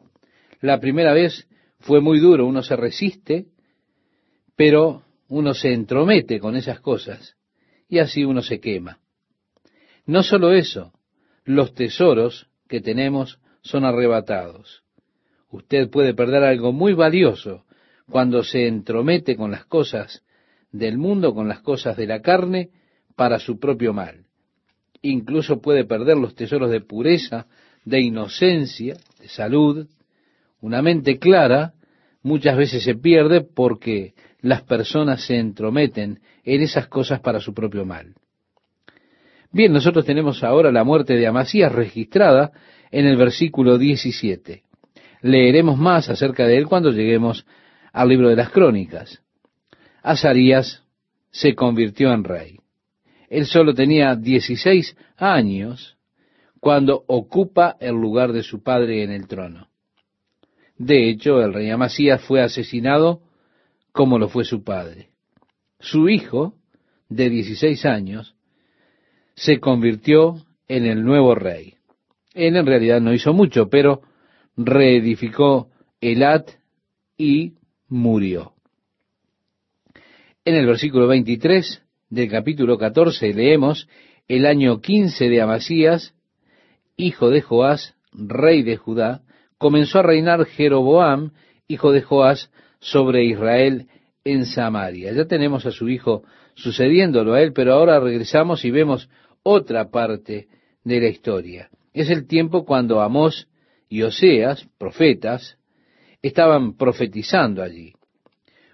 La 0.60 0.80
primera 0.80 1.12
vez 1.12 1.46
fue 1.80 2.00
muy 2.00 2.18
duro, 2.18 2.46
uno 2.46 2.62
se 2.62 2.76
resiste, 2.76 3.46
pero 4.56 5.02
uno 5.28 5.54
se 5.54 5.72
entromete 5.72 6.40
con 6.40 6.56
esas 6.56 6.80
cosas 6.80 7.36
y 7.88 7.98
así 7.98 8.24
uno 8.24 8.42
se 8.42 8.60
quema. 8.60 8.98
No 10.06 10.22
solo 10.22 10.52
eso, 10.52 10.92
los 11.44 11.74
tesoros 11.74 12.48
que 12.68 12.80
tenemos 12.80 13.38
son 13.62 13.84
arrebatados. 13.84 14.82
Usted 15.50 15.88
puede 15.90 16.14
perder 16.14 16.42
algo 16.42 16.72
muy 16.72 16.94
valioso 16.94 17.64
cuando 18.10 18.42
se 18.42 18.66
entromete 18.66 19.36
con 19.36 19.50
las 19.50 19.64
cosas 19.66 20.24
del 20.74 20.98
mundo 20.98 21.34
con 21.34 21.46
las 21.46 21.60
cosas 21.60 21.96
de 21.96 22.06
la 22.06 22.20
carne 22.20 22.70
para 23.14 23.38
su 23.38 23.60
propio 23.60 23.92
mal. 23.92 24.26
Incluso 25.02 25.60
puede 25.60 25.84
perder 25.84 26.16
los 26.16 26.34
tesoros 26.34 26.70
de 26.70 26.80
pureza, 26.80 27.46
de 27.84 28.00
inocencia, 28.00 28.96
de 29.20 29.28
salud. 29.28 29.86
Una 30.60 30.82
mente 30.82 31.18
clara 31.18 31.74
muchas 32.22 32.56
veces 32.56 32.82
se 32.82 32.94
pierde 32.94 33.42
porque 33.42 34.14
las 34.40 34.62
personas 34.62 35.24
se 35.24 35.36
entrometen 35.36 36.20
en 36.44 36.62
esas 36.62 36.88
cosas 36.88 37.20
para 37.20 37.40
su 37.40 37.54
propio 37.54 37.84
mal. 37.84 38.14
Bien, 39.52 39.72
nosotros 39.72 40.04
tenemos 40.04 40.42
ahora 40.42 40.72
la 40.72 40.84
muerte 40.84 41.14
de 41.14 41.26
Amasías 41.26 41.70
registrada 41.70 42.50
en 42.90 43.06
el 43.06 43.16
versículo 43.16 43.78
17. 43.78 44.62
Leeremos 45.22 45.78
más 45.78 46.08
acerca 46.08 46.46
de 46.46 46.58
él 46.58 46.66
cuando 46.66 46.90
lleguemos 46.90 47.46
al 47.92 48.08
libro 48.08 48.28
de 48.28 48.36
las 48.36 48.50
crónicas. 48.50 49.22
Azarías 50.02 50.82
se 51.30 51.54
convirtió 51.54 52.12
en 52.12 52.24
rey. 52.24 52.58
Él 53.30 53.46
solo 53.46 53.74
tenía 53.74 54.14
16 54.14 54.96
años 55.16 55.93
cuando 56.64 57.04
ocupa 57.08 57.76
el 57.78 57.94
lugar 57.94 58.32
de 58.32 58.42
su 58.42 58.62
padre 58.62 59.02
en 59.02 59.10
el 59.10 59.28
trono. 59.28 59.68
De 60.78 61.10
hecho, 61.10 61.42
el 61.42 61.52
rey 61.52 61.68
Amasías 61.68 62.22
fue 62.22 62.40
asesinado 62.40 63.20
como 63.92 64.18
lo 64.18 64.30
fue 64.30 64.46
su 64.46 64.64
padre. 64.64 65.10
Su 65.78 66.08
hijo, 66.08 66.54
de 67.10 67.28
16 67.28 67.84
años, 67.84 68.34
se 69.34 69.60
convirtió 69.60 70.36
en 70.66 70.86
el 70.86 71.04
nuevo 71.04 71.34
rey. 71.34 71.74
Él 72.32 72.56
en 72.56 72.64
realidad 72.64 73.02
no 73.02 73.12
hizo 73.12 73.34
mucho, 73.34 73.68
pero 73.68 74.00
reedificó 74.56 75.68
Elat 76.00 76.48
y 77.18 77.56
murió. 77.88 78.54
En 80.46 80.54
el 80.54 80.64
versículo 80.64 81.08
23 81.08 81.82
del 82.08 82.30
capítulo 82.30 82.78
14 82.78 83.34
leemos, 83.34 83.86
el 84.28 84.46
año 84.46 84.80
15 84.80 85.28
de 85.28 85.42
Amasías, 85.42 86.13
hijo 86.96 87.30
de 87.30 87.40
Joás, 87.42 87.94
rey 88.12 88.62
de 88.62 88.76
Judá, 88.76 89.22
comenzó 89.58 90.00
a 90.00 90.02
reinar 90.02 90.44
Jeroboam, 90.44 91.32
hijo 91.68 91.92
de 91.92 92.02
Joás, 92.02 92.50
sobre 92.80 93.24
Israel 93.24 93.88
en 94.24 94.46
Samaria. 94.46 95.12
Ya 95.12 95.26
tenemos 95.26 95.66
a 95.66 95.70
su 95.70 95.88
hijo 95.88 96.22
sucediéndolo 96.54 97.34
a 97.34 97.42
él, 97.42 97.52
pero 97.52 97.74
ahora 97.74 98.00
regresamos 98.00 98.64
y 98.64 98.70
vemos 98.70 99.08
otra 99.42 99.90
parte 99.90 100.48
de 100.84 101.00
la 101.00 101.08
historia. 101.08 101.70
Es 101.92 102.10
el 102.10 102.26
tiempo 102.26 102.64
cuando 102.64 103.00
Amós 103.00 103.48
y 103.88 104.02
Oseas, 104.02 104.68
profetas, 104.78 105.58
estaban 106.22 106.76
profetizando 106.76 107.62
allí. 107.62 107.92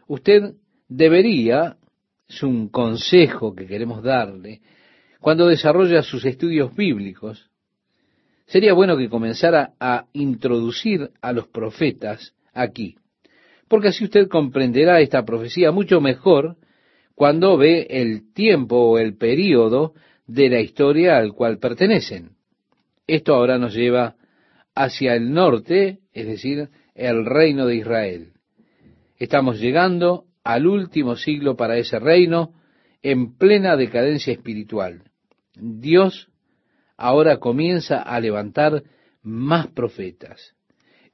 Usted 0.06 0.54
debería, 0.88 1.76
es 2.28 2.42
un 2.42 2.68
consejo 2.68 3.54
que 3.54 3.66
queremos 3.66 4.02
darle, 4.02 4.60
cuando 5.20 5.46
desarrolla 5.46 6.02
sus 6.02 6.24
estudios 6.24 6.74
bíblicos, 6.74 7.49
sería 8.50 8.74
bueno 8.74 8.96
que 8.96 9.08
comenzara 9.08 9.74
a 9.78 10.06
introducir 10.12 11.10
a 11.22 11.32
los 11.32 11.46
profetas 11.46 12.34
aquí, 12.52 12.96
porque 13.68 13.88
así 13.88 14.04
usted 14.04 14.26
comprenderá 14.26 15.00
esta 15.00 15.24
profecía 15.24 15.70
mucho 15.70 16.00
mejor 16.00 16.56
cuando 17.14 17.56
ve 17.56 17.86
el 17.88 18.32
tiempo 18.32 18.76
o 18.76 18.98
el 18.98 19.16
período 19.16 19.94
de 20.26 20.48
la 20.48 20.60
historia 20.60 21.16
al 21.16 21.32
cual 21.32 21.58
pertenecen. 21.58 22.30
Esto 23.06 23.34
ahora 23.34 23.56
nos 23.56 23.72
lleva 23.72 24.16
hacia 24.74 25.14
el 25.14 25.32
norte, 25.32 26.00
es 26.12 26.26
decir, 26.26 26.70
el 26.96 27.26
reino 27.26 27.66
de 27.66 27.76
Israel. 27.76 28.32
Estamos 29.16 29.60
llegando 29.60 30.24
al 30.42 30.66
último 30.66 31.14
siglo 31.14 31.56
para 31.56 31.76
ese 31.76 32.00
reino 32.00 32.52
en 33.00 33.36
plena 33.36 33.76
decadencia 33.76 34.32
espiritual. 34.32 35.04
Dios 35.54 36.29
ahora 37.00 37.38
comienza 37.38 38.02
a 38.02 38.20
levantar 38.20 38.82
más 39.22 39.68
profetas. 39.68 40.54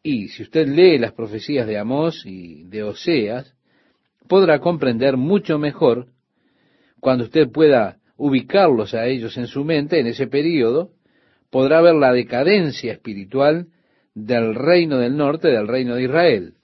Y 0.02 0.28
si 0.28 0.42
usted 0.42 0.66
lee 0.66 0.98
las 0.98 1.12
profecías 1.12 1.66
de 1.66 1.78
Amós 1.78 2.24
y 2.26 2.64
de 2.64 2.82
Oseas, 2.82 3.54
podrá 4.28 4.58
comprender 4.58 5.16
mucho 5.16 5.58
mejor 5.58 6.08
cuando 7.00 7.24
usted 7.24 7.50
pueda 7.50 7.98
ubicarlos 8.16 8.94
a 8.94 9.06
ellos 9.06 9.36
en 9.36 9.46
su 9.46 9.64
mente 9.64 10.00
en 10.00 10.08
ese 10.08 10.26
periodo, 10.26 10.90
podrá 11.50 11.80
ver 11.80 11.94
la 11.94 12.12
decadencia 12.12 12.92
espiritual 12.92 13.68
del 14.14 14.54
reino 14.54 14.98
del 14.98 15.16
norte, 15.16 15.48
del 15.48 15.68
reino 15.68 15.94
de 15.94 16.04
Israel. 16.04 16.54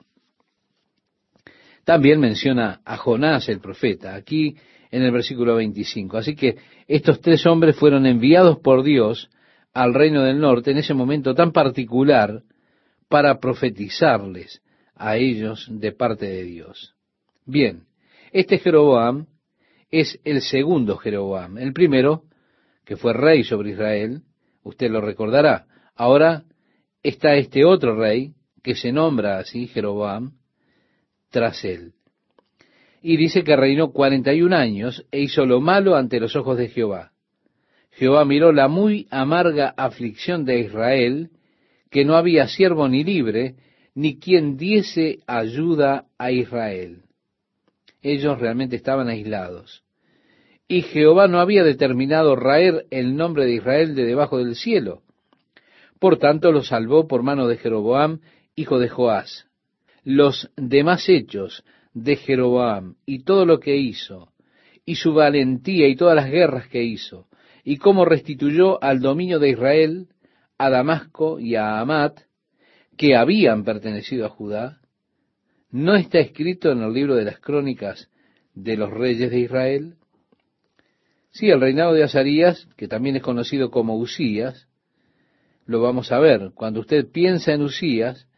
También 1.85 2.19
menciona 2.19 2.81
a 2.85 2.97
Jonás 2.97 3.49
el 3.49 3.61
profeta, 3.61 4.15
aquí 4.15 4.57
en 4.93 5.03
el 5.03 5.11
versículo 5.11 5.57
25. 5.57 6.19
Así 6.19 6.37
que 6.37 6.59
estos 6.87 7.21
tres 7.21 7.45
hombres 7.47 7.75
fueron 7.75 8.07
enviados 8.07 8.59
por 8.59 8.85
Dios 8.85 9.31
al 9.73 9.95
reino 9.95 10.23
del 10.23 10.39
norte 10.39 10.71
en 10.71 10.79
ese 10.79 10.95
momento 10.95 11.35
tan 11.35 11.51
particular 11.51 12.43
para 13.09 13.41
profetizarles 13.41 14.63
a 14.95 15.17
ellos 15.17 15.67
de 15.71 15.93
parte 15.93 16.27
de 16.27 16.45
Dios. 16.45 16.95
Bien, 17.47 17.87
este 18.33 18.59
Jeroboam 18.59 19.27
es 19.91 20.21
el 20.25 20.43
segundo 20.43 20.97
Jeroboam. 20.99 21.59
El 21.59 21.73
primero, 21.73 22.25
que 22.85 22.97
fue 22.97 23.15
rey 23.15 23.45
sobre 23.45 23.71
Israel, 23.71 24.23
usted 24.63 24.91
lo 24.91 25.01
recordará. 25.01 25.67
Ahora 25.97 26.45
está 27.03 27.35
este 27.35 27.65
otro 27.65 27.97
rey, 27.97 28.35
que 28.63 28.75
se 28.75 28.93
nombra 28.93 29.39
así, 29.39 29.67
Jeroboam, 29.67 30.35
tras 31.31 31.65
él. 31.65 31.95
Y 33.03 33.17
dice 33.17 33.43
que 33.43 33.57
reinó 33.57 33.93
cuarenta 33.93 34.33
y 34.33 34.43
un 34.43 34.53
años 34.55 35.05
e 35.11 35.21
hizo 35.21 35.45
lo 35.45 35.61
malo 35.61 35.97
ante 35.97 36.21
los 36.21 36.37
ojos 36.37 36.57
de 36.57 36.69
Jehová. 36.69 37.11
Jehová 37.91 38.25
miró 38.25 38.53
la 38.53 38.69
muy 38.69 39.07
amarga 39.11 39.75
aflicción 39.77 40.45
de 40.45 40.61
Israel, 40.61 41.31
que 41.91 42.05
no 42.05 42.17
había 42.17 42.47
siervo 42.49 42.89
ni 42.89 43.05
libre, 43.05 43.57
ni 43.95 44.19
quien 44.19 44.57
diese 44.57 45.19
ayuda 45.27 46.07
a 46.17 46.31
Israel. 46.31 47.03
Ellos 48.01 48.39
realmente 48.41 48.77
estaban 48.77 49.09
aislados. 49.09 49.83
Y 50.69 50.83
Jehová 50.83 51.29
no 51.29 51.41
había 51.41 51.65
determinado 51.65 52.35
raer 52.35 52.87
el 52.91 53.17
nombre 53.17 53.45
de 53.45 53.55
Israel 53.55 53.95
de 53.95 54.05
debajo 54.05 54.39
del 54.39 54.57
cielo. 54.57 55.03
Por 55.99 56.19
tanto, 56.19 56.51
lo 56.51 56.63
salvó 56.63 57.07
por 57.07 57.23
mano 57.23 57.47
de 57.47 57.59
Jeroboam, 57.59 58.21
hijo 58.55 58.79
de 58.79 58.89
Joás. 58.89 59.47
Los 60.03 60.51
demás 60.57 61.09
hechos 61.09 61.63
de 61.95 62.17
Jeroboam 62.17 62.97
y 63.07 63.25
todo 63.25 63.45
lo 63.47 63.61
que 63.61 63.77
hizo, 63.77 64.33
y 64.85 64.97
su 64.97 65.15
valentía 65.15 65.89
y 65.89 65.97
todas 65.97 66.17
las 66.17 66.31
guerras 66.31 66.69
que 66.69 66.83
hizo, 66.83 67.29
y 67.65 67.77
cómo 67.77 68.05
restituyó 68.05 68.83
al 68.83 69.01
dominio 69.01 69.39
de 69.39 69.51
Israel 69.51 70.09
a 70.59 70.71
Damasco 70.71 71.39
y 71.39 71.57
a 71.57 71.81
Amat, 71.81 72.21
que 72.97 73.17
habían 73.17 73.65
pertenecido 73.65 74.27
a 74.27 74.31
Judá, 74.31 74.81
¿no 75.71 75.95
está 75.95 76.19
escrito 76.19 76.71
en 76.71 76.83
el 76.83 76.93
libro 76.93 77.15
de 77.15 77.25
las 77.25 77.41
crónicas 77.41 78.11
de 78.55 78.77
los 78.77 78.91
reyes 78.91 79.31
de 79.31 79.41
Israel? 79.41 79.97
Sí, 81.31 81.49
el 81.49 81.61
reinado 81.61 81.95
de 81.95 82.05
Azarías, 82.05 82.69
que 82.77 82.89
también 82.89 83.17
es 83.17 83.23
conocido 83.23 83.71
como 83.71 83.97
Usías, 83.97 84.69
lo 85.65 85.81
vamos 85.81 86.13
a 86.13 86.19
ver. 86.19 86.53
Cuando 86.55 86.81
usted 86.81 87.11
piensa 87.11 87.53
en 87.53 87.63
Usías, 87.63 88.29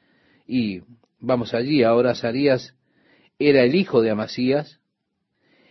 y 0.47 0.83
vamos 1.19 1.55
allí, 1.55 1.83
ahora 1.83 2.13
Azarías 2.13 2.77
era 3.39 3.63
el 3.63 3.75
hijo 3.75 4.03
de 4.03 4.11
Amasías, 4.11 4.81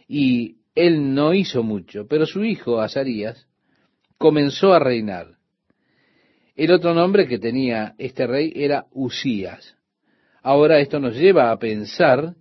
y 0.07 0.57
él 0.75 1.13
no 1.13 1.33
hizo 1.33 1.63
mucho, 1.63 2.07
pero 2.07 2.25
su 2.25 2.43
hijo 2.43 2.81
Azarías 2.81 3.47
comenzó 4.17 4.73
a 4.73 4.79
reinar. 4.79 5.37
El 6.55 6.71
otro 6.71 6.93
nombre 6.93 7.27
que 7.27 7.39
tenía 7.39 7.95
este 7.97 8.27
rey 8.27 8.53
era 8.55 8.85
Usías. 8.91 9.75
Ahora 10.41 10.79
esto 10.79 10.99
nos 10.99 11.15
lleva 11.15 11.51
a 11.51 11.57
pensar 11.57 12.35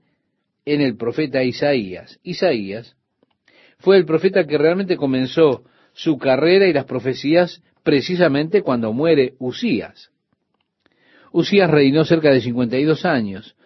en 0.65 0.81
el 0.81 0.97
profeta 0.97 1.43
Isaías. 1.43 2.19
Isaías 2.23 2.97
fue 3.79 3.97
el 3.97 4.05
profeta 4.05 4.47
que 4.47 4.59
realmente 4.59 4.97
comenzó 4.97 5.65
su 5.93 6.19
carrera 6.19 6.67
y 6.67 6.73
las 6.73 6.85
profecías 6.85 7.63
precisamente 7.83 8.63
cuando 8.63 8.93
muere 8.93 9.35
Usías. 9.39 10.11
Usías 11.33 11.71
reinó 11.71 12.05
cerca 12.05 12.31
de 12.31 12.41
52 12.41 13.05
años. 13.05 13.57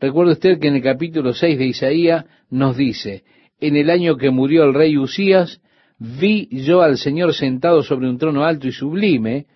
Recuerde 0.00 0.32
usted 0.32 0.58
que 0.58 0.68
en 0.68 0.76
el 0.76 0.82
capítulo 0.82 1.34
6 1.34 1.58
de 1.58 1.66
Isaías 1.66 2.24
nos 2.48 2.76
dice, 2.76 3.22
en 3.60 3.76
el 3.76 3.90
año 3.90 4.16
que 4.16 4.30
murió 4.30 4.64
el 4.64 4.72
rey 4.72 4.96
Usías, 4.96 5.60
vi 5.98 6.48
yo 6.50 6.80
al 6.80 6.96
Señor 6.96 7.34
sentado 7.34 7.82
sobre 7.82 8.08
un 8.08 8.16
trono 8.16 8.44
alto 8.44 8.66
y 8.66 8.72
sublime, 8.72 9.46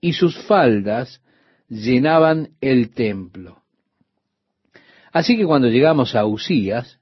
y 0.00 0.14
sus 0.14 0.36
faldas 0.46 1.20
llenaban 1.68 2.48
el 2.62 2.94
templo. 2.94 3.62
Así 5.12 5.36
que 5.36 5.44
cuando 5.44 5.68
llegamos 5.68 6.14
a 6.14 6.24
Usías, 6.24 6.98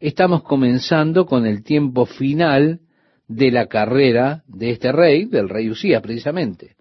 estamos 0.00 0.42
comenzando 0.42 1.24
con 1.24 1.46
el 1.46 1.62
tiempo 1.62 2.04
final 2.04 2.80
de 3.28 3.52
la 3.52 3.66
carrera 3.66 4.42
de 4.48 4.70
este 4.70 4.90
rey, 4.90 5.26
del 5.26 5.48
rey 5.48 5.70
Usías 5.70 6.02
precisamente. 6.02 6.74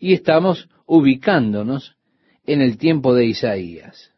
Y 0.00 0.14
estamos 0.14 0.70
ubicándonos 0.86 1.96
en 2.46 2.62
el 2.62 2.78
tiempo 2.78 3.14
de 3.14 3.26
Isaías. 3.26 4.13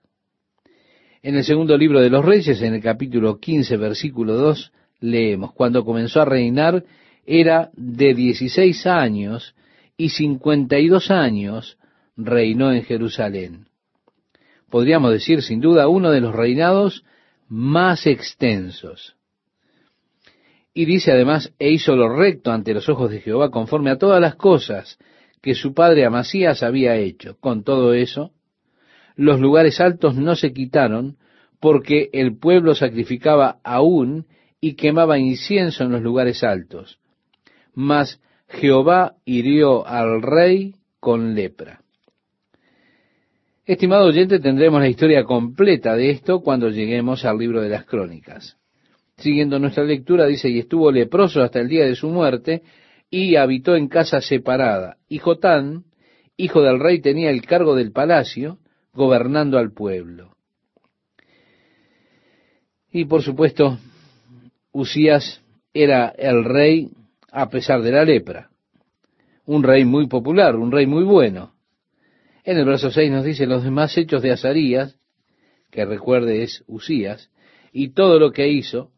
En 1.27 1.35
el 1.35 1.43
segundo 1.43 1.77
libro 1.77 2.01
de 2.01 2.09
los 2.09 2.25
Reyes, 2.25 2.63
en 2.63 2.75
el 2.75 2.81
capítulo 2.81 3.41
15, 3.41 3.77
versículo 3.79 4.35
2, 4.35 4.73
leemos, 5.01 5.53
cuando 5.53 5.85
comenzó 5.85 6.21
a 6.21 6.25
reinar 6.25 6.85
era 7.27 7.71
de 7.75 8.15
16 8.15 8.87
años 8.87 9.57
y 9.97 10.11
52 10.11 11.11
años 11.11 11.79
reinó 12.17 12.73
en 12.73 12.85
Jerusalén 12.85 13.67
podríamos 14.71 15.13
decir 15.13 15.43
sin 15.43 15.61
duda, 15.61 15.89
uno 15.89 16.11
de 16.11 16.21
los 16.21 16.35
reinados 16.35 17.05
más 17.49 18.07
extensos. 18.07 19.17
Y 20.75 20.85
dice 20.85 21.13
además, 21.13 21.53
e 21.59 21.71
hizo 21.71 21.97
lo 21.97 22.15
recto 22.15 22.53
ante 22.53 22.75
los 22.75 22.89
ojos 22.89 23.11
de 23.11 23.21
Jehová 23.21 23.51
conforme 23.51 23.91
a 23.91 23.97
todas 23.97 24.21
las 24.21 24.35
cosas 24.35 24.99
que 25.41 25.55
su 25.55 25.73
padre 25.73 26.05
Amasías 26.05 26.63
había 26.63 26.97
hecho. 26.97 27.37
Con 27.41 27.65
todo 27.65 27.95
eso, 27.95 28.33
los 29.17 29.41
lugares 29.41 29.81
altos 29.81 30.15
no 30.15 30.37
se 30.37 30.53
quitaron 30.53 31.17
porque 31.59 32.11
el 32.13 32.39
pueblo 32.39 32.75
sacrificaba 32.75 33.59
aún 33.65 34.27
y 34.61 34.75
quemaba 34.75 35.19
incienso 35.19 35.85
en 35.85 35.93
los 35.93 36.03
lugares 36.03 36.45
altos. 36.45 36.99
Mas 37.75 38.21
Jehová 38.49 39.15
hirió 39.25 39.87
al 39.87 40.23
rey 40.23 40.77
con 41.01 41.35
lepra. 41.35 41.81
Estimado 43.65 44.07
oyente, 44.07 44.39
tendremos 44.39 44.81
la 44.81 44.89
historia 44.89 45.25
completa 45.25 45.97
de 45.97 46.11
esto 46.11 46.41
cuando 46.41 46.71
lleguemos 46.71 47.25
al 47.25 47.39
libro 47.39 47.61
de 47.61 47.71
las 47.71 47.85
crónicas. 47.85 48.57
Siguiendo 49.17 49.59
nuestra 49.59 49.83
lectura, 49.83 50.27
dice, 50.27 50.49
y 50.49 50.61
estuvo 50.61 50.93
leproso 50.93 51.43
hasta 51.43 51.61
el 51.61 51.69
día 51.69 51.85
de 51.85 51.97
su 51.97 52.09
muerte, 52.09 52.63
y 53.11 53.37
habitó 53.37 53.75
en 53.75 53.89
casa 53.89 54.21
separada. 54.21 54.99
Y 55.09 55.19
Jotán, 55.19 55.85
hijo 56.37 56.63
del 56.63 56.79
rey, 56.79 57.01
tenía 57.01 57.31
el 57.31 57.43
cargo 57.43 57.75
del 57.75 57.93
palacio, 57.93 58.59
gobernando 58.97 59.59
al 59.59 59.73
pueblo. 59.73 60.37
Y 62.91 63.05
por 63.05 63.23
supuesto, 63.23 63.79
Usías 64.73 65.43
era 65.75 66.09
el 66.09 66.45
rey 66.45 66.91
a 67.31 67.51
pesar 67.51 67.83
de 67.83 67.93
la 67.93 68.05
lepra. 68.05 68.51
Un 69.45 69.63
rey 69.63 69.85
muy 69.85 70.07
popular, 70.07 70.57
un 70.57 70.73
rey 70.73 70.87
muy 70.87 71.05
bueno. 71.05 71.55
En 72.45 72.57
el 72.57 72.65
verso 72.65 72.91
6 72.91 73.11
nos 73.11 73.25
dice 73.25 73.47
los 73.47 73.63
demás 73.63 73.97
hechos 73.99 74.23
de 74.23 74.33
Azarías, 74.33 74.99
que 75.71 75.85
recuerde 75.85 76.43
es 76.43 76.65
Usías, 76.67 77.31
y 77.73 77.91
todo 77.91 78.19
lo 78.19 78.33
que 78.33 78.49
hizo, 78.49 78.93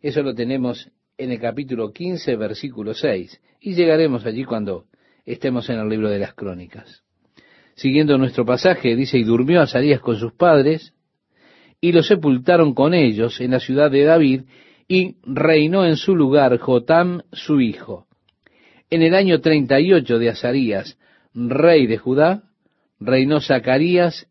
eso 0.00 0.22
lo 0.22 0.34
tenemos 0.34 0.90
en 1.18 1.32
el 1.32 1.40
capítulo 1.40 1.92
15, 1.92 2.36
versículo 2.36 2.94
6, 2.94 3.40
y 3.60 3.74
llegaremos 3.74 4.24
allí 4.24 4.44
cuando 4.44 4.86
estemos 5.26 5.68
en 5.68 5.80
el 5.80 5.88
libro 5.88 6.08
de 6.08 6.18
las 6.18 6.34
crónicas. 6.34 7.05
Siguiendo 7.76 8.16
nuestro 8.16 8.46
pasaje, 8.46 8.96
dice, 8.96 9.18
y 9.18 9.24
durmió 9.24 9.60
Azarías 9.60 10.00
con 10.00 10.16
sus 10.16 10.32
padres, 10.32 10.94
y 11.80 11.92
lo 11.92 12.02
sepultaron 12.02 12.74
con 12.74 12.94
ellos 12.94 13.38
en 13.40 13.50
la 13.50 13.60
ciudad 13.60 13.90
de 13.90 14.04
David, 14.04 14.42
y 14.88 15.16
reinó 15.22 15.84
en 15.84 15.96
su 15.96 16.16
lugar 16.16 16.58
Jotam 16.58 17.22
su 17.32 17.60
hijo. 17.60 18.06
En 18.88 19.02
el 19.02 19.14
año 19.14 19.40
38 19.40 20.18
de 20.18 20.30
Azarías, 20.30 20.98
rey 21.34 21.86
de 21.86 21.98
Judá, 21.98 22.44
reinó 22.98 23.40
Zacarías, 23.40 24.26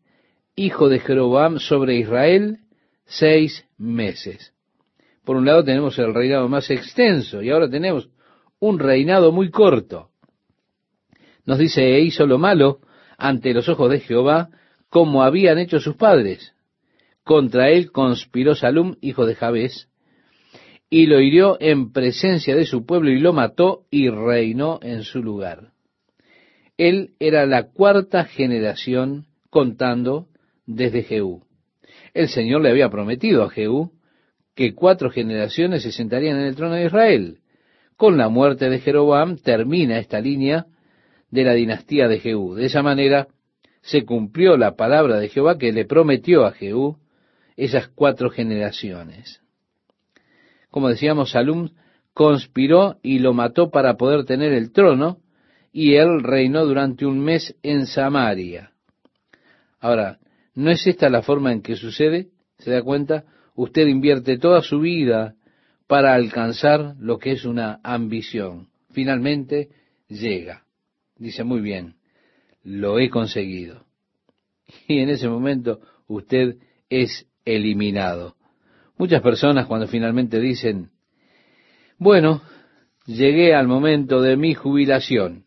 hijo 0.56 0.88
de 0.88 0.98
Jeroboam, 0.98 1.60
sobre 1.60 1.98
Israel 1.98 2.58
seis 3.04 3.64
meses. 3.78 4.54
Por 5.24 5.36
un 5.36 5.46
lado 5.46 5.62
tenemos 5.62 5.96
el 6.00 6.14
reinado 6.14 6.48
más 6.48 6.68
extenso 6.70 7.42
y 7.42 7.50
ahora 7.50 7.70
tenemos 7.70 8.08
un 8.58 8.80
reinado 8.80 9.30
muy 9.30 9.50
corto. 9.50 10.10
Nos 11.44 11.58
dice, 11.58 11.94
e 11.94 12.00
hizo 12.00 12.26
lo 12.26 12.38
malo 12.38 12.80
ante 13.18 13.54
los 13.54 13.68
ojos 13.68 13.90
de 13.90 14.00
Jehová, 14.00 14.50
como 14.88 15.22
habían 15.22 15.58
hecho 15.58 15.80
sus 15.80 15.96
padres. 15.96 16.54
Contra 17.24 17.70
él 17.70 17.90
conspiró 17.90 18.54
Salum, 18.54 18.96
hijo 19.00 19.26
de 19.26 19.34
Jabes, 19.34 19.88
y 20.88 21.06
lo 21.06 21.20
hirió 21.20 21.56
en 21.60 21.92
presencia 21.92 22.54
de 22.54 22.64
su 22.64 22.86
pueblo 22.86 23.10
y 23.10 23.18
lo 23.18 23.32
mató 23.32 23.82
y 23.90 24.08
reinó 24.08 24.78
en 24.82 25.02
su 25.02 25.22
lugar. 25.22 25.72
Él 26.76 27.14
era 27.18 27.46
la 27.46 27.70
cuarta 27.70 28.24
generación 28.24 29.26
contando 29.50 30.28
desde 30.66 31.02
Jehú. 31.02 31.42
El 32.14 32.28
Señor 32.28 32.62
le 32.62 32.70
había 32.70 32.90
prometido 32.90 33.42
a 33.42 33.50
Jehú 33.50 33.92
que 34.54 34.74
cuatro 34.74 35.10
generaciones 35.10 35.82
se 35.82 35.92
sentarían 35.92 36.38
en 36.38 36.46
el 36.46 36.56
trono 36.56 36.74
de 36.74 36.86
Israel. 36.86 37.38
Con 37.96 38.16
la 38.16 38.28
muerte 38.28 38.68
de 38.68 38.78
Jeroboam 38.78 39.36
termina 39.36 39.98
esta 39.98 40.20
línea 40.20 40.66
de 41.30 41.44
la 41.44 41.52
dinastía 41.52 42.08
de 42.08 42.20
Jehú. 42.20 42.54
De 42.54 42.66
esa 42.66 42.82
manera 42.82 43.28
se 43.82 44.04
cumplió 44.04 44.56
la 44.56 44.76
palabra 44.76 45.18
de 45.18 45.28
Jehová 45.28 45.58
que 45.58 45.72
le 45.72 45.84
prometió 45.84 46.44
a 46.44 46.52
Jehú 46.52 46.96
esas 47.56 47.88
cuatro 47.88 48.30
generaciones. 48.30 49.40
Como 50.70 50.88
decíamos, 50.88 51.30
Salum 51.30 51.70
conspiró 52.12 52.96
y 53.02 53.18
lo 53.18 53.32
mató 53.32 53.70
para 53.70 53.96
poder 53.96 54.24
tener 54.24 54.52
el 54.52 54.72
trono, 54.72 55.18
y 55.72 55.94
él 55.94 56.22
reinó 56.22 56.64
durante 56.64 57.04
un 57.04 57.20
mes 57.20 57.54
en 57.62 57.86
Samaria. 57.86 58.72
Ahora, 59.78 60.18
¿no 60.54 60.70
es 60.70 60.86
esta 60.86 61.10
la 61.10 61.22
forma 61.22 61.52
en 61.52 61.60
que 61.60 61.76
sucede? 61.76 62.28
¿Se 62.58 62.70
da 62.70 62.82
cuenta? 62.82 63.24
Usted 63.54 63.86
invierte 63.86 64.38
toda 64.38 64.62
su 64.62 64.80
vida 64.80 65.34
para 65.86 66.14
alcanzar 66.14 66.94
lo 66.98 67.18
que 67.18 67.32
es 67.32 67.44
una 67.44 67.80
ambición. 67.82 68.68
Finalmente 68.90 69.68
llega. 70.08 70.65
Dice, 71.18 71.44
muy 71.44 71.60
bien, 71.60 71.94
lo 72.62 72.98
he 72.98 73.08
conseguido. 73.10 73.84
Y 74.88 74.98
en 74.98 75.08
ese 75.08 75.28
momento 75.28 75.80
usted 76.08 76.56
es 76.90 77.26
eliminado. 77.44 78.36
Muchas 78.98 79.22
personas 79.22 79.66
cuando 79.66 79.86
finalmente 79.86 80.40
dicen, 80.40 80.90
bueno, 81.98 82.42
llegué 83.06 83.54
al 83.54 83.68
momento 83.68 84.20
de 84.20 84.36
mi 84.36 84.54
jubilación. 84.54 85.44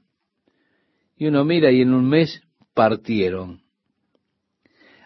Y 1.18 1.28
uno 1.28 1.44
mira 1.44 1.72
y 1.72 1.82
en 1.82 1.94
un 1.94 2.08
mes 2.08 2.42
partieron. 2.74 3.62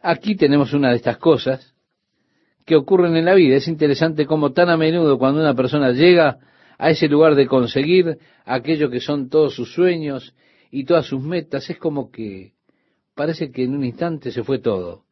Aquí 0.02 0.36
tenemos 0.36 0.74
una 0.74 0.90
de 0.90 0.98
estas 0.98 1.18
cosas 1.18 1.74
que 2.66 2.76
ocurren 2.76 3.16
en 3.16 3.26
la 3.26 3.34
vida. 3.34 3.56
Es 3.56 3.68
interesante 3.68 4.26
cómo 4.26 4.52
tan 4.52 4.70
a 4.70 4.78
menudo 4.78 5.18
cuando 5.18 5.42
una 5.42 5.56
persona 5.56 5.92
llega 5.92 6.40
a 6.78 6.90
ese 6.90 7.08
lugar 7.08 7.36
de 7.36 7.48
conseguir 7.48 8.20
aquello 8.46 8.90
que 8.90 9.00
son 9.00 9.30
todos 9.30 9.56
sus 9.56 9.74
sueños 9.74 10.34
y 10.74 10.86
todas 10.86 11.06
sus 11.06 11.22
metas, 11.22 11.70
es 11.70 11.78
como 11.78 12.12
que 12.12 12.54
parece 13.16 13.52
que 13.52 13.64
en 13.64 13.76
un 13.76 13.86
instante 13.86 14.32
se 14.32 14.44
fue 14.44 14.60
todo. 14.60 15.06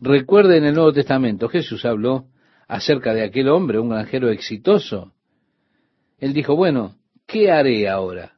Recuerde 0.00 0.58
en 0.58 0.64
el 0.64 0.74
Nuevo 0.74 0.92
Testamento, 0.92 1.48
Jesús 1.48 1.84
habló 1.84 2.26
acerca 2.68 3.14
de 3.14 3.24
aquel 3.24 3.48
hombre, 3.48 3.78
un 3.78 3.88
granjero 3.88 4.30
exitoso. 4.30 5.12
Él 6.18 6.32
dijo, 6.32 6.54
bueno, 6.54 6.96
¿qué 7.26 7.50
haré 7.50 7.88
ahora? 7.88 8.34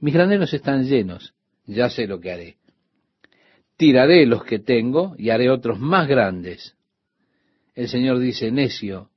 Mis 0.00 0.14
graneros 0.14 0.54
están 0.54 0.84
llenos, 0.84 1.34
ya 1.66 1.90
sé 1.90 2.06
lo 2.06 2.20
que 2.20 2.32
haré 2.32 2.56
tiraré 3.82 4.26
los 4.26 4.44
que 4.44 4.60
tengo 4.60 5.16
y 5.18 5.30
haré 5.30 5.50
otros 5.50 5.80
más 5.80 6.06
grandes. 6.06 6.76
El 7.74 7.88
Señor 7.88 8.20
dice, 8.20 8.52
necio, 8.52 9.10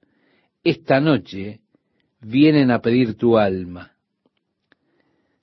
esta 0.63 0.99
noche 0.99 1.59
vienen 2.19 2.71
a 2.71 2.81
pedir 2.81 3.15
tu 3.15 3.37
alma. 3.37 3.94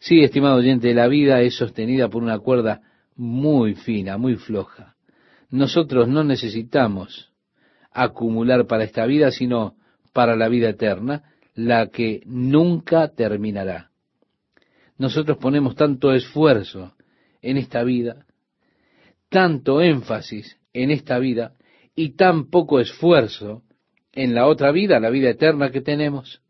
Sí, 0.03 0.25
estimado 0.25 0.57
oyente, 0.57 0.95
la 0.95 1.07
vida 1.07 1.43
es 1.43 1.55
sostenida 1.55 2.09
por 2.09 2.25
una 2.25 2.41
cuerda 2.41 2.81
muy 3.15 3.77
fina, 3.77 4.19
muy 4.19 4.35
floja. 4.35 4.97
Nosotros 5.49 6.09
no 6.09 6.25
necesitamos 6.25 7.31
acumular 7.93 8.67
para 8.67 8.83
esta 8.83 9.07
vida, 9.07 9.31
sino 9.31 9.77
para 10.13 10.35
la 10.35 10.49
vida 10.49 10.71
eterna, 10.71 11.23
la 11.55 11.87
que 11.87 12.21
nunca 12.27 13.15
terminará. 13.15 13.91
Nosotros 14.99 15.39
ponemos 15.39 15.77
tanto 15.77 16.13
esfuerzo 16.13 16.97
en 17.41 17.57
esta 17.57 17.85
vida, 17.85 18.27
tanto 19.29 19.83
énfasis 19.83 20.59
en 20.73 20.91
esta 20.91 21.21
vida 21.21 21.53
y 21.95 22.17
tan 22.17 22.51
poco 22.51 22.81
esfuerzo 22.81 23.63
en 24.11 24.35
la 24.35 24.49
otra 24.49 24.73
vida, 24.73 24.99
la 24.99 25.11
vida 25.11 25.31
eterna 25.31 25.71
que 25.71 25.81
tenemos. 25.81 26.42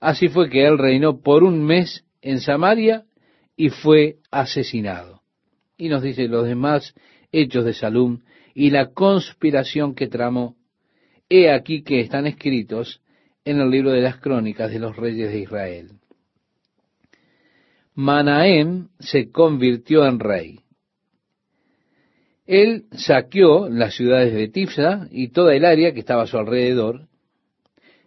Así 0.00 0.28
fue 0.28 0.48
que 0.48 0.66
él 0.66 0.78
reinó 0.78 1.20
por 1.20 1.42
un 1.42 1.64
mes 1.64 2.04
en 2.22 2.40
Samaria 2.40 3.04
y 3.56 3.70
fue 3.70 4.16
asesinado. 4.30 5.22
Y 5.76 5.88
nos 5.88 6.02
dice 6.02 6.28
los 6.28 6.46
demás 6.46 6.94
hechos 7.32 7.64
de 7.64 7.74
Salum 7.74 8.20
y 8.54 8.70
la 8.70 8.92
conspiración 8.92 9.94
que 9.94 10.08
tramó. 10.08 10.56
He 11.28 11.50
aquí 11.50 11.82
que 11.82 12.00
están 12.00 12.26
escritos 12.26 13.02
en 13.44 13.60
el 13.60 13.70
libro 13.70 13.90
de 13.90 14.00
las 14.00 14.18
crónicas 14.18 14.70
de 14.70 14.78
los 14.78 14.96
reyes 14.96 15.30
de 15.32 15.40
Israel. 15.40 15.90
Manahem 17.94 18.88
se 19.00 19.30
convirtió 19.30 20.06
en 20.06 20.20
rey. 20.20 20.60
Él 22.46 22.84
saqueó 22.92 23.68
las 23.68 23.94
ciudades 23.94 24.32
de 24.32 24.48
Tifsa 24.48 25.08
y 25.10 25.28
toda 25.28 25.54
el 25.54 25.64
área 25.64 25.92
que 25.92 26.00
estaba 26.00 26.22
a 26.22 26.26
su 26.26 26.38
alrededor. 26.38 27.08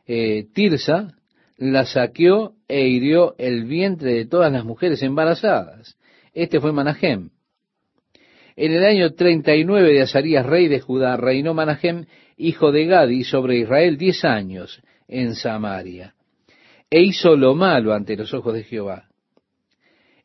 Eh, 0.08 0.48
Tirsa 0.54 1.16
la 1.62 1.86
saqueó 1.86 2.56
e 2.68 2.88
hirió 2.88 3.36
el 3.38 3.66
vientre 3.66 4.14
de 4.14 4.26
todas 4.26 4.52
las 4.52 4.66
mujeres 4.66 5.04
embarazadas. 5.04 5.96
Este 6.34 6.60
fue 6.60 6.72
Manahem. 6.72 7.30
En 8.56 8.74
el 8.74 8.84
año 8.84 9.14
39 9.14 9.94
de 9.94 10.02
Azarías, 10.02 10.44
rey 10.44 10.68
de 10.68 10.80
Judá, 10.80 11.18
reinó 11.18 11.54
Manahem, 11.54 12.06
hijo 12.36 12.72
de 12.72 12.88
Gadi, 12.88 13.24
sobre 13.24 13.60
Israel 13.60 14.00
diez 14.00 14.26
años 14.26 14.82
en 15.08 15.36
Samaria, 15.36 16.16
e 16.90 17.02
hizo 17.02 17.36
lo 17.36 17.54
malo 17.54 17.94
ante 17.94 18.18
los 18.18 18.34
ojos 18.34 18.56
de 18.56 18.64
Jehová. 18.64 19.10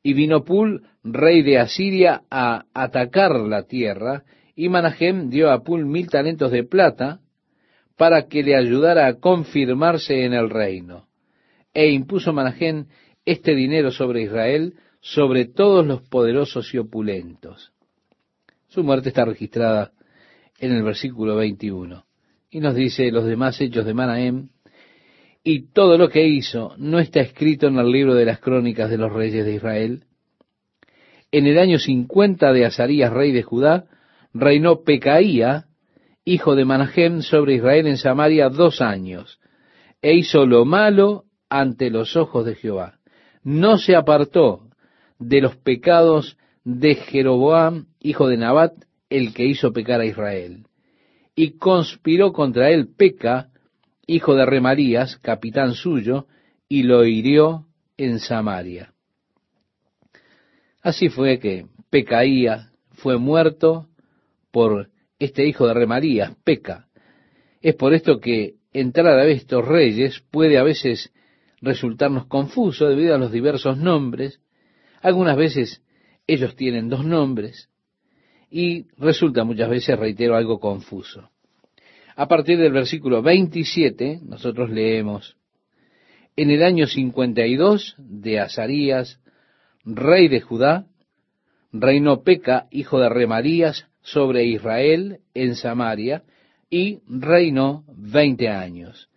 Y 0.02 0.14
vino 0.14 0.42
Pul, 0.42 0.86
rey 1.04 1.42
de 1.42 1.58
Asiria, 1.58 2.22
a 2.30 2.64
atacar 2.72 3.32
la 3.40 3.64
tierra, 3.64 4.24
y 4.54 4.70
Manahem 4.70 5.28
dio 5.28 5.50
a 5.50 5.62
Pul 5.62 5.84
mil 5.84 6.08
talentos 6.08 6.50
de 6.50 6.64
plata 6.64 7.20
para 7.98 8.26
que 8.26 8.42
le 8.42 8.56
ayudara 8.56 9.06
a 9.06 9.20
confirmarse 9.20 10.24
en 10.24 10.32
el 10.32 10.48
reino. 10.48 11.05
E 11.76 11.90
impuso 11.90 12.32
Manahem 12.32 12.86
este 13.26 13.54
dinero 13.54 13.90
sobre 13.90 14.22
Israel, 14.22 14.76
sobre 15.00 15.44
todos 15.44 15.86
los 15.86 16.00
poderosos 16.08 16.72
y 16.72 16.78
opulentos. 16.78 17.70
Su 18.66 18.82
muerte 18.82 19.10
está 19.10 19.26
registrada 19.26 19.92
en 20.58 20.72
el 20.72 20.82
versículo 20.82 21.36
21. 21.36 22.06
Y 22.48 22.60
nos 22.60 22.74
dice 22.74 23.10
los 23.10 23.26
demás 23.26 23.60
hechos 23.60 23.84
de 23.84 23.92
Manahem, 23.92 24.48
y 25.44 25.70
todo 25.72 25.98
lo 25.98 26.08
que 26.08 26.26
hizo 26.26 26.74
no 26.78 26.98
está 26.98 27.20
escrito 27.20 27.66
en 27.66 27.76
el 27.76 27.92
libro 27.92 28.14
de 28.14 28.24
las 28.24 28.40
crónicas 28.40 28.88
de 28.88 28.96
los 28.96 29.12
reyes 29.12 29.44
de 29.44 29.56
Israel. 29.56 30.04
En 31.30 31.46
el 31.46 31.58
año 31.58 31.78
50 31.78 32.54
de 32.54 32.64
Azarías, 32.64 33.12
rey 33.12 33.32
de 33.32 33.42
Judá, 33.42 33.84
reinó 34.32 34.82
Pecaía, 34.82 35.66
hijo 36.24 36.54
de 36.54 36.64
Manahem, 36.64 37.20
sobre 37.20 37.56
Israel 37.56 37.86
en 37.86 37.98
Samaria 37.98 38.48
dos 38.48 38.80
años, 38.80 39.38
e 40.00 40.14
hizo 40.14 40.46
lo 40.46 40.64
malo 40.64 41.25
ante 41.48 41.90
los 41.90 42.16
ojos 42.16 42.44
de 42.44 42.54
Jehová. 42.54 42.98
No 43.42 43.78
se 43.78 43.94
apartó 43.94 44.68
de 45.18 45.40
los 45.40 45.56
pecados 45.56 46.36
de 46.64 46.96
Jeroboam, 46.96 47.86
hijo 48.00 48.28
de 48.28 48.36
Nabat, 48.36 48.74
el 49.08 49.32
que 49.32 49.44
hizo 49.46 49.72
pecar 49.72 50.00
a 50.00 50.06
Israel. 50.06 50.66
Y 51.34 51.58
conspiró 51.58 52.32
contra 52.32 52.70
él 52.70 52.88
Peca, 52.96 53.50
hijo 54.06 54.34
de 54.34 54.46
Remarías, 54.46 55.16
capitán 55.16 55.74
suyo, 55.74 56.26
y 56.68 56.82
lo 56.82 57.04
hirió 57.04 57.66
en 57.96 58.18
Samaria. 58.18 58.92
Así 60.82 61.08
fue 61.08 61.38
que 61.38 61.66
Pecaía 61.90 62.70
fue 62.92 63.18
muerto 63.18 63.86
por 64.50 64.88
este 65.18 65.46
hijo 65.46 65.66
de 65.66 65.74
Remarías, 65.74 66.34
Peca. 66.44 66.88
Es 67.60 67.74
por 67.74 67.94
esto 67.94 68.18
que 68.20 68.54
entrar 68.72 69.18
a 69.18 69.24
estos 69.26 69.66
reyes 69.66 70.22
puede 70.30 70.58
a 70.58 70.62
veces 70.62 71.12
resultarnos 71.66 72.26
confuso 72.26 72.88
debido 72.88 73.14
a 73.14 73.18
los 73.18 73.32
diversos 73.32 73.76
nombres. 73.76 74.40
Algunas 75.02 75.36
veces 75.36 75.82
ellos 76.26 76.56
tienen 76.56 76.88
dos 76.88 77.04
nombres 77.04 77.68
y 78.50 78.86
resulta 78.96 79.44
muchas 79.44 79.68
veces, 79.68 79.98
reitero, 79.98 80.36
algo 80.36 80.60
confuso. 80.60 81.30
A 82.14 82.28
partir 82.28 82.58
del 82.58 82.72
versículo 82.72 83.20
27, 83.20 84.20
nosotros 84.22 84.70
leemos, 84.70 85.36
en 86.36 86.50
el 86.50 86.62
año 86.62 86.86
52 86.86 87.96
de 87.98 88.40
Azarías, 88.40 89.20
rey 89.84 90.28
de 90.28 90.40
Judá, 90.40 90.86
reinó 91.72 92.22
Peca, 92.22 92.68
hijo 92.70 92.98
de 93.00 93.08
Remarías, 93.08 93.86
sobre 94.02 94.44
Israel 94.44 95.18
en 95.34 95.56
Samaria, 95.56 96.22
y 96.70 97.00
reinó 97.08 97.84
veinte 97.88 98.48
años. 98.48 99.08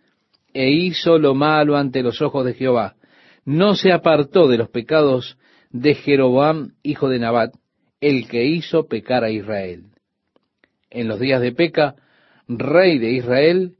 E 0.52 0.70
hizo 0.70 1.18
lo 1.18 1.34
malo 1.34 1.76
ante 1.76 2.02
los 2.02 2.20
ojos 2.22 2.44
de 2.44 2.54
Jehová. 2.54 2.96
No 3.44 3.74
se 3.74 3.92
apartó 3.92 4.48
de 4.48 4.58
los 4.58 4.68
pecados 4.68 5.38
de 5.70 5.94
Jeroboam, 5.94 6.72
hijo 6.82 7.08
de 7.08 7.18
Nabat, 7.18 7.54
el 8.00 8.28
que 8.28 8.44
hizo 8.44 8.86
pecar 8.86 9.24
a 9.24 9.30
Israel. 9.30 9.84
En 10.90 11.08
los 11.08 11.20
días 11.20 11.40
de 11.40 11.52
Peca, 11.52 11.94
rey 12.48 12.98
de 12.98 13.12
Israel, 13.12 13.74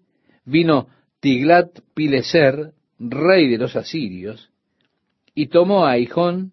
vino 0.45 0.89
Tiglat 1.21 1.71
Pileser, 1.95 2.73
rey 2.99 3.49
de 3.49 3.59
los 3.59 3.77
asirios, 3.77 4.51
y 5.35 5.49
tomó 5.49 5.87
a 5.87 5.99
Hijón, 5.99 6.53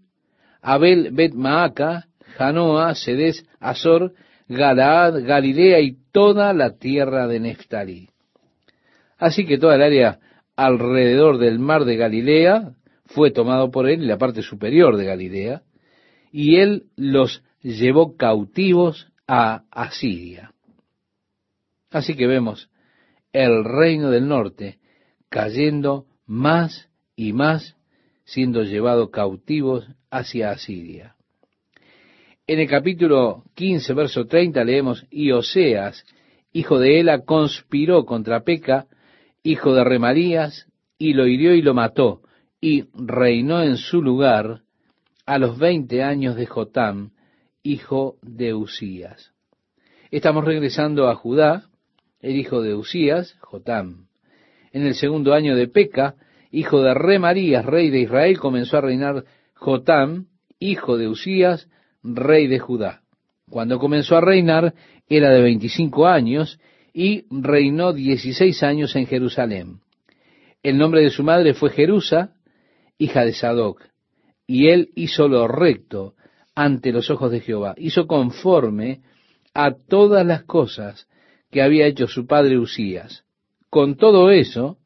Abel 0.61 1.11
Bet 1.11 1.33
Maaca, 1.33 2.07
Janoa, 2.37 2.95
Sedes, 2.95 3.45
Azor, 3.59 4.13
Galaad, 4.47 5.25
Galilea 5.25 5.79
y 5.79 5.97
toda 6.11 6.53
la 6.53 6.77
tierra 6.77 7.27
de 7.27 7.39
Neftalí. 7.39 8.09
Así 9.17 9.45
que 9.45 9.57
toda 9.57 9.75
el 9.75 9.81
área 9.81 10.19
alrededor 10.55 11.37
del 11.37 11.59
mar 11.59 11.85
de 11.85 11.97
Galilea 11.97 12.73
fue 13.05 13.31
tomado 13.31 13.71
por 13.71 13.89
él, 13.89 14.07
la 14.07 14.17
parte 14.17 14.41
superior 14.41 14.97
de 14.97 15.05
Galilea, 15.05 15.61
y 16.31 16.57
él 16.57 16.85
los 16.95 17.43
llevó 17.61 18.15
cautivos 18.15 19.07
a 19.27 19.63
Asiria. 19.71 20.51
Así 21.89 22.15
que 22.15 22.27
vemos 22.27 22.69
el 23.33 23.63
reino 23.63 24.09
del 24.09 24.27
norte 24.27 24.79
cayendo 25.29 26.05
más 26.25 26.89
y 27.15 27.33
más, 27.33 27.75
siendo 28.23 28.63
llevado 28.63 29.09
cautivos 29.09 29.87
hacia 30.11 30.51
Asiria. 30.51 31.15
En 32.45 32.59
el 32.59 32.67
capítulo 32.67 33.43
15, 33.55 33.93
verso 33.93 34.25
30 34.25 34.63
leemos, 34.63 35.05
y 35.09 35.31
Oseas, 35.31 36.05
hijo 36.53 36.79
de 36.79 36.99
Ela, 36.99 37.25
conspiró 37.25 38.05
contra 38.05 38.43
Peca, 38.43 38.87
hijo 39.47 39.73
de 39.73 39.83
Remarías, 39.85 40.67
y 40.97 41.13
lo 41.13 41.25
hirió 41.25 41.53
y 41.53 41.61
lo 41.61 41.73
mató, 41.73 42.21
y 42.59 42.85
reinó 42.93 43.63
en 43.63 43.77
su 43.77 44.01
lugar 44.01 44.61
a 45.25 45.37
los 45.37 45.57
veinte 45.57 46.03
años 46.03 46.35
de 46.35 46.45
Jotam, 46.45 47.11
hijo 47.63 48.17
de 48.21 48.53
Usías. 48.53 49.31
Estamos 50.11 50.43
regresando 50.43 51.07
a 51.07 51.15
Judá, 51.15 51.63
el 52.19 52.35
hijo 52.35 52.61
de 52.61 52.75
Usías, 52.75 53.37
Jotam. 53.39 54.07
En 54.73 54.85
el 54.85 54.95
segundo 54.95 55.33
año 55.33 55.55
de 55.55 55.69
Peca, 55.69 56.15
hijo 56.51 56.81
de 56.81 56.93
Remarías, 56.93 57.65
rey 57.65 57.89
de 57.89 58.01
Israel, 58.01 58.39
comenzó 58.39 58.77
a 58.77 58.81
reinar 58.81 59.23
Jotam, 59.53 60.27
hijo 60.59 60.97
de 60.97 61.07
Usías, 61.07 61.69
rey 62.03 62.47
de 62.47 62.59
Judá. 62.59 63.01
Cuando 63.49 63.79
comenzó 63.79 64.17
a 64.17 64.21
reinar 64.21 64.73
era 65.07 65.29
de 65.29 65.41
25 65.41 66.05
años 66.05 66.59
y 66.99 67.25
reinó 67.29 67.93
16 67.93 68.63
años 68.63 68.95
en 68.95 69.05
Jerusalén. 69.05 69.81
El 70.63 70.79
nombre 70.79 71.03
de 71.03 71.11
su 71.11 71.23
madre 71.23 71.53
fue 71.53 71.69
Jerusa, 71.69 72.33
hija 72.97 73.23
de 73.23 73.33
Sadoc, 73.33 73.83
y 74.47 74.69
él 74.69 74.89
hizo 74.95 75.27
lo 75.27 75.47
recto 75.47 76.15
ante 76.55 76.91
los 76.91 77.11
ojos 77.11 77.29
de 77.29 77.41
Jehová. 77.41 77.75
Hizo 77.77 78.07
conforme 78.07 79.01
a 79.53 79.75
todas 79.75 80.25
las 80.25 80.45
cosas 80.45 81.07
que 81.51 81.61
había 81.61 81.85
hecho 81.85 82.07
su 82.07 82.25
padre 82.25 82.57
Usías. 82.57 83.25
Con 83.69 83.95
todo 83.95 84.31
eso, 84.31 84.79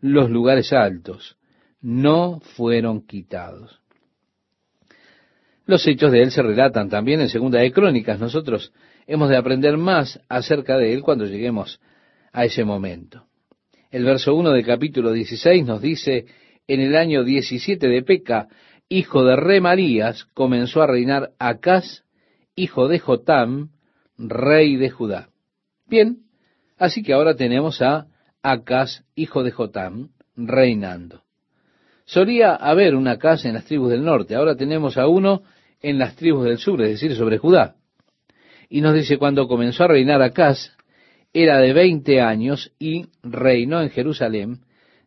los 0.00 0.30
lugares 0.30 0.72
altos 0.72 1.36
no 1.80 2.40
fueron 2.40 3.06
quitados. 3.06 3.80
Los 5.66 5.86
hechos 5.86 6.10
de 6.10 6.20
él 6.20 6.32
se 6.32 6.42
relatan 6.42 6.88
también 6.88 7.20
en 7.20 7.28
Segunda 7.28 7.60
de 7.60 7.70
Crónicas. 7.70 8.18
Nosotros 8.18 8.72
hemos 9.06 9.28
de 9.28 9.36
aprender 9.36 9.76
más 9.76 10.20
acerca 10.28 10.76
de 10.78 10.92
él 10.92 11.02
cuando 11.02 11.26
lleguemos 11.26 11.80
a 12.32 12.44
ese 12.44 12.64
momento. 12.64 13.26
El 13.90 14.04
verso 14.04 14.34
1 14.34 14.50
del 14.50 14.64
capítulo 14.64 15.12
16 15.12 15.64
nos 15.64 15.80
dice, 15.80 16.26
en 16.66 16.80
el 16.80 16.96
año 16.96 17.22
17 17.22 17.86
de 17.86 18.02
Peca, 18.02 18.48
hijo 18.88 19.24
de 19.24 19.36
Remarías, 19.36 20.24
comenzó 20.34 20.82
a 20.82 20.86
reinar 20.86 21.30
Acaz, 21.38 22.02
hijo 22.56 22.88
de 22.88 22.98
Jotam, 22.98 23.70
rey 24.18 24.76
de 24.76 24.90
Judá. 24.90 25.28
Bien, 25.86 26.18
así 26.78 27.02
que 27.02 27.12
ahora 27.12 27.36
tenemos 27.36 27.82
a 27.82 28.06
Acaz, 28.42 29.04
hijo 29.14 29.42
de 29.42 29.52
Jotam, 29.52 30.10
reinando. 30.36 31.22
Solía 32.04 32.54
haber 32.54 32.94
una 32.94 33.18
casa 33.18 33.48
en 33.48 33.54
las 33.54 33.64
tribus 33.64 33.90
del 33.90 34.04
norte, 34.04 34.34
ahora 34.34 34.56
tenemos 34.56 34.98
a 34.98 35.06
uno 35.06 35.42
en 35.80 35.98
las 35.98 36.16
tribus 36.16 36.44
del 36.44 36.58
sur, 36.58 36.82
es 36.82 36.90
decir, 36.90 37.14
sobre 37.16 37.38
Judá. 37.38 37.76
Y 38.74 38.80
nos 38.80 38.92
dice, 38.92 39.18
cuando 39.18 39.46
comenzó 39.46 39.84
a 39.84 39.86
reinar 39.86 40.20
Acaz, 40.20 40.72
era 41.32 41.60
de 41.60 41.72
veinte 41.72 42.20
años 42.20 42.72
y 42.80 43.06
reinó 43.22 43.80
en 43.80 43.90
Jerusalén 43.90 44.62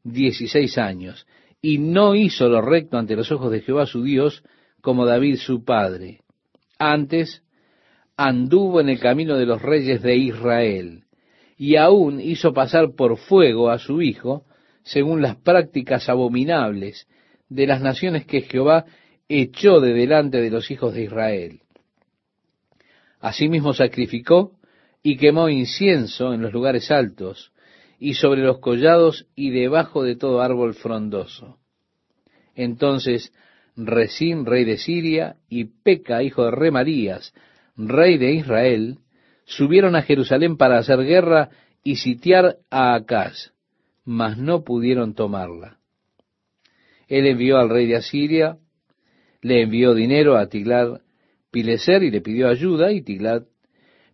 dieciséis 0.05 0.77
años, 0.77 1.27
y 1.61 1.77
no 1.77 2.15
hizo 2.15 2.47
lo 2.47 2.61
recto 2.61 2.97
ante 2.97 3.17
los 3.17 3.29
ojos 3.29 3.51
de 3.51 3.59
Jehová 3.59 3.85
su 3.85 4.03
Dios, 4.03 4.41
como 4.79 5.05
David 5.05 5.35
su 5.35 5.65
padre. 5.65 6.21
Antes 6.79 7.43
anduvo 8.15 8.79
en 8.79 8.87
el 8.87 9.01
camino 9.01 9.35
de 9.35 9.45
los 9.45 9.61
reyes 9.61 10.01
de 10.01 10.15
Israel, 10.15 11.03
y 11.57 11.75
aún 11.75 12.21
hizo 12.21 12.53
pasar 12.53 12.95
por 12.95 13.17
fuego 13.17 13.69
a 13.69 13.79
su 13.79 14.01
hijo, 14.01 14.45
según 14.83 15.21
las 15.21 15.35
prácticas 15.35 16.07
abominables 16.07 17.05
de 17.49 17.67
las 17.67 17.81
naciones 17.81 18.25
que 18.25 18.43
Jehová 18.43 18.85
echó 19.27 19.81
de 19.81 19.91
delante 19.93 20.41
de 20.41 20.51
los 20.51 20.71
hijos 20.71 20.93
de 20.93 21.03
Israel. 21.03 21.59
Asimismo 23.27 23.73
sacrificó 23.73 24.53
y 25.03 25.17
quemó 25.17 25.49
incienso 25.49 26.33
en 26.33 26.41
los 26.41 26.53
lugares 26.53 26.91
altos, 26.91 27.51
y 27.99 28.13
sobre 28.13 28.41
los 28.41 28.59
collados 28.59 29.27
y 29.35 29.49
debajo 29.49 30.03
de 30.03 30.15
todo 30.15 30.41
árbol 30.41 30.75
frondoso. 30.75 31.57
Entonces 32.55 33.33
Resín, 33.75 34.45
rey 34.45 34.63
de 34.63 34.77
Siria, 34.77 35.35
y 35.49 35.65
Peca, 35.65 36.23
hijo 36.23 36.45
de 36.45 36.51
Remarías, 36.51 37.33
rey 37.75 38.17
de 38.17 38.31
Israel, 38.31 38.99
subieron 39.45 39.95
a 39.95 40.03
Jerusalén 40.03 40.55
para 40.55 40.77
hacer 40.77 40.99
guerra 41.03 41.49
y 41.83 41.97
sitiar 41.97 42.57
a 42.71 42.95
Acaz, 42.95 43.51
mas 44.05 44.37
no 44.37 44.63
pudieron 44.63 45.13
tomarla. 45.13 45.77
Él 47.07 47.27
envió 47.27 47.57
al 47.57 47.69
rey 47.69 47.87
de 47.87 47.97
Asiria 47.97 48.57
le 49.41 49.61
envió 49.61 49.93
dinero 49.93 50.37
a 50.37 50.47
Tiglat 50.47 51.01
Pileser 51.51 52.03
y 52.03 52.11
le 52.11 52.21
pidió 52.21 52.49
ayuda, 52.49 52.91
y 52.91 53.01
Tiglat 53.01 53.43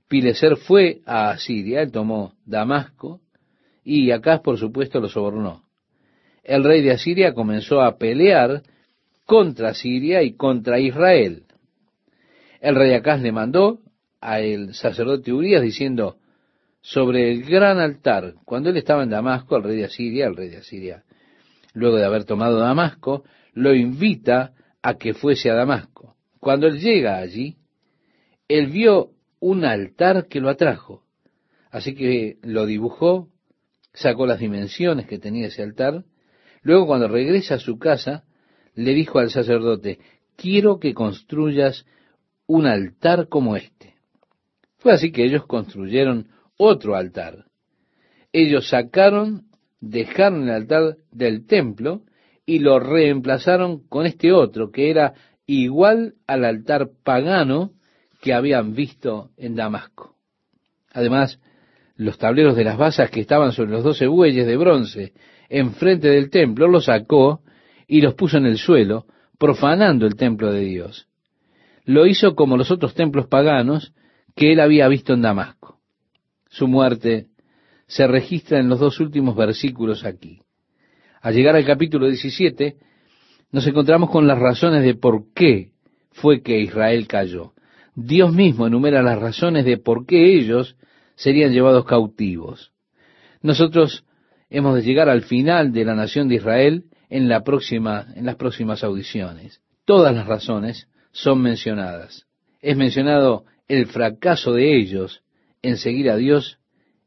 Pileser 0.07 0.57
fue 0.57 1.01
a 1.05 1.31
Asiria, 1.31 1.81
él 1.81 1.91
tomó 1.91 2.33
Damasco, 2.45 3.21
y 3.83 4.11
Acaz, 4.11 4.41
por 4.41 4.57
supuesto, 4.57 4.99
lo 4.99 5.09
sobornó. 5.09 5.63
El 6.43 6.63
rey 6.63 6.81
de 6.81 6.91
Asiria 6.91 7.33
comenzó 7.33 7.81
a 7.81 7.97
pelear 7.97 8.63
contra 9.25 9.73
Siria 9.73 10.21
y 10.21 10.33
contra 10.35 10.79
Israel. 10.79 11.43
El 12.61 12.75
rey 12.75 12.93
Acaz 12.93 13.21
le 13.21 13.31
mandó 13.31 13.79
a 14.21 14.39
el 14.39 14.73
sacerdote 14.73 15.33
Urias 15.33 15.61
diciendo, 15.61 16.17
sobre 16.81 17.31
el 17.31 17.43
gran 17.43 17.79
altar, 17.79 18.35
cuando 18.45 18.69
él 18.69 18.77
estaba 18.77 19.03
en 19.03 19.09
Damasco, 19.09 19.55
el 19.55 19.63
rey 19.63 19.77
de 19.77 19.85
Asiria, 19.85 20.27
el 20.27 20.35
rey 20.35 20.49
de 20.49 20.57
Asiria, 20.57 21.03
luego 21.73 21.97
de 21.97 22.05
haber 22.05 22.25
tomado 22.25 22.59
Damasco, 22.59 23.23
lo 23.53 23.73
invita 23.73 24.51
a 24.81 24.95
que 24.95 25.13
fuese 25.13 25.49
a 25.49 25.55
Damasco. 25.55 25.92
Cuando 26.43 26.67
él 26.67 26.81
llega 26.81 27.19
allí, 27.19 27.55
él 28.49 28.67
vio 28.67 29.11
un 29.39 29.63
altar 29.63 30.27
que 30.27 30.41
lo 30.41 30.49
atrajo. 30.49 31.05
Así 31.71 31.95
que 31.95 32.37
lo 32.41 32.65
dibujó, 32.65 33.29
sacó 33.93 34.27
las 34.27 34.41
dimensiones 34.41 35.07
que 35.07 35.19
tenía 35.19 35.47
ese 35.47 35.63
altar. 35.63 36.03
Luego 36.61 36.85
cuando 36.85 37.07
regresa 37.07 37.55
a 37.55 37.59
su 37.59 37.79
casa, 37.79 38.25
le 38.75 38.93
dijo 38.93 39.19
al 39.19 39.29
sacerdote, 39.29 39.99
quiero 40.35 40.81
que 40.81 40.93
construyas 40.93 41.85
un 42.45 42.67
altar 42.67 43.29
como 43.29 43.55
este. 43.55 43.93
Fue 44.79 44.91
así 44.91 45.13
que 45.13 45.23
ellos 45.23 45.45
construyeron 45.45 46.27
otro 46.57 46.97
altar. 46.97 47.45
Ellos 48.33 48.67
sacaron, 48.67 49.45
dejaron 49.79 50.43
el 50.43 50.55
altar 50.55 50.97
del 51.09 51.45
templo 51.45 52.01
y 52.45 52.59
lo 52.59 52.79
reemplazaron 52.79 53.87
con 53.87 54.05
este 54.05 54.33
otro, 54.33 54.71
que 54.71 54.89
era 54.89 55.13
igual 55.45 56.15
al 56.27 56.45
altar 56.45 56.89
pagano 57.03 57.71
que 58.21 58.33
habían 58.33 58.73
visto 58.73 59.31
en 59.37 59.55
Damasco. 59.55 60.15
Además, 60.91 61.39
los 61.95 62.17
tableros 62.17 62.55
de 62.55 62.63
las 62.63 62.77
basas 62.77 63.09
que 63.09 63.21
estaban 63.21 63.51
sobre 63.51 63.71
los 63.71 63.83
doce 63.83 64.07
bueyes 64.07 64.45
de 64.45 64.57
bronce 64.57 65.13
enfrente 65.49 66.09
del 66.09 66.29
templo, 66.29 66.67
los 66.67 66.85
sacó 66.85 67.41
y 67.87 68.01
los 68.01 68.15
puso 68.15 68.37
en 68.37 68.45
el 68.45 68.57
suelo, 68.57 69.05
profanando 69.37 70.07
el 70.07 70.15
templo 70.15 70.51
de 70.51 70.61
Dios. 70.61 71.07
Lo 71.85 72.07
hizo 72.07 72.35
como 72.35 72.57
los 72.57 72.71
otros 72.71 72.95
templos 72.95 73.27
paganos 73.27 73.93
que 74.35 74.51
él 74.51 74.59
había 74.59 74.87
visto 74.87 75.13
en 75.13 75.21
Damasco. 75.21 75.79
Su 76.49 76.67
muerte 76.67 77.27
se 77.87 78.07
registra 78.07 78.59
en 78.59 78.69
los 78.69 78.79
dos 78.79 78.99
últimos 78.99 79.35
versículos 79.35 80.05
aquí. 80.05 80.41
Al 81.21 81.35
llegar 81.35 81.55
al 81.55 81.65
capítulo 81.65 82.07
17, 82.07 82.77
nos 83.53 83.67
encontramos 83.67 84.09
con 84.09 84.25
las 84.25 84.39
razones 84.39 84.83
de 84.83 84.95
por 84.95 85.31
qué 85.33 85.69
fue 86.11 86.41
que 86.41 86.59
Israel 86.59 87.07
cayó. 87.07 87.53
Dios 87.95 88.33
mismo 88.33 88.65
enumera 88.65 89.03
las 89.03 89.19
razones 89.19 89.63
de 89.63 89.77
por 89.77 90.07
qué 90.07 90.35
ellos 90.35 90.75
serían 91.15 91.53
llevados 91.53 91.85
cautivos. 91.85 92.71
Nosotros 93.43 94.05
hemos 94.49 94.75
de 94.75 94.81
llegar 94.81 95.07
al 95.07 95.21
final 95.21 95.71
de 95.71 95.85
la 95.85 95.93
nación 95.93 96.27
de 96.27 96.35
Israel 96.35 96.85
en, 97.09 97.29
la 97.29 97.43
próxima, 97.43 98.07
en 98.15 98.25
las 98.25 98.37
próximas 98.37 98.83
audiciones. 98.83 99.61
Todas 99.85 100.15
las 100.15 100.25
razones 100.25 100.87
son 101.11 101.39
mencionadas. 101.43 102.25
Es 102.59 102.75
mencionado 102.75 103.45
el 103.67 103.85
fracaso 103.85 104.53
de 104.53 104.75
ellos 104.75 105.21
en 105.61 105.77
seguir 105.77 106.09
a 106.09 106.15
Dios, 106.15 106.57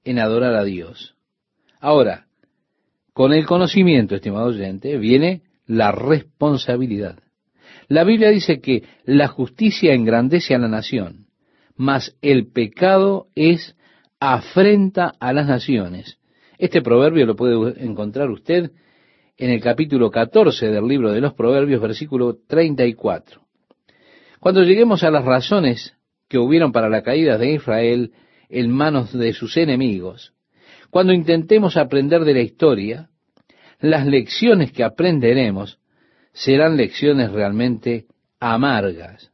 en 0.05 0.21
adorar 0.21 0.55
a 0.55 0.63
Dios. 0.63 1.17
Ahora, 1.81 2.29
con 3.13 3.33
el 3.33 3.47
conocimiento, 3.47 4.15
estimado 4.15 4.47
oyente, 4.47 4.97
viene 4.99 5.43
la 5.67 5.93
responsabilidad. 5.93 7.19
La 7.89 8.05
Biblia 8.05 8.31
dice 8.31 8.61
que 8.61 8.85
la 9.05 9.29
justicia 9.29 9.95
engrandece 9.95 10.55
a 10.55 10.59
la 10.59 10.69
nación, 10.69 11.27
mas 11.77 12.17
el 12.23 12.49
pecado 12.49 13.29
es 13.35 13.77
afrenta 14.19 15.13
a 15.21 15.33
las 15.33 15.47
naciones. 15.47 16.19
Este 16.59 16.83
proverbio 16.83 17.27
lo 17.27 17.37
puede 17.37 17.85
encontrar 17.85 18.31
usted 18.31 18.71
en 19.37 19.51
el 19.51 19.61
capítulo 19.61 20.11
14 20.11 20.69
del 20.69 20.89
libro 20.89 21.13
de 21.13 21.21
los 21.21 21.35
Proverbios, 21.35 21.83
versículo 21.83 22.39
34. 22.47 23.43
Cuando 24.41 24.63
lleguemos 24.63 25.03
a 25.03 25.11
las 25.11 25.25
razones 25.25 25.95
que 26.29 26.39
hubieron 26.39 26.73
para 26.73 26.89
la 26.89 27.03
caída 27.03 27.37
de 27.37 27.53
Israel 27.53 28.13
en 28.49 28.71
manos 28.71 29.13
de 29.13 29.33
sus 29.33 29.57
enemigos, 29.57 30.33
cuando 30.91 31.13
intentemos 31.13 31.77
aprender 31.77 32.25
de 32.25 32.35
la 32.35 32.41
historia, 32.41 33.11
las 33.81 34.07
lecciones 34.07 34.73
que 34.73 34.85
aprenderemos 34.85 35.79
serán 36.33 36.77
lecciones 36.77 37.33
realmente 37.33 38.07
amargas. 38.41 39.33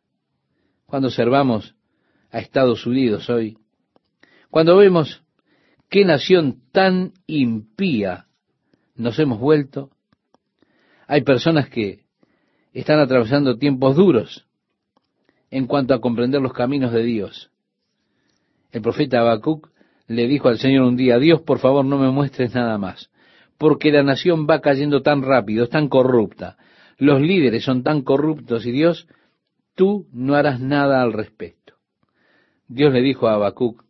Cuando 0.86 1.08
observamos 1.08 1.74
a 2.30 2.38
Estados 2.38 2.86
Unidos 2.86 3.28
hoy, 3.30 3.58
cuando 4.50 4.76
vemos 4.76 5.22
qué 5.88 6.04
nación 6.04 6.62
tan 6.72 7.12
impía 7.26 8.26
nos 8.94 9.18
hemos 9.18 9.38
vuelto, 9.38 9.90
hay 11.06 11.22
personas 11.22 11.68
que 11.68 12.04
están 12.72 12.98
atravesando 13.00 13.58
tiempos 13.58 13.96
duros 13.96 14.46
en 15.50 15.66
cuanto 15.66 15.92
a 15.92 16.00
comprender 16.00 16.40
los 16.40 16.52
caminos 16.52 16.92
de 16.92 17.02
Dios. 17.02 17.50
El 18.70 18.80
profeta 18.80 19.20
Habacuc 19.20 19.68
le 20.06 20.26
dijo 20.26 20.48
al 20.48 20.58
Señor 20.58 20.84
un 20.84 20.96
día, 20.96 21.18
Dios, 21.18 21.42
por 21.42 21.58
favor, 21.58 21.84
no 21.84 21.98
me 21.98 22.10
muestres 22.10 22.54
nada 22.54 22.78
más, 22.78 23.10
porque 23.58 23.92
la 23.92 24.02
nación 24.02 24.46
va 24.48 24.60
cayendo 24.60 25.02
tan 25.02 25.22
rápido, 25.22 25.64
es 25.64 25.70
tan 25.70 25.88
corrupta, 25.88 26.56
los 26.98 27.20
líderes 27.20 27.64
son 27.64 27.82
tan 27.82 28.02
corruptos 28.02 28.66
y 28.66 28.72
Dios, 28.72 29.08
tú 29.74 30.06
no 30.12 30.34
harás 30.34 30.60
nada 30.60 31.02
al 31.02 31.12
respecto. 31.12 31.74
Dios 32.68 32.92
le 32.92 33.02
dijo 33.02 33.28
a 33.28 33.34
Habacuc, 33.34 33.84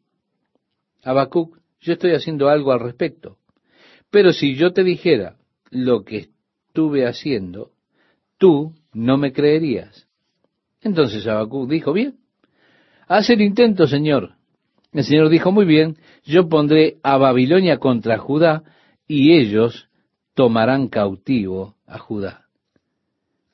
Habacuc, 1.04 1.58
yo 1.80 1.92
estoy 1.94 2.12
haciendo 2.12 2.48
algo 2.48 2.72
al 2.72 2.80
respecto, 2.80 3.38
pero 4.10 4.32
si 4.32 4.54
yo 4.54 4.72
te 4.72 4.84
dijera 4.84 5.36
lo 5.70 6.04
que 6.04 6.28
estuve 6.68 7.06
haciendo, 7.06 7.72
tú 8.38 8.74
no 8.92 9.16
me 9.16 9.32
creerías. 9.32 10.08
Entonces 10.80 11.26
Habacuc 11.26 11.68
dijo, 11.68 11.92
bien, 11.92 12.18
haz 13.08 13.30
el 13.30 13.40
intento, 13.40 13.86
Señor. 13.86 14.34
El 14.92 15.04
Señor 15.04 15.30
dijo, 15.30 15.50
muy 15.50 15.64
bien, 15.64 15.96
yo 16.24 16.48
pondré 16.48 16.96
a 17.02 17.16
Babilonia 17.16 17.78
contra 17.78 18.18
Judá 18.18 18.62
y 19.14 19.34
ellos 19.34 19.90
tomarán 20.32 20.88
cautivo 20.88 21.76
a 21.86 21.98
Judá. 21.98 22.46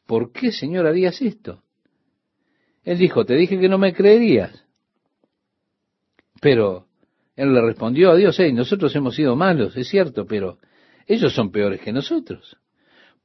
¿Por 0.07 0.31
qué, 0.31 0.53
Señor, 0.53 0.87
harías 0.87 1.21
esto? 1.21 1.65
Él 2.85 2.97
dijo, 2.99 3.25
te 3.25 3.35
dije 3.35 3.59
que 3.59 3.69
no 3.69 3.77
me 3.77 3.93
creerías. 3.93 4.65
Pero 6.41 6.87
él 7.35 7.53
le 7.53 7.61
respondió 7.61 8.13
a 8.13 8.17
Dios, 8.17 8.39
hey, 8.39 8.53
nosotros 8.53 8.95
hemos 8.95 9.17
sido 9.17 9.35
malos, 9.35 9.77
es 9.77 9.89
cierto, 9.89 10.27
pero 10.27 10.59
ellos 11.09 11.35
son 11.35 11.51
peores 11.51 11.81
que 11.81 11.93
nosotros. 11.93 12.57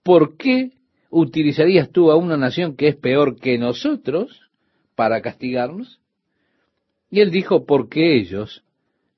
¿Por 0.02 0.36
qué 0.36 0.72
utilizarías 1.12 1.92
tú 1.92 2.10
a 2.10 2.16
una 2.16 2.36
nación 2.36 2.76
que 2.76 2.88
es 2.88 2.96
peor 2.96 3.40
que 3.40 3.60
nosotros 3.60 4.50
para 4.96 5.22
castigarnos? 5.22 6.00
Y 7.12 7.20
él 7.20 7.30
dijo, 7.30 7.68
porque 7.68 8.16
ellos 8.16 8.64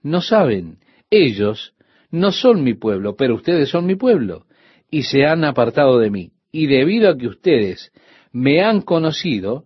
no 0.04 0.20
saben, 0.20 0.80
ellos 1.10 1.75
no 2.12 2.32
son 2.32 2.64
mi 2.64 2.74
pueblo, 2.74 3.16
pero 3.16 3.36
ustedes 3.36 3.70
son 3.70 3.86
mi 3.86 3.96
pueblo, 3.96 4.46
y 4.90 5.04
se 5.04 5.26
han 5.26 5.44
apartado 5.44 6.00
de 6.00 6.10
mí. 6.10 6.32
Y 6.52 6.68
debido 6.68 7.10
a 7.10 7.18
que 7.18 7.28
ustedes 7.28 7.92
me 8.32 8.64
han 8.64 8.82
conocido, 8.82 9.66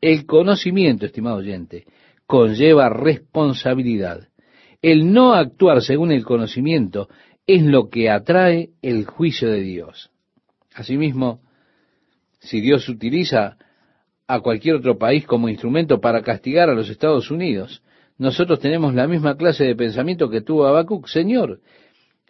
el 0.00 0.26
conocimiento, 0.26 1.06
estimado 1.06 1.36
oyente, 1.36 1.84
conlleva 2.26 2.88
responsabilidad. 2.88 4.28
El 4.82 5.12
no 5.12 5.34
actuar 5.34 5.82
según 5.82 6.12
el 6.12 6.24
conocimiento 6.24 7.08
es 7.46 7.62
lo 7.62 7.88
que 7.88 8.10
atrae 8.10 8.70
el 8.82 9.04
juicio 9.06 9.50
de 9.50 9.60
Dios. 9.60 10.10
Asimismo, 10.74 11.40
si 12.40 12.60
Dios 12.60 12.88
utiliza 12.88 13.56
a 14.26 14.40
cualquier 14.40 14.76
otro 14.76 14.98
país 14.98 15.26
como 15.26 15.48
instrumento 15.48 16.00
para 16.00 16.22
castigar 16.22 16.68
a 16.68 16.74
los 16.74 16.88
Estados 16.90 17.30
Unidos, 17.30 17.82
nosotros 18.24 18.58
tenemos 18.58 18.94
la 18.94 19.06
misma 19.06 19.36
clase 19.36 19.64
de 19.64 19.76
pensamiento 19.76 20.28
que 20.28 20.40
tuvo 20.40 20.66
Habacuc. 20.66 21.06
Señor, 21.06 21.60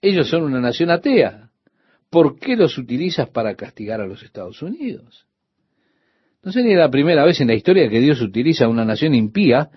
ellos 0.03 0.29
son 0.29 0.43
una 0.43 0.61
nación 0.61 0.91
atea. 0.91 1.51
¿Por 2.11 2.39
qué 2.39 2.57
los 2.57 2.77
utilizas 2.77 3.29
para 3.31 3.55
castigar 3.55 4.01
a 4.01 4.07
los 4.07 4.23
Estados 4.23 4.61
Unidos? 4.61 5.27
No 6.43 6.53
sería 6.53 6.77
la 6.77 6.91
primera 6.91 7.25
vez 7.25 7.41
en 7.41 7.49
la 7.49 7.55
historia 7.55 7.89
que 7.89 8.01
Dios 8.01 8.21
utiliza 8.21 8.67
a 8.67 8.69
una 8.69 8.85
nación 8.85 9.15
impía 9.15 9.71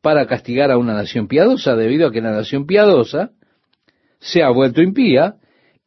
para 0.00 0.26
castigar 0.26 0.70
a 0.70 0.78
una 0.78 0.94
nación 0.94 1.28
piadosa, 1.28 1.76
debido 1.76 2.06
a 2.06 2.12
que 2.12 2.20
la 2.20 2.32
nación 2.32 2.66
piadosa 2.66 3.32
se 4.20 4.42
ha 4.42 4.50
vuelto 4.50 4.80
impía 4.80 5.36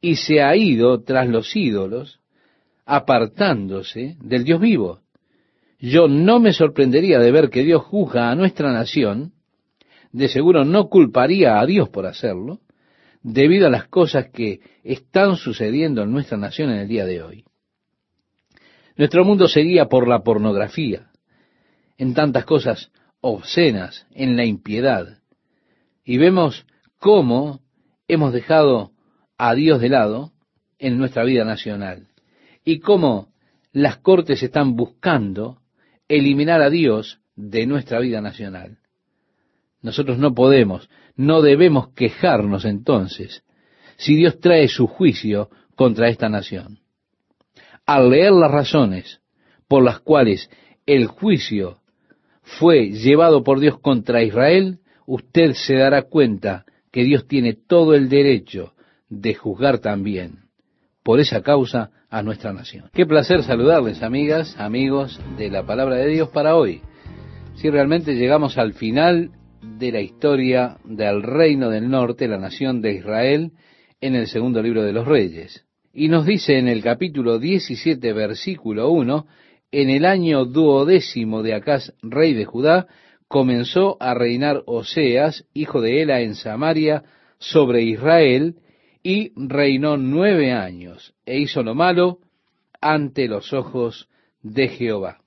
y 0.01 0.17
se 0.17 0.41
ha 0.41 0.55
ido 0.55 1.01
tras 1.01 1.27
los 1.27 1.55
ídolos 1.55 2.19
apartándose 2.85 4.17
del 4.21 4.43
Dios 4.43 4.59
vivo. 4.59 4.99
Yo 5.79 6.07
no 6.07 6.39
me 6.39 6.53
sorprendería 6.53 7.19
de 7.19 7.31
ver 7.31 7.49
que 7.49 7.63
Dios 7.63 7.83
juzga 7.83 8.29
a 8.29 8.35
nuestra 8.35 8.71
nación, 8.71 9.33
de 10.17 10.29
seguro 10.29 10.65
no 10.65 10.89
culparía 10.89 11.59
a 11.59 11.65
Dios 11.67 11.89
por 11.89 12.07
hacerlo, 12.07 12.59
debido 13.21 13.67
a 13.67 13.69
las 13.69 13.87
cosas 13.87 14.29
que 14.33 14.61
están 14.83 15.35
sucediendo 15.35 16.01
en 16.01 16.11
nuestra 16.11 16.37
nación 16.37 16.71
en 16.71 16.77
el 16.79 16.87
día 16.87 17.05
de 17.05 17.21
hoy. 17.21 17.45
Nuestro 18.95 19.23
mundo 19.23 19.47
seguía 19.47 19.85
por 19.85 20.07
la 20.07 20.23
pornografía, 20.23 21.11
en 21.99 22.15
tantas 22.15 22.45
cosas 22.45 22.91
obscenas, 23.21 24.07
en 24.11 24.35
la 24.35 24.43
impiedad, 24.43 25.19
y 26.03 26.17
vemos 26.17 26.65
cómo 26.97 27.61
hemos 28.07 28.33
dejado 28.33 28.93
a 29.37 29.53
Dios 29.53 29.79
de 29.81 29.89
lado 29.89 30.31
en 30.79 30.97
nuestra 30.97 31.23
vida 31.25 31.45
nacional 31.45 32.07
y 32.65 32.79
cómo 32.79 33.33
las 33.71 33.97
cortes 33.97 34.41
están 34.41 34.75
buscando 34.75 35.61
eliminar 36.07 36.63
a 36.63 36.71
Dios 36.71 37.19
de 37.35 37.67
nuestra 37.67 37.99
vida 37.99 38.19
nacional. 38.19 38.79
Nosotros 39.87 40.17
no 40.17 40.33
podemos, 40.33 40.89
no 41.15 41.41
debemos 41.41 41.93
quejarnos 41.93 42.65
entonces 42.65 43.45
si 43.95 44.17
Dios 44.17 44.37
trae 44.41 44.67
su 44.67 44.85
juicio 44.85 45.49
contra 45.77 46.09
esta 46.09 46.27
nación. 46.27 46.79
Al 47.85 48.09
leer 48.09 48.33
las 48.33 48.51
razones 48.51 49.21
por 49.69 49.81
las 49.81 50.01
cuales 50.01 50.49
el 50.85 51.07
juicio 51.07 51.77
fue 52.41 52.89
llevado 52.89 53.45
por 53.45 53.61
Dios 53.61 53.79
contra 53.79 54.23
Israel, 54.23 54.79
usted 55.05 55.53
se 55.53 55.75
dará 55.75 56.01
cuenta 56.01 56.65
que 56.91 57.05
Dios 57.05 57.25
tiene 57.25 57.53
todo 57.53 57.93
el 57.93 58.09
derecho 58.09 58.73
de 59.07 59.35
juzgar 59.35 59.79
también 59.79 60.49
por 61.01 61.21
esa 61.21 61.41
causa 61.41 61.91
a 62.09 62.21
nuestra 62.23 62.51
nación. 62.51 62.89
Qué 62.93 63.05
placer 63.05 63.41
saludarles, 63.41 64.03
amigas, 64.03 64.53
amigos 64.59 65.17
de 65.37 65.49
la 65.49 65.65
palabra 65.65 65.95
de 65.95 66.07
Dios 66.07 66.27
para 66.27 66.57
hoy. 66.57 66.81
Si 67.55 67.69
realmente 67.69 68.15
llegamos 68.15 68.57
al 68.57 68.73
final 68.73 69.31
de 69.61 69.91
la 69.91 70.01
historia 70.01 70.77
del 70.83 71.23
reino 71.23 71.69
del 71.69 71.89
norte, 71.89 72.27
la 72.27 72.37
nación 72.37 72.81
de 72.81 72.93
Israel, 72.93 73.51
en 74.01 74.15
el 74.15 74.27
segundo 74.27 74.61
libro 74.61 74.83
de 74.83 74.93
los 74.93 75.07
reyes. 75.07 75.65
Y 75.93 76.09
nos 76.09 76.25
dice 76.25 76.57
en 76.57 76.67
el 76.67 76.83
capítulo 76.83 77.39
17, 77.39 78.13
versículo 78.13 78.89
1, 78.89 79.25
en 79.71 79.89
el 79.89 80.05
año 80.05 80.45
duodécimo 80.45 81.43
de 81.43 81.53
Acaz, 81.53 81.93
rey 82.01 82.33
de 82.33 82.45
Judá, 82.45 82.87
comenzó 83.27 83.97
a 83.99 84.13
reinar 84.13 84.63
Oseas, 84.65 85.45
hijo 85.53 85.81
de 85.81 86.01
Ela, 86.01 86.21
en 86.21 86.35
Samaria, 86.35 87.03
sobre 87.39 87.83
Israel, 87.83 88.55
y 89.03 89.31
reinó 89.35 89.97
nueve 89.97 90.51
años 90.51 91.13
e 91.25 91.39
hizo 91.39 91.63
lo 91.63 91.75
malo 91.75 92.19
ante 92.81 93.27
los 93.27 93.53
ojos 93.53 94.09
de 94.41 94.67
Jehová. 94.67 95.19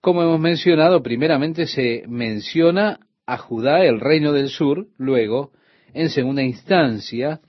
Como 0.00 0.22
hemos 0.22 0.40
mencionado, 0.40 1.02
primeramente 1.02 1.66
se 1.66 2.04
menciona 2.06 3.00
a 3.26 3.38
Judá, 3.38 3.84
el 3.84 4.00
reino 4.00 4.32
del 4.32 4.48
sur, 4.48 4.86
luego, 4.98 5.52
en 5.92 6.10
segunda 6.10 6.42
instancia, 6.42 7.40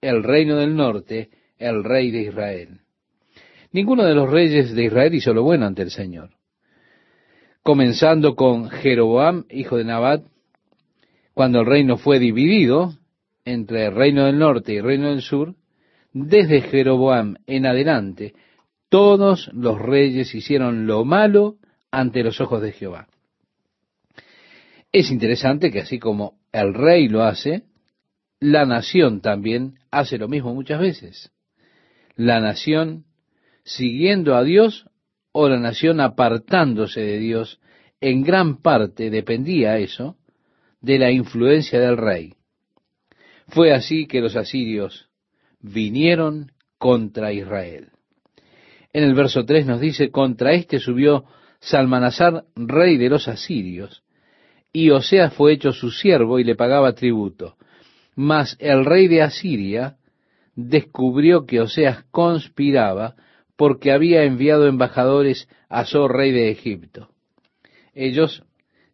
el 0.00 0.22
reino 0.22 0.56
del 0.56 0.74
norte, 0.76 1.30
el 1.58 1.84
rey 1.84 2.10
de 2.10 2.22
Israel. 2.22 2.80
Ninguno 3.72 4.04
de 4.04 4.14
los 4.14 4.30
reyes 4.30 4.74
de 4.74 4.84
Israel 4.84 5.14
hizo 5.14 5.34
lo 5.34 5.42
bueno 5.42 5.66
ante 5.66 5.82
el 5.82 5.90
Señor. 5.90 6.30
Comenzando 7.62 8.34
con 8.34 8.68
Jeroboam, 8.68 9.44
hijo 9.50 9.76
de 9.76 9.84
Nabat, 9.84 10.24
cuando 11.32 11.60
el 11.60 11.66
reino 11.66 11.96
fue 11.96 12.18
dividido, 12.18 12.94
entre 13.44 13.86
el 13.86 13.94
reino 13.94 14.26
del 14.26 14.38
norte 14.38 14.74
y 14.74 14.76
el 14.76 14.84
reino 14.84 15.10
del 15.10 15.22
sur, 15.22 15.54
desde 16.12 16.62
Jeroboam 16.62 17.36
en 17.46 17.66
adelante, 17.66 18.34
todos 18.88 19.50
los 19.52 19.80
reyes 19.80 20.34
hicieron 20.34 20.86
lo 20.86 21.04
malo 21.04 21.56
ante 21.90 22.22
los 22.22 22.40
ojos 22.40 22.62
de 22.62 22.72
Jehová. 22.72 23.08
Es 24.94 25.10
interesante 25.10 25.72
que 25.72 25.80
así 25.80 25.98
como 25.98 26.38
el 26.52 26.72
rey 26.72 27.08
lo 27.08 27.24
hace, 27.24 27.64
la 28.38 28.64
nación 28.64 29.20
también 29.20 29.74
hace 29.90 30.18
lo 30.18 30.28
mismo 30.28 30.54
muchas 30.54 30.78
veces. 30.78 31.32
La 32.14 32.38
nación, 32.38 33.04
siguiendo 33.64 34.36
a 34.36 34.44
Dios, 34.44 34.88
o 35.32 35.48
la 35.48 35.58
nación 35.58 35.98
apartándose 35.98 37.00
de 37.00 37.18
Dios, 37.18 37.60
en 38.00 38.22
gran 38.22 38.62
parte 38.62 39.10
dependía 39.10 39.78
eso 39.78 40.16
de 40.80 41.00
la 41.00 41.10
influencia 41.10 41.80
del 41.80 41.96
rey. 41.96 42.34
Fue 43.48 43.72
así 43.72 44.06
que 44.06 44.20
los 44.20 44.36
asirios 44.36 45.08
vinieron 45.58 46.52
contra 46.78 47.32
Israel. 47.32 47.88
En 48.92 49.02
el 49.02 49.14
verso 49.14 49.44
3 49.44 49.66
nos 49.66 49.80
dice, 49.80 50.12
contra 50.12 50.52
este 50.52 50.78
subió 50.78 51.24
Salmanasar, 51.58 52.44
rey 52.54 52.96
de 52.96 53.08
los 53.08 53.26
asirios, 53.26 54.03
y 54.76 54.90
Oseas 54.90 55.32
fue 55.32 55.52
hecho 55.52 55.72
su 55.72 55.92
siervo 55.92 56.40
y 56.40 56.44
le 56.44 56.56
pagaba 56.56 56.94
tributo. 56.94 57.56
Mas 58.16 58.56
el 58.58 58.84
rey 58.84 59.06
de 59.06 59.22
Asiria 59.22 59.96
descubrió 60.56 61.46
que 61.46 61.60
Oseas 61.60 62.04
conspiraba 62.10 63.14
porque 63.56 63.92
había 63.92 64.24
enviado 64.24 64.66
embajadores 64.66 65.48
a 65.68 65.84
So, 65.84 66.08
rey 66.08 66.32
de 66.32 66.50
Egipto. 66.50 67.08
Ellos 67.94 68.42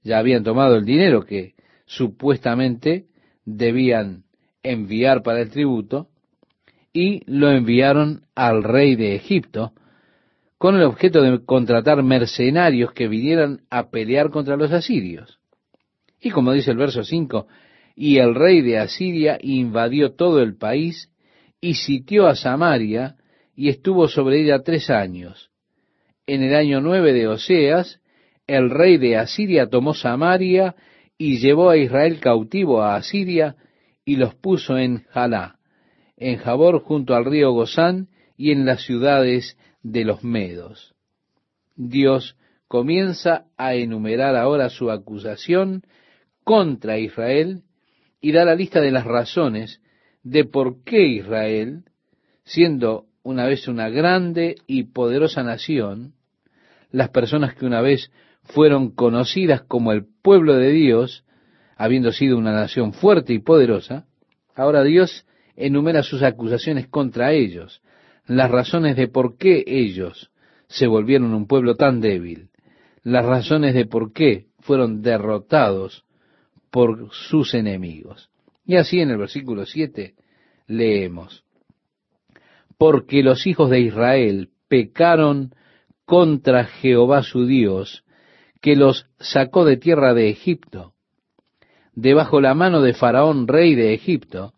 ya 0.05 0.19
habían 0.19 0.45
tomado 0.45 0.77
el 0.77 0.85
dinero 0.85 1.25
que 1.25 1.55
supuestamente 1.87 3.07
debían 3.47 4.25
enviar 4.63 5.23
para 5.23 5.41
el 5.41 5.51
tributo 5.51 6.09
y 6.93 7.23
lo 7.25 7.51
enviaron 7.51 8.27
al 8.35 8.65
rey 8.65 8.97
de 8.97 9.15
Egipto 9.15 9.73
con 10.59 10.77
el 10.77 10.83
objeto 10.83 11.23
de 11.23 11.43
contratar 11.43 12.03
mercenarios 12.03 12.93
que 12.93 13.09
vinieran 13.09 13.63
a 13.71 13.89
pelear 13.89 14.29
contra 14.29 14.59
los 14.59 14.73
asirios. 14.73 15.40
Y 16.21 16.31
como 16.31 16.53
dice 16.53 16.71
el 16.71 16.77
verso 16.77 17.03
5, 17.03 17.47
y 17.97 18.19
el 18.19 18.35
rey 18.35 18.63
de 18.63 18.79
Asiria 18.79 19.39
invadió 19.41 20.13
todo 20.13 20.41
el 20.41 20.57
país 20.57 21.11
y 21.61 21.75
sitió 21.75 22.27
a 22.27 22.35
Samaria 22.35 23.17
y 23.55 23.69
estuvo 23.69 24.09
sobre 24.09 24.43
ella 24.43 24.63
tres 24.63 24.91
años. 24.91 25.51
En 26.27 26.43
el 26.43 26.55
año 26.55 26.81
nueve 26.81 27.13
de 27.13 27.29
Oseas, 27.29 28.01
el 28.47 28.71
rey 28.71 28.97
de 28.97 29.17
Asiria 29.17 29.69
tomó 29.69 29.95
Samaria 29.95 30.75
y 31.19 31.39
llevó 31.39 31.71
a 31.71 31.77
Israel 31.77 32.21
cautivo 32.21 32.83
a 32.83 32.97
Asiria 32.97 33.57
y 34.05 34.17
los 34.17 34.35
puso 34.35 34.79
en 34.79 35.05
Jalá, 35.11 35.59
en 36.17 36.39
Jabor 36.39 36.81
junto 36.81 37.15
al 37.15 37.25
río 37.25 37.53
Gozán 37.53 38.09
y 38.37 38.53
en 38.53 38.65
las 38.65 38.83
ciudades 38.83 39.59
de 39.83 40.05
los 40.05 40.25
medos. 40.25 40.95
Dios 41.77 42.37
comienza 42.69 43.45
a 43.59 43.75
enumerar 43.75 44.37
ahora 44.37 44.71
su 44.71 44.91
acusación 44.91 45.83
contra 46.51 46.99
Israel 46.99 47.63
y 48.21 48.33
da 48.33 48.45
la 48.45 48.57
lista 48.57 48.81
de 48.81 48.91
las 48.91 49.05
razones 49.05 49.81
de 50.25 50.45
por 50.45 50.83
qué 50.83 51.07
Israel, 51.07 51.85
siendo 52.43 53.05
una 53.23 53.47
vez 53.47 53.69
una 53.69 53.89
grande 53.89 54.57
y 54.67 54.83
poderosa 54.83 55.45
nación, 55.45 56.15
las 56.91 57.11
personas 57.11 57.55
que 57.55 57.67
una 57.67 57.81
vez 57.81 58.11
fueron 58.43 58.91
conocidas 58.91 59.63
como 59.63 59.93
el 59.93 60.07
pueblo 60.23 60.57
de 60.57 60.73
Dios, 60.73 61.25
habiendo 61.77 62.11
sido 62.11 62.37
una 62.37 62.51
nación 62.51 62.95
fuerte 62.95 63.33
y 63.33 63.39
poderosa, 63.39 64.07
ahora 64.57 64.83
Dios 64.83 65.27
enumera 65.55 66.03
sus 66.03 66.25
acusaciones 66.25 66.89
contra 66.89 67.31
ellos, 67.33 67.81
las 68.27 68.51
razones 68.51 68.97
de 68.97 69.07
por 69.07 69.37
qué 69.37 69.63
ellos 69.69 70.33
se 70.67 70.89
volvieron 70.89 71.33
un 71.33 71.47
pueblo 71.47 71.77
tan 71.77 72.01
débil, 72.01 72.49
las 73.05 73.25
razones 73.25 73.73
de 73.73 73.87
por 73.87 74.13
qué 74.13 74.47
fueron 74.59 75.01
derrotados 75.01 76.05
por 76.71 77.11
sus 77.13 77.55
enemigos. 77.55 78.31
Y 78.65 78.77
así 78.77 79.01
en 79.01 79.11
el 79.11 79.19
versículo 79.19 79.67
7 79.67 80.15
leemos, 80.67 81.45
porque 82.79 83.23
los 83.23 83.47
hijos 83.47 83.71
de 83.71 83.81
Israel 83.81 84.51
pecaron 84.69 85.53
contra 86.05 86.65
Jehová 86.65 87.23
su 87.23 87.47
Dios, 87.47 88.05
que 88.61 88.77
los 88.77 89.07
sacó 89.19 89.65
de 89.65 89.77
tierra 89.77 90.15
de 90.15 90.29
Egipto, 90.29 90.95
debajo 91.95 92.41
la 92.41 92.55
mano 92.55 92.81
de 92.83 92.95
Faraón, 92.95 93.49
rey 93.49 93.75
de 93.75 93.95
Egipto, 93.95 94.55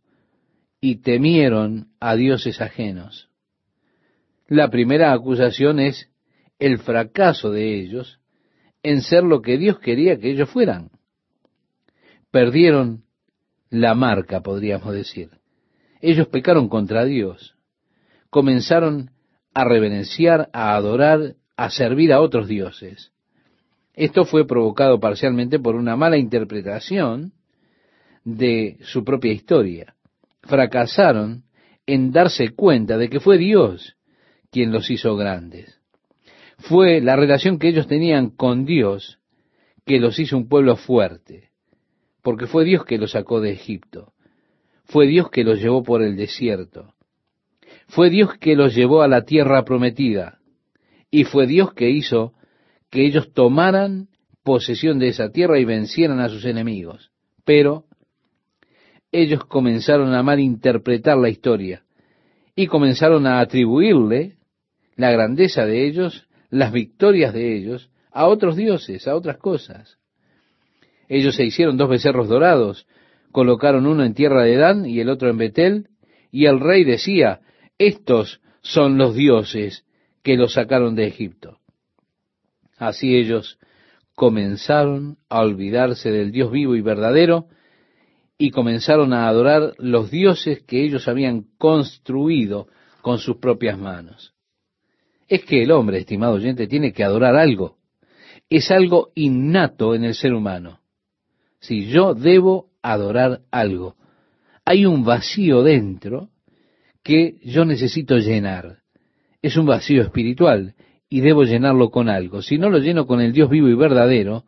y 0.80 0.96
temieron 0.96 1.88
a 2.00 2.16
dioses 2.16 2.60
ajenos. 2.60 3.28
La 4.48 4.68
primera 4.68 5.12
acusación 5.12 5.80
es 5.80 6.10
el 6.58 6.78
fracaso 6.78 7.50
de 7.50 7.80
ellos 7.80 8.20
en 8.82 9.00
ser 9.00 9.22
lo 9.22 9.40
que 9.40 9.56
Dios 9.56 9.78
quería 9.78 10.18
que 10.18 10.30
ellos 10.30 10.50
fueran. 10.50 10.90
Perdieron 12.32 13.04
la 13.68 13.94
marca, 13.94 14.40
podríamos 14.40 14.94
decir. 14.94 15.28
Ellos 16.00 16.28
pecaron 16.28 16.68
contra 16.68 17.04
Dios. 17.04 17.56
Comenzaron 18.30 19.10
a 19.52 19.64
reverenciar, 19.64 20.48
a 20.54 20.74
adorar, 20.74 21.36
a 21.56 21.68
servir 21.68 22.10
a 22.10 22.22
otros 22.22 22.48
dioses. 22.48 23.12
Esto 23.92 24.24
fue 24.24 24.46
provocado 24.46 24.98
parcialmente 24.98 25.58
por 25.58 25.76
una 25.76 25.94
mala 25.94 26.16
interpretación 26.16 27.34
de 28.24 28.78
su 28.80 29.04
propia 29.04 29.32
historia. 29.32 29.94
Fracasaron 30.40 31.44
en 31.86 32.12
darse 32.12 32.54
cuenta 32.54 32.96
de 32.96 33.10
que 33.10 33.20
fue 33.20 33.36
Dios 33.36 33.94
quien 34.50 34.72
los 34.72 34.90
hizo 34.90 35.16
grandes. 35.16 35.78
Fue 36.56 37.02
la 37.02 37.14
relación 37.14 37.58
que 37.58 37.68
ellos 37.68 37.86
tenían 37.86 38.30
con 38.30 38.64
Dios 38.64 39.18
que 39.84 40.00
los 40.00 40.18
hizo 40.18 40.38
un 40.38 40.48
pueblo 40.48 40.76
fuerte, 40.76 41.51
porque 42.22 42.46
fue 42.46 42.64
Dios 42.64 42.84
que 42.84 42.98
los 42.98 43.12
sacó 43.12 43.40
de 43.40 43.52
Egipto, 43.52 44.12
fue 44.84 45.06
Dios 45.06 45.30
que 45.30 45.44
los 45.44 45.60
llevó 45.60 45.82
por 45.82 46.02
el 46.02 46.16
desierto, 46.16 46.94
fue 47.88 48.10
Dios 48.10 48.38
que 48.38 48.56
los 48.56 48.74
llevó 48.74 49.02
a 49.02 49.08
la 49.08 49.22
tierra 49.22 49.64
prometida, 49.64 50.38
y 51.10 51.24
fue 51.24 51.46
Dios 51.46 51.74
que 51.74 51.90
hizo 51.90 52.32
que 52.90 53.04
ellos 53.04 53.32
tomaran 53.32 54.08
posesión 54.42 54.98
de 54.98 55.08
esa 55.08 55.30
tierra 55.30 55.58
y 55.58 55.64
vencieran 55.64 56.20
a 56.20 56.28
sus 56.28 56.44
enemigos. 56.44 57.10
Pero 57.44 57.84
ellos 59.12 59.44
comenzaron 59.44 60.14
a 60.14 60.22
malinterpretar 60.22 61.18
la 61.18 61.28
historia 61.28 61.84
y 62.54 62.66
comenzaron 62.66 63.26
a 63.26 63.40
atribuirle 63.40 64.36
la 64.96 65.10
grandeza 65.10 65.64
de 65.66 65.86
ellos, 65.86 66.26
las 66.50 66.72
victorias 66.72 67.32
de 67.32 67.56
ellos, 67.56 67.90
a 68.10 68.26
otros 68.26 68.56
dioses, 68.56 69.08
a 69.08 69.14
otras 69.16 69.38
cosas. 69.38 69.98
Ellos 71.08 71.36
se 71.36 71.44
hicieron 71.44 71.76
dos 71.76 71.88
becerros 71.88 72.28
dorados, 72.28 72.86
colocaron 73.30 73.86
uno 73.86 74.04
en 74.04 74.14
tierra 74.14 74.42
de 74.42 74.56
Dan 74.56 74.86
y 74.86 75.00
el 75.00 75.08
otro 75.08 75.30
en 75.30 75.38
Betel, 75.38 75.88
y 76.30 76.46
el 76.46 76.60
rey 76.60 76.84
decía, 76.84 77.40
estos 77.78 78.40
son 78.62 78.98
los 78.98 79.14
dioses 79.14 79.84
que 80.22 80.36
los 80.36 80.54
sacaron 80.54 80.94
de 80.94 81.06
Egipto. 81.06 81.58
Así 82.78 83.16
ellos 83.16 83.58
comenzaron 84.14 85.18
a 85.28 85.40
olvidarse 85.40 86.10
del 86.10 86.32
Dios 86.32 86.50
vivo 86.50 86.76
y 86.76 86.80
verdadero, 86.80 87.46
y 88.38 88.50
comenzaron 88.50 89.12
a 89.12 89.28
adorar 89.28 89.74
los 89.78 90.10
dioses 90.10 90.62
que 90.62 90.84
ellos 90.84 91.06
habían 91.08 91.44
construido 91.58 92.68
con 93.02 93.18
sus 93.18 93.36
propias 93.36 93.78
manos 93.78 94.32
es 95.32 95.46
que 95.46 95.62
el 95.62 95.70
hombre, 95.70 95.96
estimado 95.96 96.34
oyente, 96.34 96.66
tiene 96.66 96.92
que 96.92 97.02
adorar 97.02 97.36
algo. 97.36 97.78
Es 98.50 98.70
algo 98.70 99.12
innato 99.14 99.94
en 99.94 100.04
el 100.04 100.14
ser 100.14 100.34
humano. 100.34 100.80
Si 101.62 101.86
yo 101.86 102.12
debo 102.12 102.66
adorar 102.82 103.40
algo, 103.50 103.96
hay 104.66 104.84
un 104.84 105.02
vacío 105.04 105.62
dentro 105.62 106.28
que 107.02 107.38
yo 107.42 107.64
necesito 107.64 108.18
llenar. 108.18 108.80
Es 109.40 109.56
un 109.56 109.64
vacío 109.64 110.02
espiritual 110.02 110.74
y 111.08 111.22
debo 111.22 111.44
llenarlo 111.44 111.90
con 111.90 112.10
algo. 112.10 112.42
Si 112.42 112.58
no 112.58 112.68
lo 112.68 112.78
lleno 112.78 113.06
con 113.06 113.22
el 113.22 113.32
Dios 113.32 113.48
vivo 113.48 113.68
y 113.68 113.74
verdadero, 113.74 114.44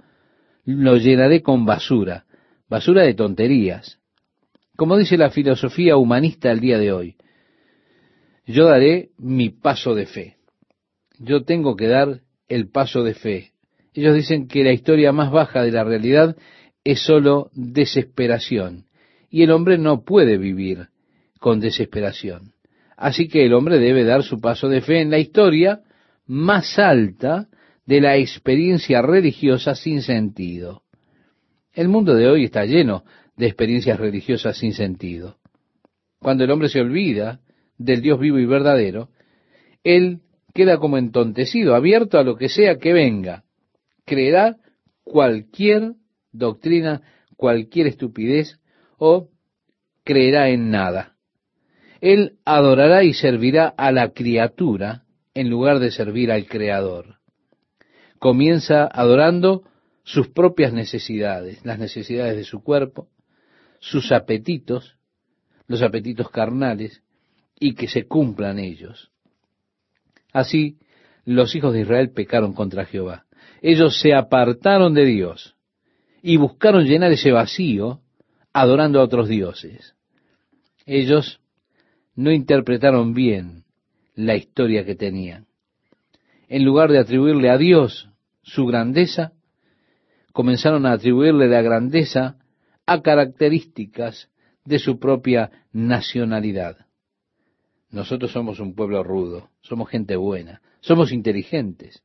lo 0.67 0.99
llenaré 0.99 1.41
con 1.41 1.65
basura, 1.65 2.27
basura 2.69 3.03
de 3.03 3.15
tonterías. 3.15 3.99
Como 4.77 4.99
dice 4.99 5.17
la 5.17 5.31
filosofía 5.31 5.97
humanista 5.97 6.51
el 6.51 6.61
día 6.61 6.79
de 6.79 6.93
hoy, 6.93 7.17
yo 8.47 8.67
daré 8.67 9.09
mi 9.17 9.49
paso 9.49 9.95
de 9.95 10.05
fe 10.05 10.37
yo 11.19 11.45
tengo 11.45 11.77
que 11.77 11.89
dar 11.89 12.21
el 12.49 12.69
paso 12.69 13.03
de 13.03 13.15
fe. 13.15 13.53
Ellos 13.93 14.15
dicen 14.15 14.49
que 14.49 14.65
la 14.65 14.73
historia 14.73 15.12
más 15.12 15.31
baja 15.31 15.62
de 15.62 15.71
la 15.71 15.85
realidad 15.85 16.37
es 16.85 17.01
sólo 17.01 17.51
desesperación. 17.55 18.85
Y 19.30 19.43
el 19.43 19.51
hombre 19.51 19.78
no 19.78 20.05
puede 20.05 20.39
vivir 20.39 20.89
con 21.41 21.61
desesperación. 21.61 22.53
Así 22.97 23.28
que 23.28 23.45
el 23.45 23.55
hombre 23.55 23.78
debe 23.78 24.05
dar 24.05 24.22
su 24.22 24.41
paso 24.41 24.68
de 24.68 24.80
fe 24.80 25.01
en 25.01 25.11
la 25.11 25.18
historia 25.18 25.80
más 26.26 26.78
alta 26.78 27.49
de 27.87 28.01
la 28.01 28.16
experiencia 28.16 29.03
religiosa 29.03 29.74
sin 29.74 30.03
sentido. 30.03 30.82
El 31.72 31.89
mundo 31.89 32.14
de 32.14 32.28
hoy 32.28 32.45
está 32.45 32.64
lleno 32.64 33.05
de 33.37 33.47
experiencias 33.47 33.99
religiosas 33.99 34.57
sin 34.57 34.72
sentido. 34.72 35.39
Cuando 36.20 36.45
el 36.45 36.51
hombre 36.51 36.68
se 36.68 36.80
olvida 36.80 37.41
del 37.76 38.01
Dios 38.01 38.20
vivo 38.20 38.39
y 38.39 38.47
verdadero, 38.47 39.09
él 39.82 40.20
queda 40.55 40.78
como 40.78 40.97
entontecido, 40.97 41.74
abierto 41.74 42.18
a 42.18 42.22
lo 42.22 42.37
que 42.37 42.49
sea 42.49 42.78
que 42.78 42.93
venga. 42.93 43.43
Creerá 44.07 44.57
cualquier 45.03 45.95
doctrina, 46.35 47.03
cualquier 47.37 47.87
estupidez 47.87 48.61
o 48.99 49.30
creerá 50.05 50.51
en 50.51 50.70
nada. 50.70 51.16
Él 52.01 52.39
adorará 52.45 53.05
y 53.05 53.14
servirá 53.14 53.68
a 53.68 53.91
la 53.91 54.11
criatura 54.11 55.05
en 55.32 55.49
lugar 55.49 55.78
de 55.78 55.91
servir 55.91 56.30
al 56.30 56.47
Creador. 56.47 57.16
comienza 58.18 58.87
adorando 58.87 59.64
sus 60.03 60.28
propias 60.28 60.72
necesidades, 60.72 61.62
las 61.64 61.78
necesidades 61.78 62.37
de 62.37 62.45
su 62.45 62.62
cuerpo, 62.62 63.09
sus 63.80 64.12
apetitos, 64.12 64.97
los 65.66 65.82
apetitos 65.82 66.30
carnales, 66.30 67.03
y 67.61 67.74
que 67.74 67.87
se 67.87 68.07
cumplan 68.07 68.59
ellos. 68.59 69.11
Así, 70.32 70.78
los 71.26 71.55
hijos 71.55 71.74
de 71.74 71.80
Israel 71.80 72.12
pecaron 72.12 72.55
contra 72.55 72.87
Jehová. 72.87 73.26
Ellos 73.61 74.01
se 74.01 74.14
apartaron 74.14 74.95
de 74.95 75.05
Dios 75.05 75.55
y 76.27 76.39
buscaron 76.39 76.87
llenar 76.87 77.12
ese 77.12 77.33
vacío 77.33 78.01
adorando 78.55 78.99
a 78.99 79.03
otros 79.03 79.29
dioses. 79.29 79.95
Ellos 80.87 81.43
no 82.14 82.33
interpretaron 82.33 83.12
bien 83.12 83.64
la 84.14 84.35
historia 84.35 84.87
que 84.87 84.95
tenían. 84.95 85.47
En 86.49 86.64
lugar 86.64 86.91
de 86.91 86.99
atribuirle 86.99 87.51
a 87.51 87.59
Dios 87.59 88.09
su 88.41 88.64
grandeza, 88.64 89.33
comenzaron 90.33 90.87
a 90.87 90.93
atribuirle 90.93 91.47
la 91.47 91.61
grandeza 91.61 92.39
a 92.87 93.03
características 93.03 94.31
de 94.64 94.79
su 94.79 94.99
propia 94.99 95.51
nacionalidad. 95.72 96.87
Nosotros 97.91 98.33
somos 98.33 98.61
un 98.61 98.75
pueblo 98.75 99.05
rudo, 99.05 99.51
somos 99.61 99.91
gente 99.91 100.16
buena, 100.16 100.62
somos 100.81 101.12
inteligentes, 101.12 102.03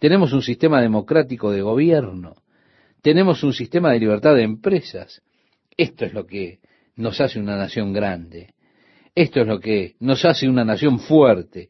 tenemos 0.00 0.32
un 0.32 0.42
sistema 0.42 0.82
democrático 0.82 1.52
de 1.52 1.62
gobierno, 1.62 2.34
tenemos 3.04 3.42
un 3.42 3.52
sistema 3.52 3.92
de 3.92 4.00
libertad 4.00 4.34
de 4.34 4.44
empresas. 4.44 5.20
Esto 5.76 6.06
es 6.06 6.14
lo 6.14 6.26
que 6.26 6.60
nos 6.96 7.20
hace 7.20 7.38
una 7.38 7.54
nación 7.54 7.92
grande. 7.92 8.54
Esto 9.14 9.42
es 9.42 9.46
lo 9.46 9.60
que 9.60 9.94
nos 10.00 10.24
hace 10.24 10.48
una 10.48 10.64
nación 10.64 10.98
fuerte. 10.98 11.68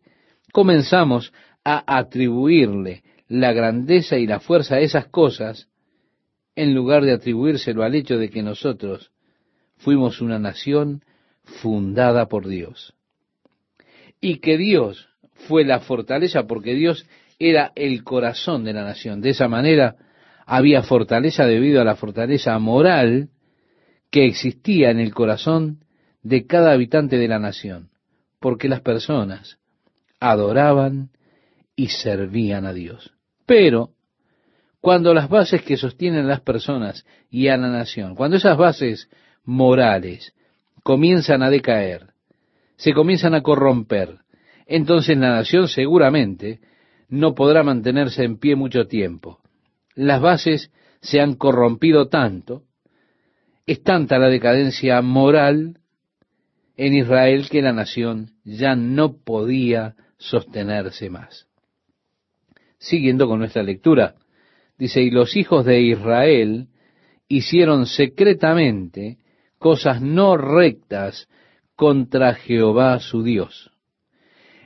Comenzamos 0.52 1.32
a 1.64 1.98
atribuirle 1.98 3.02
la 3.26 3.52
grandeza 3.52 4.16
y 4.16 4.28
la 4.28 4.38
fuerza 4.38 4.76
a 4.76 4.80
esas 4.80 5.08
cosas 5.08 5.68
en 6.54 6.72
lugar 6.72 7.04
de 7.04 7.10
atribuírselo 7.10 7.82
al 7.82 7.96
hecho 7.96 8.16
de 8.16 8.30
que 8.30 8.44
nosotros 8.44 9.10
fuimos 9.78 10.20
una 10.20 10.38
nación 10.38 11.02
fundada 11.42 12.26
por 12.26 12.46
Dios. 12.46 12.94
Y 14.20 14.38
que 14.38 14.56
Dios 14.56 15.08
fue 15.48 15.64
la 15.64 15.80
fortaleza 15.80 16.46
porque 16.46 16.74
Dios 16.74 17.08
era 17.40 17.72
el 17.74 18.04
corazón 18.04 18.62
de 18.62 18.72
la 18.72 18.84
nación. 18.84 19.20
De 19.20 19.30
esa 19.30 19.48
manera 19.48 19.96
había 20.46 20.82
fortaleza 20.82 21.46
debido 21.46 21.80
a 21.80 21.84
la 21.84 21.96
fortaleza 21.96 22.58
moral 22.58 23.28
que 24.10 24.26
existía 24.26 24.90
en 24.90 25.00
el 25.00 25.14
corazón 25.14 25.84
de 26.22 26.46
cada 26.46 26.72
habitante 26.72 27.16
de 27.16 27.28
la 27.28 27.38
nación, 27.38 27.90
porque 28.40 28.68
las 28.68 28.80
personas 28.80 29.58
adoraban 30.20 31.10
y 31.76 31.88
servían 31.88 32.66
a 32.66 32.72
Dios. 32.72 33.12
Pero 33.46 33.90
cuando 34.80 35.14
las 35.14 35.28
bases 35.28 35.62
que 35.62 35.76
sostienen 35.76 36.26
a 36.26 36.28
las 36.28 36.40
personas 36.40 37.06
y 37.30 37.48
a 37.48 37.56
la 37.56 37.68
nación, 37.68 38.14
cuando 38.14 38.36
esas 38.36 38.56
bases 38.56 39.08
morales 39.44 40.34
comienzan 40.82 41.42
a 41.42 41.50
decaer, 41.50 42.08
se 42.76 42.92
comienzan 42.92 43.34
a 43.34 43.42
corromper, 43.42 44.18
entonces 44.66 45.16
la 45.16 45.30
nación 45.30 45.68
seguramente 45.68 46.60
no 47.08 47.34
podrá 47.34 47.62
mantenerse 47.62 48.24
en 48.24 48.38
pie 48.38 48.56
mucho 48.56 48.86
tiempo. 48.86 49.40
Las 49.94 50.20
bases 50.20 50.70
se 51.00 51.20
han 51.20 51.34
corrompido 51.34 52.08
tanto, 52.08 52.64
es 53.66 53.82
tanta 53.82 54.18
la 54.18 54.28
decadencia 54.28 55.00
moral 55.02 55.78
en 56.76 56.94
Israel 56.94 57.48
que 57.48 57.62
la 57.62 57.72
nación 57.72 58.32
ya 58.44 58.74
no 58.74 59.16
podía 59.24 59.94
sostenerse 60.18 61.10
más. 61.10 61.46
Siguiendo 62.78 63.28
con 63.28 63.38
nuestra 63.38 63.62
lectura, 63.62 64.16
dice, 64.78 65.00
y 65.02 65.10
los 65.10 65.36
hijos 65.36 65.64
de 65.64 65.80
Israel 65.80 66.68
hicieron 67.28 67.86
secretamente 67.86 69.18
cosas 69.58 70.02
no 70.02 70.36
rectas 70.36 71.28
contra 71.76 72.34
Jehová 72.34 72.98
su 73.00 73.22
Dios, 73.22 73.70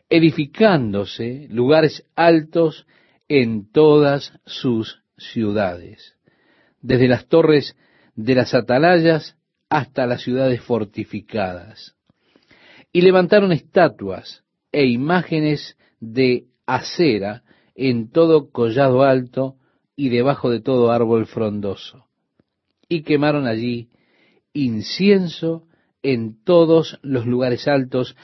edificándose 0.09 1.47
lugares 1.51 2.05
altos 2.16 2.87
en 3.29 3.70
todas 3.70 4.33
sus 4.47 5.03
ciudades, 5.19 6.16
desde 6.81 7.09
las 7.09 7.27
torres 7.27 7.77
de 8.14 8.35
las 8.35 8.55
atalayas 8.55 9.37
hasta 9.69 10.07
las 10.07 10.23
ciudades 10.23 10.61
fortificadas. 10.62 11.95
Y 12.93 13.03
levantaron 13.03 13.53
estatuas 13.53 14.45
e 14.73 14.87
imágenes 14.87 15.77
de 16.01 16.47
acera 16.66 17.43
en 17.75 18.11
todo 18.11 18.51
collado 18.51 19.03
alto 19.03 19.57
y 19.95 20.09
debajo 20.09 20.51
de 20.51 20.61
todo 20.61 20.91
árbol 20.91 21.27
frondoso. 21.27 22.07
Y 22.89 23.03
quemaron 23.03 23.47
allí 23.47 23.91
incienso 24.53 25.64
en 26.03 26.43
todos 26.43 26.99
los 27.03 27.27
lugares 27.27 27.69
altos, 27.69 28.16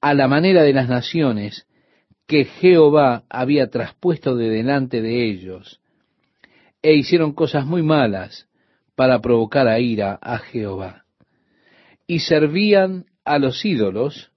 a 0.00 0.14
la 0.14 0.28
manera 0.28 0.62
de 0.62 0.72
las 0.72 0.88
naciones 0.88 1.66
que 2.26 2.44
Jehová 2.44 3.24
había 3.28 3.68
traspuesto 3.70 4.36
de 4.36 4.48
delante 4.48 5.02
de 5.02 5.28
ellos, 5.28 5.81
e 6.82 6.94
hicieron 6.94 7.32
cosas 7.32 7.64
muy 7.64 7.82
malas 7.82 8.48
para 8.94 9.20
provocar 9.20 9.68
a 9.68 9.78
ira 9.78 10.18
a 10.20 10.38
Jehová. 10.38 11.04
Y 12.06 12.20
servían 12.20 13.06
a 13.24 13.38
los 13.38 13.64
ídolos, 13.64 14.32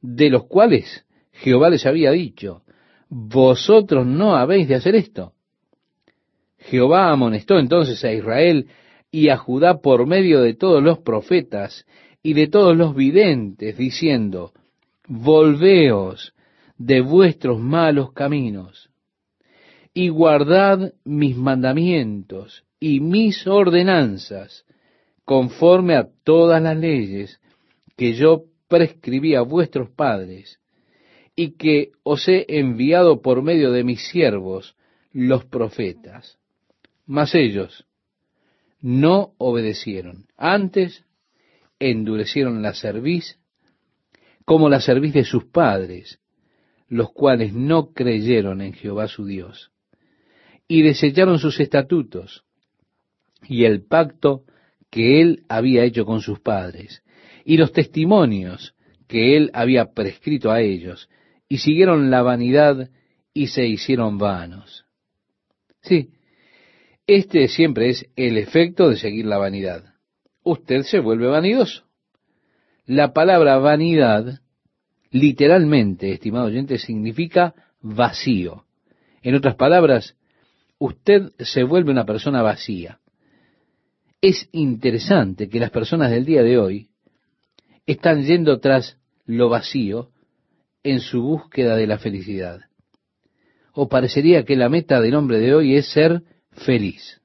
de 0.00 0.30
los 0.30 0.44
cuales 0.44 1.06
Jehová 1.32 1.70
les 1.70 1.86
había 1.86 2.10
dicho, 2.10 2.62
vosotros 3.08 4.06
no 4.06 4.36
habéis 4.36 4.68
de 4.68 4.74
hacer 4.74 4.94
esto. 4.94 5.32
Jehová 6.58 7.10
amonestó 7.10 7.58
entonces 7.58 8.04
a 8.04 8.12
Israel 8.12 8.68
y 9.10 9.28
a 9.28 9.36
Judá 9.36 9.80
por 9.80 10.06
medio 10.06 10.40
de 10.42 10.54
todos 10.54 10.82
los 10.82 10.98
profetas 10.98 11.86
y 12.22 12.34
de 12.34 12.48
todos 12.48 12.76
los 12.76 12.94
videntes, 12.94 13.76
diciendo, 13.76 14.52
Volveos 15.06 16.34
de 16.76 17.00
vuestros 17.00 17.60
malos 17.60 18.12
caminos 18.12 18.90
y 19.96 20.10
guardad 20.10 20.92
mis 21.06 21.38
mandamientos 21.38 22.66
y 22.78 23.00
mis 23.00 23.46
ordenanzas 23.46 24.66
conforme 25.24 25.96
a 25.96 26.10
todas 26.22 26.62
las 26.62 26.76
leyes 26.76 27.40
que 27.96 28.12
yo 28.12 28.44
prescribí 28.68 29.34
a 29.34 29.40
vuestros 29.40 29.88
padres 29.88 30.60
y 31.34 31.52
que 31.52 31.92
os 32.02 32.28
he 32.28 32.44
enviado 32.58 33.22
por 33.22 33.40
medio 33.40 33.72
de 33.72 33.84
mis 33.84 34.06
siervos, 34.06 34.76
los 35.12 35.46
profetas. 35.46 36.36
Mas 37.06 37.34
ellos 37.34 37.86
no 38.82 39.32
obedecieron. 39.38 40.26
Antes 40.36 41.06
endurecieron 41.78 42.60
la 42.60 42.74
cerviz 42.74 43.38
como 44.44 44.68
la 44.68 44.82
cerviz 44.82 45.14
de 45.14 45.24
sus 45.24 45.46
padres, 45.46 46.20
los 46.86 47.12
cuales 47.14 47.54
no 47.54 47.94
creyeron 47.94 48.60
en 48.60 48.74
Jehová 48.74 49.08
su 49.08 49.24
Dios, 49.24 49.72
y 50.68 50.82
desecharon 50.82 51.38
sus 51.38 51.60
estatutos 51.60 52.44
y 53.48 53.64
el 53.64 53.84
pacto 53.84 54.42
que 54.90 55.20
él 55.20 55.44
había 55.48 55.84
hecho 55.84 56.04
con 56.04 56.20
sus 56.20 56.40
padres, 56.40 57.02
y 57.44 57.56
los 57.56 57.72
testimonios 57.72 58.74
que 59.06 59.36
él 59.36 59.50
había 59.52 59.92
prescrito 59.92 60.50
a 60.50 60.60
ellos, 60.60 61.08
y 61.48 61.58
siguieron 61.58 62.10
la 62.10 62.22
vanidad 62.22 62.90
y 63.32 63.48
se 63.48 63.66
hicieron 63.66 64.18
vanos. 64.18 64.84
Sí, 65.82 66.10
este 67.06 67.46
siempre 67.48 67.90
es 67.90 68.06
el 68.16 68.36
efecto 68.36 68.88
de 68.88 68.96
seguir 68.96 69.26
la 69.26 69.38
vanidad. 69.38 69.94
Usted 70.42 70.82
se 70.82 70.98
vuelve 70.98 71.26
vanidoso. 71.28 71.84
La 72.84 73.12
palabra 73.12 73.58
vanidad, 73.58 74.40
literalmente, 75.10 76.12
estimado 76.12 76.46
oyente, 76.46 76.78
significa 76.78 77.54
vacío. 77.80 78.64
En 79.22 79.34
otras 79.34 79.56
palabras, 79.56 80.16
usted 80.78 81.32
se 81.38 81.62
vuelve 81.62 81.90
una 81.90 82.04
persona 82.04 82.42
vacía. 82.42 83.00
Es 84.20 84.48
interesante 84.52 85.48
que 85.48 85.60
las 85.60 85.70
personas 85.70 86.10
del 86.10 86.24
día 86.24 86.42
de 86.42 86.58
hoy 86.58 86.88
están 87.86 88.24
yendo 88.24 88.58
tras 88.60 88.98
lo 89.24 89.48
vacío 89.48 90.10
en 90.82 91.00
su 91.00 91.22
búsqueda 91.22 91.76
de 91.76 91.86
la 91.86 91.98
felicidad. 91.98 92.60
O 93.72 93.88
parecería 93.88 94.44
que 94.44 94.56
la 94.56 94.68
meta 94.68 95.00
del 95.00 95.14
hombre 95.14 95.38
de 95.38 95.54
hoy 95.54 95.76
es 95.76 95.86
ser 95.88 96.22
feliz. 96.52 97.20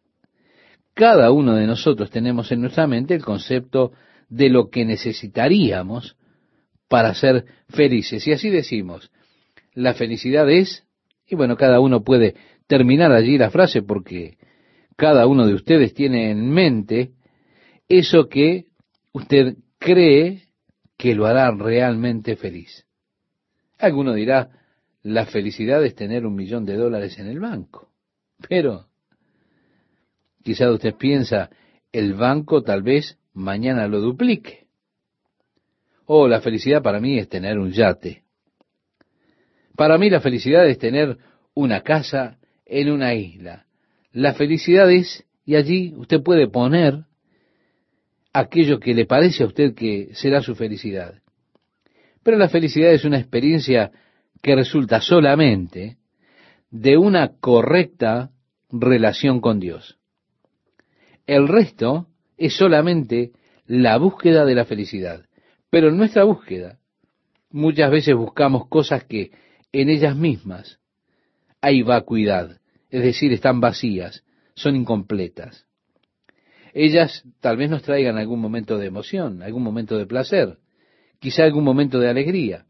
Cada 0.93 1.31
uno 1.31 1.55
de 1.55 1.67
nosotros 1.67 2.09
tenemos 2.09 2.51
en 2.51 2.61
nuestra 2.61 2.87
mente 2.87 3.15
el 3.15 3.23
concepto 3.23 3.93
de 4.29 4.49
lo 4.49 4.69
que 4.69 4.85
necesitaríamos 4.85 6.17
para 6.87 7.13
ser 7.13 7.45
felices. 7.69 8.27
Y 8.27 8.33
así 8.33 8.49
decimos, 8.49 9.11
la 9.73 9.93
felicidad 9.93 10.49
es, 10.49 10.85
y 11.25 11.35
bueno, 11.35 11.55
cada 11.55 11.79
uno 11.79 12.03
puede 12.03 12.35
terminar 12.71 13.11
allí 13.11 13.37
la 13.37 13.49
frase 13.49 13.81
porque 13.81 14.37
cada 14.95 15.27
uno 15.27 15.45
de 15.45 15.53
ustedes 15.53 15.93
tiene 15.93 16.31
en 16.31 16.49
mente 16.49 17.11
eso 17.89 18.29
que 18.29 18.67
usted 19.11 19.57
cree 19.77 20.43
que 20.95 21.13
lo 21.13 21.25
hará 21.25 21.51
realmente 21.51 22.37
feliz. 22.37 22.85
Alguno 23.77 24.13
dirá, 24.13 24.51
la 25.03 25.25
felicidad 25.25 25.83
es 25.83 25.95
tener 25.95 26.25
un 26.25 26.33
millón 26.33 26.63
de 26.63 26.77
dólares 26.77 27.19
en 27.19 27.27
el 27.27 27.41
banco. 27.41 27.89
Pero, 28.47 28.85
quizás 30.41 30.69
usted 30.69 30.95
piensa, 30.95 31.49
el 31.91 32.13
banco 32.13 32.63
tal 32.63 32.83
vez 32.83 33.19
mañana 33.33 33.85
lo 33.89 33.99
duplique. 33.99 34.67
Oh, 36.05 36.25
la 36.25 36.39
felicidad 36.39 36.81
para 36.81 37.01
mí 37.01 37.19
es 37.19 37.27
tener 37.27 37.59
un 37.59 37.73
yate. 37.73 38.23
Para 39.75 39.97
mí 39.97 40.09
la 40.09 40.21
felicidad 40.21 40.65
es 40.69 40.77
tener 40.77 41.17
una 41.53 41.81
casa 41.81 42.37
en 42.71 42.89
una 42.89 43.13
isla. 43.13 43.65
La 44.13 44.33
felicidad 44.33 44.89
es, 44.89 45.25
y 45.45 45.55
allí 45.55 45.93
usted 45.97 46.23
puede 46.23 46.47
poner 46.47 47.03
aquello 48.33 48.79
que 48.79 48.93
le 48.93 49.05
parece 49.05 49.43
a 49.43 49.47
usted 49.47 49.75
que 49.75 50.11
será 50.13 50.41
su 50.41 50.55
felicidad. 50.55 51.15
Pero 52.23 52.37
la 52.37 52.47
felicidad 52.47 52.93
es 52.93 53.03
una 53.03 53.19
experiencia 53.19 53.91
que 54.41 54.55
resulta 54.55 55.01
solamente 55.01 55.97
de 56.69 56.97
una 56.97 57.33
correcta 57.39 58.31
relación 58.69 59.41
con 59.41 59.59
Dios. 59.59 59.97
El 61.27 61.49
resto 61.49 62.07
es 62.37 62.55
solamente 62.55 63.33
la 63.65 63.97
búsqueda 63.97 64.45
de 64.45 64.55
la 64.55 64.63
felicidad. 64.63 65.25
Pero 65.69 65.89
en 65.89 65.97
nuestra 65.97 66.23
búsqueda 66.23 66.79
muchas 67.49 67.91
veces 67.91 68.15
buscamos 68.15 68.69
cosas 68.69 69.03
que 69.03 69.31
en 69.73 69.89
ellas 69.89 70.15
mismas 70.15 70.79
hay 71.59 71.81
vacuidad, 71.83 72.60
es 72.91 73.03
decir, 73.03 73.31
están 73.31 73.61
vacías, 73.61 74.23
son 74.53 74.75
incompletas. 74.75 75.65
Ellas 76.73 77.23
tal 77.39 77.57
vez 77.57 77.69
nos 77.69 77.81
traigan 77.81 78.17
algún 78.17 78.39
momento 78.39 78.77
de 78.77 78.87
emoción, 78.87 79.41
algún 79.41 79.63
momento 79.63 79.97
de 79.97 80.05
placer, 80.05 80.57
quizá 81.19 81.43
algún 81.43 81.63
momento 81.63 81.99
de 81.99 82.09
alegría, 82.09 82.65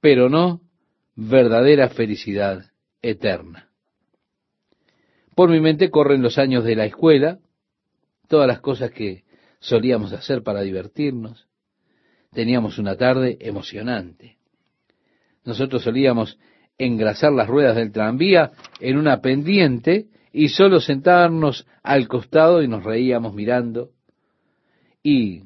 pero 0.00 0.28
no 0.28 0.62
verdadera 1.14 1.88
felicidad 1.90 2.70
eterna. 3.02 3.68
Por 5.34 5.50
mi 5.50 5.60
mente 5.60 5.90
corren 5.90 6.22
los 6.22 6.38
años 6.38 6.64
de 6.64 6.76
la 6.76 6.86
escuela, 6.86 7.38
todas 8.28 8.46
las 8.46 8.60
cosas 8.60 8.90
que 8.92 9.24
solíamos 9.60 10.12
hacer 10.12 10.42
para 10.42 10.62
divertirnos. 10.62 11.46
Teníamos 12.32 12.78
una 12.78 12.96
tarde 12.96 13.38
emocionante. 13.40 14.38
Nosotros 15.44 15.82
solíamos 15.82 16.38
engrasar 16.78 17.32
las 17.32 17.48
ruedas 17.48 17.76
del 17.76 17.92
tranvía 17.92 18.52
en 18.80 18.96
una 18.96 19.20
pendiente 19.20 20.06
y 20.32 20.48
solo 20.48 20.80
sentarnos 20.80 21.66
al 21.82 22.06
costado 22.06 22.62
y 22.62 22.68
nos 22.68 22.84
reíamos 22.84 23.34
mirando. 23.34 23.90
Y 25.02 25.42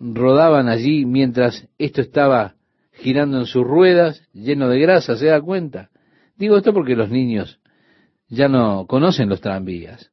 rodaban 0.00 0.68
allí 0.68 1.04
mientras 1.04 1.68
esto 1.78 2.00
estaba 2.00 2.54
girando 2.92 3.38
en 3.38 3.46
sus 3.46 3.64
ruedas, 3.64 4.22
lleno 4.32 4.68
de 4.68 4.80
grasa, 4.80 5.16
¿se 5.16 5.26
da 5.26 5.40
cuenta? 5.40 5.90
Digo 6.36 6.56
esto 6.56 6.72
porque 6.72 6.96
los 6.96 7.10
niños 7.10 7.60
ya 8.28 8.48
no 8.48 8.86
conocen 8.86 9.28
los 9.28 9.40
tranvías, 9.40 10.10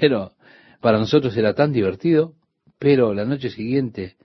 pero 0.00 0.32
para 0.80 0.98
nosotros 0.98 1.36
era 1.36 1.54
tan 1.54 1.72
divertido, 1.72 2.34
pero 2.78 3.14
la 3.14 3.24
noche 3.24 3.50
siguiente 3.50 4.16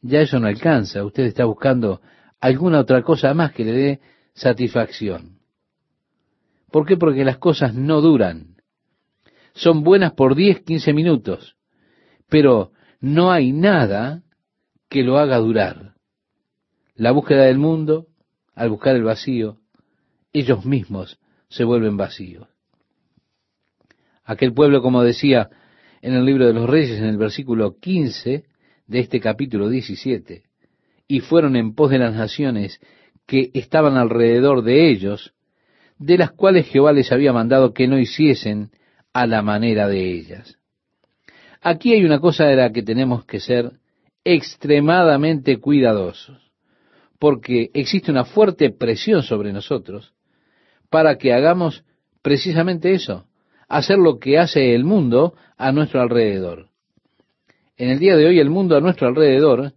ya 0.00 0.20
eso 0.20 0.38
no 0.38 0.46
alcanza, 0.46 1.04
usted 1.04 1.24
está 1.24 1.44
buscando 1.44 2.00
alguna 2.40 2.80
otra 2.80 3.02
cosa 3.02 3.34
más 3.34 3.52
que 3.52 3.64
le 3.64 3.72
dé 3.72 4.00
satisfacción. 4.36 5.40
¿Por 6.70 6.86
qué? 6.86 6.96
Porque 6.96 7.24
las 7.24 7.38
cosas 7.38 7.74
no 7.74 8.00
duran. 8.00 8.56
Son 9.54 9.82
buenas 9.82 10.12
por 10.12 10.34
10, 10.34 10.60
15 10.60 10.92
minutos, 10.92 11.56
pero 12.28 12.72
no 13.00 13.32
hay 13.32 13.52
nada 13.52 14.22
que 14.88 15.02
lo 15.02 15.18
haga 15.18 15.38
durar. 15.38 15.94
La 16.94 17.12
búsqueda 17.12 17.44
del 17.44 17.58
mundo, 17.58 18.06
al 18.54 18.68
buscar 18.68 18.94
el 18.94 19.04
vacío, 19.04 19.58
ellos 20.32 20.64
mismos 20.64 21.18
se 21.48 21.64
vuelven 21.64 21.96
vacíos. 21.96 22.48
Aquel 24.24 24.52
pueblo, 24.52 24.82
como 24.82 25.02
decía 25.02 25.48
en 26.02 26.12
el 26.12 26.24
libro 26.24 26.46
de 26.46 26.52
los 26.52 26.68
Reyes, 26.68 26.98
en 26.98 27.06
el 27.06 27.16
versículo 27.16 27.78
15 27.78 28.44
de 28.86 28.98
este 28.98 29.20
capítulo 29.20 29.68
17, 29.68 30.42
y 31.08 31.20
fueron 31.20 31.56
en 31.56 31.74
pos 31.74 31.90
de 31.90 31.98
las 31.98 32.14
naciones 32.14 32.80
que 33.26 33.50
estaban 33.54 33.96
alrededor 33.96 34.62
de 34.62 34.90
ellos, 34.90 35.34
de 35.98 36.18
las 36.18 36.32
cuales 36.32 36.68
Jehová 36.68 36.92
les 36.92 37.10
había 37.12 37.32
mandado 37.32 37.72
que 37.72 37.88
no 37.88 37.98
hiciesen 37.98 38.70
a 39.12 39.26
la 39.26 39.42
manera 39.42 39.88
de 39.88 40.12
ellas. 40.12 40.58
Aquí 41.60 41.92
hay 41.92 42.04
una 42.04 42.20
cosa 42.20 42.44
de 42.44 42.56
la 42.56 42.70
que 42.70 42.82
tenemos 42.82 43.24
que 43.24 43.40
ser 43.40 43.72
extremadamente 44.24 45.58
cuidadosos, 45.58 46.50
porque 47.18 47.70
existe 47.74 48.10
una 48.10 48.24
fuerte 48.24 48.70
presión 48.70 49.22
sobre 49.22 49.52
nosotros 49.52 50.12
para 50.90 51.16
que 51.18 51.32
hagamos 51.32 51.84
precisamente 52.22 52.92
eso, 52.92 53.26
hacer 53.68 53.98
lo 53.98 54.18
que 54.18 54.38
hace 54.38 54.74
el 54.74 54.84
mundo 54.84 55.34
a 55.56 55.72
nuestro 55.72 56.00
alrededor. 56.00 56.68
En 57.76 57.90
el 57.90 57.98
día 57.98 58.16
de 58.16 58.26
hoy 58.26 58.38
el 58.38 58.50
mundo 58.50 58.76
a 58.76 58.80
nuestro 58.80 59.08
alrededor 59.08 59.72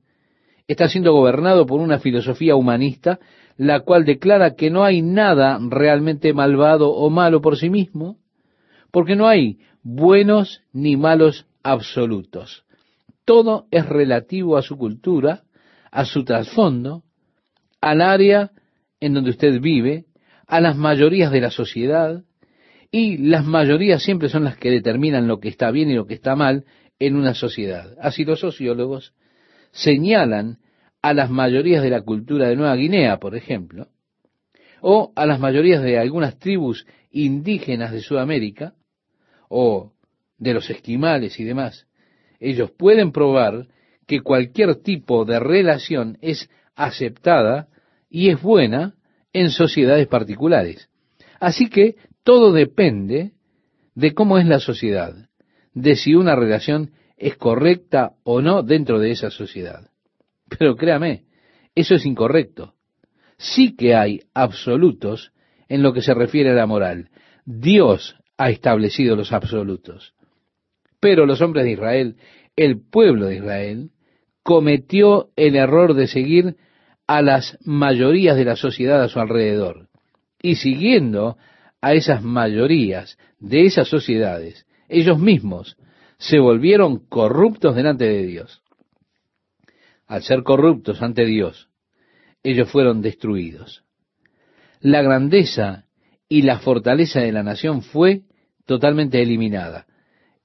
está 0.70 0.88
siendo 0.88 1.14
gobernado 1.14 1.66
por 1.66 1.82
una 1.82 1.98
filosofía 1.98 2.56
humanista, 2.56 3.20
la 3.58 3.80
cual 3.80 4.06
declara 4.06 4.56
que 4.56 4.70
no 4.70 4.84
hay 4.84 5.02
nada 5.02 5.60
realmente 5.60 6.32
malvado 6.32 6.92
o 6.92 7.10
malo 7.10 7.42
por 7.42 7.58
sí 7.58 7.72
mismo, 7.72 8.20
porque 8.92 9.16
no 9.16 9.28
hay 9.28 9.58
buenos 9.82 10.62
ni 10.72 10.96
malos 10.96 11.48
absolutos. 11.64 12.66
Todo 13.26 13.66
es 13.72 13.86
relativo 13.88 14.58
a 14.58 14.62
su 14.62 14.78
cultura, 14.78 15.42
a 15.92 16.06
su 16.06 16.24
trasfondo, 16.24 17.04
al 17.82 18.02
área 18.02 18.52
en 19.00 19.16
donde 19.16 19.32
usted 19.32 19.60
vive, 19.60 20.06
a 20.46 20.62
las 20.62 20.78
mayorías 20.78 21.32
de 21.32 21.42
la 21.42 21.50
sociedad, 21.50 22.24
y 22.92 23.18
las 23.18 23.44
mayorías 23.44 24.04
siempre 24.04 24.30
son 24.30 24.44
las 24.44 24.58
que 24.58 24.70
determinan 24.70 25.28
lo 25.28 25.40
que 25.40 25.50
está 25.50 25.72
bien 25.72 25.90
y 25.90 25.96
lo 25.96 26.06
que 26.06 26.14
está 26.14 26.36
mal 26.36 26.66
en 27.00 27.16
una 27.16 27.34
sociedad. 27.34 27.96
Así 28.00 28.24
los 28.24 28.40
sociólogos 28.40 29.14
señalan 29.72 30.58
a 31.02 31.14
las 31.14 31.30
mayorías 31.30 31.84
de 31.84 31.90
la 31.90 32.02
cultura 32.02 32.50
de 32.50 32.56
Nueva 32.56 32.76
Guinea, 32.76 33.18
por 33.18 33.36
ejemplo, 33.36 33.88
o 34.82 35.12
a 35.16 35.26
las 35.26 35.40
mayorías 35.40 35.82
de 35.82 35.98
algunas 35.98 36.38
tribus 36.40 36.86
indígenas 37.12 37.92
de 37.92 38.02
Sudamérica, 38.02 38.74
o 39.50 39.94
de 40.38 40.54
los 40.54 40.70
esquimales 40.70 41.40
y 41.40 41.44
demás, 41.44 41.88
ellos 42.40 42.72
pueden 42.72 43.12
probar 43.12 43.68
que 44.08 44.22
cualquier 44.22 44.76
tipo 44.76 45.26
de 45.26 45.40
relación 45.40 46.18
es 46.22 46.50
aceptada 46.76 47.68
y 48.10 48.30
es 48.30 48.42
buena 48.42 48.96
en 49.34 49.50
sociedades 49.50 50.08
particulares. 50.08 50.90
Así 51.40 51.70
que 51.70 51.96
todo 52.24 52.54
depende 52.54 53.34
de 53.96 54.14
cómo 54.14 54.38
es 54.38 54.46
la 54.46 54.60
sociedad, 54.60 55.14
de 55.74 55.96
si 55.96 56.16
una 56.16 56.36
relación 56.36 56.92
es 57.20 57.36
correcta 57.36 58.14
o 58.24 58.42
no 58.42 58.64
dentro 58.64 59.00
de 59.00 59.12
esa 59.12 59.30
sociedad. 59.30 59.92
Pero 60.58 60.76
créame, 60.76 61.26
eso 61.76 61.96
es 61.96 62.06
incorrecto. 62.06 62.74
Sí 63.38 63.76
que 63.76 63.94
hay 63.96 64.22
absolutos 64.34 65.32
en 65.68 65.84
lo 65.84 65.94
que 65.94 66.02
se 66.02 66.14
refiere 66.14 66.52
a 66.52 66.56
la 66.56 66.66
moral. 66.66 67.10
Dios 67.46 68.16
ha 68.38 68.50
establecido 68.50 69.16
los 69.16 69.34
absolutos. 69.34 70.14
Pero 71.00 71.26
los 71.26 71.42
hombres 71.42 71.66
de 71.66 71.72
Israel, 71.72 72.16
el 72.56 72.82
pueblo 72.82 73.28
de 73.28 73.36
Israel, 73.36 73.92
cometió 74.44 75.30
el 75.36 75.56
error 75.56 75.94
de 75.94 76.08
seguir 76.08 76.56
a 77.06 77.22
las 77.22 77.58
mayorías 77.66 78.38
de 78.38 78.46
la 78.46 78.56
sociedad 78.56 79.02
a 79.02 79.10
su 79.10 79.20
alrededor. 79.20 79.90
Y 80.42 80.56
siguiendo 80.56 81.38
a 81.82 81.94
esas 81.94 82.24
mayorías 82.24 83.18
de 83.40 83.66
esas 83.66 83.88
sociedades, 83.88 84.66
ellos 84.88 85.20
mismos 85.20 85.78
se 86.20 86.38
volvieron 86.40 87.00
corruptos 87.08 87.76
delante 87.76 88.06
de 88.06 88.24
Dios. 88.24 88.62
Al 90.06 90.22
ser 90.22 90.44
corruptos 90.44 91.02
ante 91.02 91.26
Dios, 91.26 91.70
ellos 92.44 92.70
fueron 92.72 93.02
destruidos. 93.02 93.84
La 94.82 95.02
grandeza 95.02 95.86
y 96.28 96.44
la 96.44 96.60
fortaleza 96.60 97.22
de 97.22 97.32
la 97.32 97.42
nación 97.42 97.82
fue 97.82 98.22
totalmente 98.66 99.22
eliminada. 99.22 99.88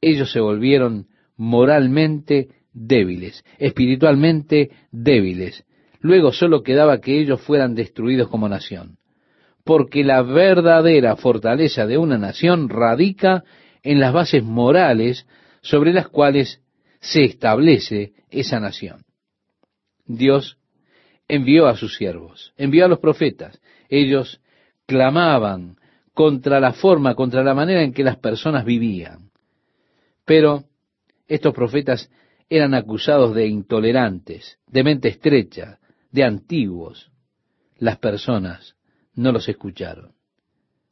Ellos 0.01 0.33
se 0.33 0.41
volvieron 0.41 1.09
moralmente 1.37 2.49
débiles, 2.73 3.45
espiritualmente 3.59 4.71
débiles. 4.91 5.65
Luego 6.01 6.33
solo 6.33 6.63
quedaba 6.63 7.01
que 7.01 7.19
ellos 7.21 7.43
fueran 7.43 7.75
destruidos 7.75 8.29
como 8.29 8.49
nación 8.49 8.99
porque 9.65 10.05
la 10.05 10.23
verdadera 10.23 11.17
fortaleza 11.17 11.87
de 11.87 11.99
una 11.99 12.19
nación 12.19 12.69
radica 12.69 13.45
en 13.83 13.99
las 13.99 14.13
bases 14.13 14.45
morales 14.45 15.27
sobre 15.65 15.95
las 15.95 16.09
cuales 16.09 16.61
se 17.01 17.25
establece 17.25 18.13
esa 18.31 18.61
nación. 18.61 19.05
Dios 20.05 20.59
envió 21.27 21.67
a 21.67 21.77
sus 21.77 21.97
siervos, 21.97 22.53
envió 22.59 22.85
a 22.85 22.89
los 22.89 22.99
profetas. 22.99 23.59
Ellos 23.89 24.43
clamaban 24.87 25.77
contra 26.13 26.61
la 26.61 26.75
forma, 26.75 27.15
contra 27.15 27.43
la 27.43 27.55
manera 27.55 27.83
en 27.83 27.95
que 27.95 28.05
las 28.05 28.19
personas 28.19 28.67
vivían. 28.67 29.31
Pero 30.27 30.65
estos 31.27 31.55
profetas 31.55 32.11
eran 32.51 32.75
acusados 32.75 33.35
de 33.35 33.47
intolerantes, 33.47 34.59
de 34.67 34.85
mente 34.85 35.09
estrecha, 35.09 35.79
de 36.11 36.25
antiguos. 36.25 37.11
Las 37.79 37.97
personas 37.97 38.77
no 39.15 39.33
los 39.33 39.49
escucharon. 39.49 40.13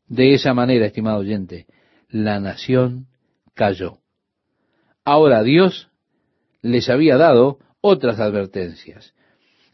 De 0.08 0.32
esa 0.32 0.54
manera, 0.54 0.86
estimado 0.86 1.18
oyente, 1.18 1.66
la 2.08 2.40
nación 2.40 3.06
cayó. 3.54 4.01
Ahora 5.04 5.42
Dios 5.42 5.88
les 6.60 6.88
había 6.88 7.16
dado 7.16 7.58
otras 7.80 8.20
advertencias. 8.20 9.14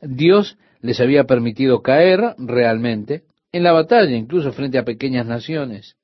Dios 0.00 0.56
les 0.80 1.00
había 1.00 1.24
permitido 1.24 1.82
caer 1.82 2.34
realmente 2.38 3.24
en 3.52 3.62
la 3.62 3.72
batalla, 3.72 4.16
incluso 4.16 4.52
frente 4.52 4.78
a 4.78 4.84
pequeñas 4.84 5.26
naciones, 5.26 5.96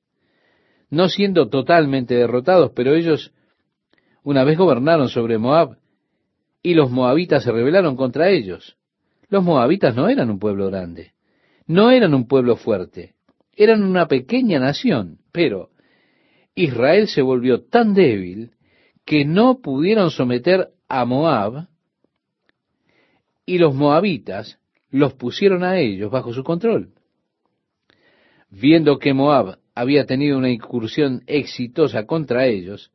no 0.89 1.09
siendo 1.09 1.49
totalmente 1.49 2.15
derrotados, 2.15 2.71
pero 2.75 2.93
ellos 2.93 3.31
una 4.23 4.43
vez 4.43 4.57
gobernaron 4.57 5.09
sobre 5.09 5.37
Moab 5.37 5.77
y 6.61 6.73
los 6.73 6.89
moabitas 6.89 7.43
se 7.43 7.51
rebelaron 7.51 7.95
contra 7.95 8.29
ellos. 8.29 8.77
Los 9.29 9.43
moabitas 9.43 9.95
no 9.95 10.09
eran 10.09 10.29
un 10.29 10.39
pueblo 10.39 10.67
grande, 10.67 11.13
no 11.67 11.91
eran 11.91 12.13
un 12.13 12.27
pueblo 12.27 12.55
fuerte, 12.55 13.15
eran 13.55 13.83
una 13.83 14.07
pequeña 14.07 14.59
nación, 14.59 15.19
pero 15.31 15.69
Israel 16.55 17.07
se 17.07 17.21
volvió 17.21 17.63
tan 17.63 17.93
débil 17.93 18.54
que 19.05 19.23
no 19.23 19.61
pudieron 19.61 20.09
someter 20.09 20.69
a 20.89 21.05
Moab 21.05 21.67
y 23.45 23.59
los 23.59 23.75
moabitas 23.75 24.59
los 24.89 25.13
pusieron 25.13 25.63
a 25.63 25.77
ellos 25.77 26.11
bajo 26.11 26.33
su 26.33 26.43
control. 26.43 26.93
Viendo 28.49 28.97
que 28.97 29.13
Moab 29.13 29.59
había 29.75 30.05
tenido 30.05 30.37
una 30.37 30.49
incursión 30.49 31.23
exitosa 31.27 32.05
contra 32.05 32.47
ellos, 32.47 32.91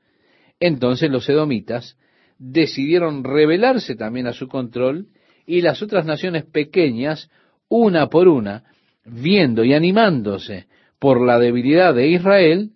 entonces 0.58 1.11
los 1.11 1.28
edomitas 1.28 1.96
decidieron 2.38 3.22
rebelarse 3.22 3.94
también 3.94 4.26
a 4.26 4.32
su 4.32 4.48
control 4.48 5.08
y 5.46 5.61
las 5.61 5.82
otras 5.82 6.06
naciones 6.06 6.44
pequeñas, 6.44 7.30
una 7.68 8.08
por 8.08 8.28
una, 8.28 8.64
viendo 9.04 9.62
y 9.62 9.74
animándose 9.74 10.66
por 10.98 11.24
la 11.24 11.38
debilidad 11.38 11.94
de 11.94 12.08
Israel, 12.08 12.70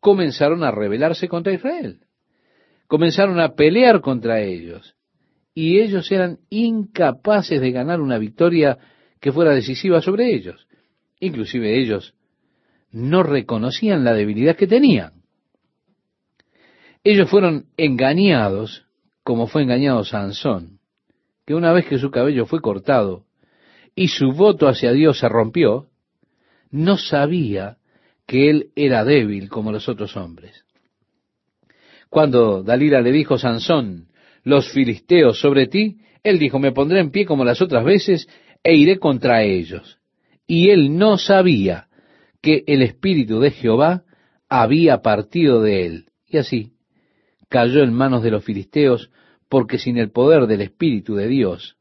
comenzaron 0.00 0.62
a 0.62 0.70
rebelarse 0.70 1.28
contra 1.28 1.52
Israel. 1.52 2.00
Comenzaron 2.88 3.38
a 3.38 3.54
pelear 3.54 4.00
contra 4.00 4.40
ellos. 4.40 4.96
Y 5.54 5.78
ellos 5.78 6.10
eran 6.10 6.38
incapaces 6.50 7.60
de 7.60 7.70
ganar 7.70 8.00
una 8.00 8.18
victoria 8.18 8.78
que 9.20 9.30
fuera 9.30 9.52
decisiva 9.52 10.00
sobre 10.00 10.34
ellos. 10.34 10.66
Inclusive 11.20 11.78
ellos 11.78 12.14
no 12.90 13.22
reconocían 13.22 14.04
la 14.04 14.14
debilidad 14.14 14.56
que 14.56 14.66
tenían. 14.66 15.22
Ellos 17.04 17.30
fueron 17.30 17.66
engañados 17.76 18.88
como 19.28 19.46
fue 19.46 19.62
engañado 19.62 20.04
Sansón, 20.04 20.80
que 21.44 21.54
una 21.54 21.70
vez 21.72 21.84
que 21.86 21.98
su 21.98 22.10
cabello 22.10 22.46
fue 22.46 22.62
cortado 22.62 23.26
y 23.94 24.08
su 24.08 24.32
voto 24.32 24.68
hacia 24.68 24.92
Dios 24.92 25.18
se 25.18 25.28
rompió, 25.28 25.90
no 26.70 26.96
sabía 26.96 27.76
que 28.26 28.48
él 28.48 28.70
era 28.74 29.04
débil 29.04 29.50
como 29.50 29.70
los 29.70 29.86
otros 29.86 30.16
hombres. 30.16 30.64
Cuando 32.10 32.62
Dalila 32.62 33.00
le 33.00 33.12
dijo, 33.12 33.38
Sansón, 33.38 34.08
los 34.44 34.70
filisteos 34.70 35.40
sobre 35.40 35.66
ti, 35.66 35.98
él 36.22 36.38
dijo, 36.38 36.58
me 36.58 36.72
pondré 36.72 37.00
en 37.00 37.10
pie 37.10 37.26
como 37.26 37.44
las 37.44 37.60
otras 37.60 37.84
veces 37.84 38.28
e 38.62 38.76
iré 38.76 38.98
contra 38.98 39.42
ellos. 39.42 39.98
Y 40.46 40.70
él 40.70 40.96
no 40.96 41.18
sabía 41.18 41.88
que 42.40 42.64
el 42.66 42.82
Espíritu 42.82 43.40
de 43.40 43.50
Jehová 43.50 44.04
había 44.48 45.02
partido 45.02 45.62
de 45.62 45.86
él. 45.86 46.06
Y 46.26 46.38
así 46.38 46.72
cayó 47.48 47.82
en 47.82 47.92
manos 47.92 48.22
de 48.22 48.30
los 48.30 48.44
filisteos, 48.44 49.10
porque 49.48 49.78
sin 49.78 49.96
el 49.96 50.10
poder 50.10 50.46
del 50.46 50.60
Espíritu 50.60 51.14
de 51.14 51.26
Dios, 51.28 51.76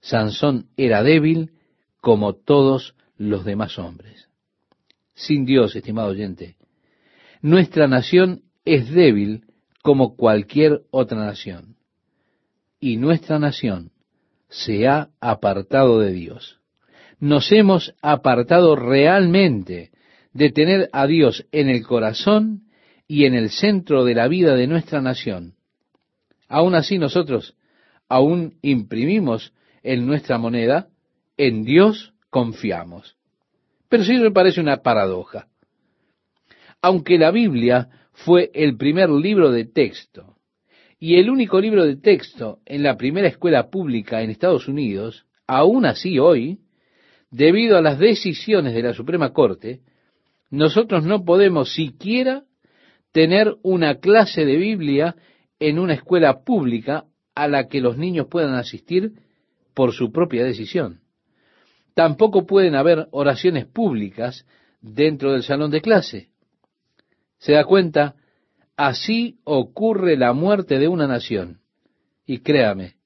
Sansón 0.00 0.68
era 0.76 1.02
débil 1.02 1.52
como 2.00 2.34
todos 2.34 2.94
los 3.16 3.44
demás 3.44 3.78
hombres. 3.78 4.28
Sin 5.14 5.44
Dios, 5.44 5.74
estimado 5.74 6.10
oyente, 6.10 6.56
nuestra 7.40 7.88
nación 7.88 8.43
es 8.64 8.90
débil 8.90 9.44
como 9.82 10.16
cualquier 10.16 10.82
otra 10.90 11.18
nación. 11.18 11.76
Y 12.80 12.96
nuestra 12.96 13.38
nación 13.38 13.92
se 14.48 14.86
ha 14.88 15.10
apartado 15.20 16.00
de 16.00 16.12
Dios. 16.12 16.60
Nos 17.18 17.50
hemos 17.52 17.94
apartado 18.02 18.76
realmente 18.76 19.90
de 20.32 20.50
tener 20.50 20.90
a 20.92 21.06
Dios 21.06 21.46
en 21.52 21.68
el 21.68 21.86
corazón 21.86 22.64
y 23.06 23.24
en 23.24 23.34
el 23.34 23.50
centro 23.50 24.04
de 24.04 24.14
la 24.14 24.28
vida 24.28 24.54
de 24.54 24.66
nuestra 24.66 25.00
nación. 25.00 25.54
Aún 26.48 26.74
así 26.74 26.98
nosotros 26.98 27.56
aún 28.08 28.58
imprimimos 28.62 29.52
en 29.82 30.06
nuestra 30.06 30.38
moneda, 30.38 30.88
en 31.36 31.64
Dios 31.64 32.14
confiamos. 32.30 33.16
Pero 33.88 34.04
sí 34.04 34.14
me 34.18 34.30
parece 34.30 34.60
una 34.60 34.78
paradoja. 34.78 35.48
Aunque 36.80 37.18
la 37.18 37.30
Biblia 37.30 37.88
fue 38.14 38.50
el 38.54 38.76
primer 38.76 39.10
libro 39.10 39.50
de 39.50 39.64
texto 39.64 40.36
y 40.98 41.16
el 41.16 41.28
único 41.28 41.60
libro 41.60 41.84
de 41.84 41.96
texto 41.96 42.60
en 42.64 42.82
la 42.82 42.96
primera 42.96 43.28
escuela 43.28 43.68
pública 43.68 44.22
en 44.22 44.30
Estados 44.30 44.68
Unidos, 44.68 45.26
aún 45.46 45.84
así 45.84 46.18
hoy, 46.18 46.60
debido 47.30 47.76
a 47.76 47.82
las 47.82 47.98
decisiones 47.98 48.72
de 48.72 48.82
la 48.82 48.94
Suprema 48.94 49.32
Corte, 49.32 49.80
nosotros 50.50 51.04
no 51.04 51.24
podemos 51.24 51.74
siquiera 51.74 52.44
tener 53.12 53.56
una 53.62 53.96
clase 53.96 54.44
de 54.44 54.56
Biblia 54.56 55.16
en 55.58 55.78
una 55.78 55.94
escuela 55.94 56.44
pública 56.44 57.04
a 57.34 57.48
la 57.48 57.68
que 57.68 57.80
los 57.80 57.98
niños 57.98 58.28
puedan 58.30 58.54
asistir 58.54 59.12
por 59.74 59.92
su 59.92 60.12
propia 60.12 60.44
decisión. 60.44 61.00
Tampoco 61.94 62.46
pueden 62.46 62.76
haber 62.76 63.08
oraciones 63.10 63.66
públicas 63.66 64.46
dentro 64.80 65.32
del 65.32 65.42
salón 65.42 65.70
de 65.70 65.80
clase. 65.80 66.28
¿Se 67.44 67.52
da 67.52 67.64
cuenta? 67.64 68.14
Así 68.76 69.38
ocurre 69.44 70.16
la 70.16 70.32
muerte 70.32 70.78
de 70.78 70.88
una 70.88 71.06
nación. 71.06 71.60
Y 72.26 72.38
créame, 72.38 72.96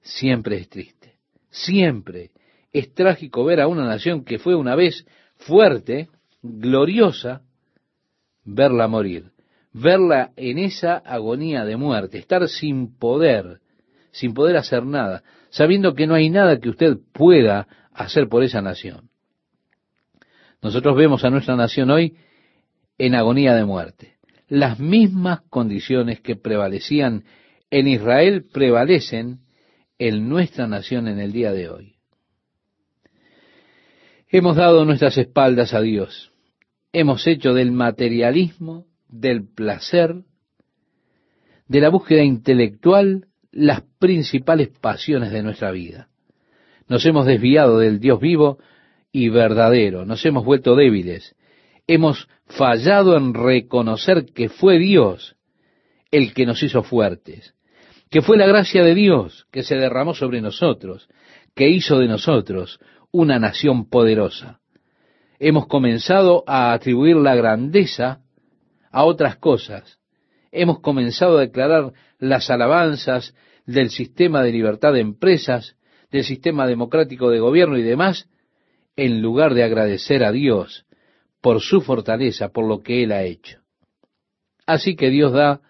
siempre 0.00 0.56
es 0.56 0.68
triste. 0.68 1.14
Siempre 1.50 2.30
es 2.72 2.92
trágico 2.94 3.44
ver 3.44 3.60
a 3.60 3.68
una 3.68 3.84
nación 3.84 4.24
que 4.24 4.38
fue 4.38 4.54
una 4.54 4.74
vez 4.74 5.06
fuerte, 5.36 6.08
gloriosa, 6.42 7.42
verla 8.44 8.88
morir 8.88 9.34
verla 9.74 10.30
en 10.36 10.58
esa 10.58 10.96
agonía 10.96 11.64
de 11.64 11.76
muerte, 11.76 12.18
estar 12.18 12.48
sin 12.48 12.96
poder, 12.96 13.58
sin 14.12 14.32
poder 14.32 14.56
hacer 14.56 14.86
nada, 14.86 15.24
sabiendo 15.50 15.94
que 15.94 16.06
no 16.06 16.14
hay 16.14 16.30
nada 16.30 16.58
que 16.60 16.70
usted 16.70 16.96
pueda 17.12 17.66
hacer 17.92 18.28
por 18.28 18.44
esa 18.44 18.62
nación. 18.62 19.10
Nosotros 20.62 20.96
vemos 20.96 21.24
a 21.24 21.30
nuestra 21.30 21.56
nación 21.56 21.90
hoy 21.90 22.16
en 22.98 23.14
agonía 23.14 23.54
de 23.54 23.64
muerte. 23.64 24.14
Las 24.48 24.78
mismas 24.78 25.40
condiciones 25.50 26.20
que 26.20 26.36
prevalecían 26.36 27.24
en 27.70 27.88
Israel 27.88 28.44
prevalecen 28.52 29.40
en 29.98 30.28
nuestra 30.28 30.66
nación 30.66 31.08
en 31.08 31.18
el 31.18 31.32
día 31.32 31.52
de 31.52 31.68
hoy. 31.68 31.94
Hemos 34.28 34.56
dado 34.56 34.84
nuestras 34.84 35.16
espaldas 35.18 35.74
a 35.74 35.80
Dios. 35.80 36.32
Hemos 36.92 37.26
hecho 37.26 37.54
del 37.54 37.72
materialismo 37.72 38.86
del 39.08 39.46
placer, 39.46 40.24
de 41.68 41.80
la 41.80 41.88
búsqueda 41.88 42.22
intelectual, 42.22 43.28
las 43.50 43.82
principales 43.98 44.68
pasiones 44.80 45.30
de 45.30 45.42
nuestra 45.42 45.70
vida. 45.70 46.08
Nos 46.88 47.06
hemos 47.06 47.26
desviado 47.26 47.78
del 47.78 48.00
Dios 48.00 48.20
vivo 48.20 48.58
y 49.12 49.28
verdadero, 49.28 50.04
nos 50.04 50.24
hemos 50.26 50.44
vuelto 50.44 50.74
débiles, 50.74 51.36
hemos 51.86 52.28
fallado 52.46 53.16
en 53.16 53.34
reconocer 53.34 54.26
que 54.26 54.48
fue 54.48 54.78
Dios 54.78 55.36
el 56.10 56.32
que 56.32 56.46
nos 56.46 56.62
hizo 56.62 56.82
fuertes, 56.82 57.54
que 58.10 58.22
fue 58.22 58.36
la 58.36 58.46
gracia 58.46 58.82
de 58.82 58.94
Dios 58.94 59.46
que 59.50 59.62
se 59.62 59.76
derramó 59.76 60.14
sobre 60.14 60.40
nosotros, 60.40 61.08
que 61.54 61.68
hizo 61.68 61.98
de 61.98 62.08
nosotros 62.08 62.78
una 63.10 63.38
nación 63.38 63.88
poderosa. 63.88 64.60
Hemos 65.38 65.66
comenzado 65.66 66.44
a 66.46 66.72
atribuir 66.72 67.16
la 67.16 67.34
grandeza 67.34 68.20
a 68.90 69.04
otras 69.04 69.36
cosas. 69.36 69.98
Hemos 70.52 70.80
comenzado 70.80 71.38
a 71.38 71.42
declarar 71.42 71.92
las 72.18 72.50
alabanzas 72.50 73.34
del 73.66 73.90
sistema 73.90 74.42
de 74.42 74.52
libertad 74.52 74.92
de 74.92 75.00
empresas, 75.00 75.76
del 76.10 76.22
sistema 76.22 76.66
democrático 76.66 77.30
de 77.30 77.40
gobierno 77.40 77.76
y 77.76 77.82
demás, 77.82 78.28
en 78.96 79.20
lugar 79.20 79.54
de 79.54 79.64
agradecer 79.64 80.22
a 80.22 80.30
Dios 80.30 80.83
por 81.44 81.60
su 81.60 81.82
fortaleza, 81.82 82.48
por 82.48 82.66
lo 82.66 82.82
que 82.82 83.02
Él 83.02 83.12
ha 83.12 83.22
hecho. 83.22 83.58
Así 84.64 84.96
que 84.96 85.10
Dios 85.10 85.30
da 85.30 85.60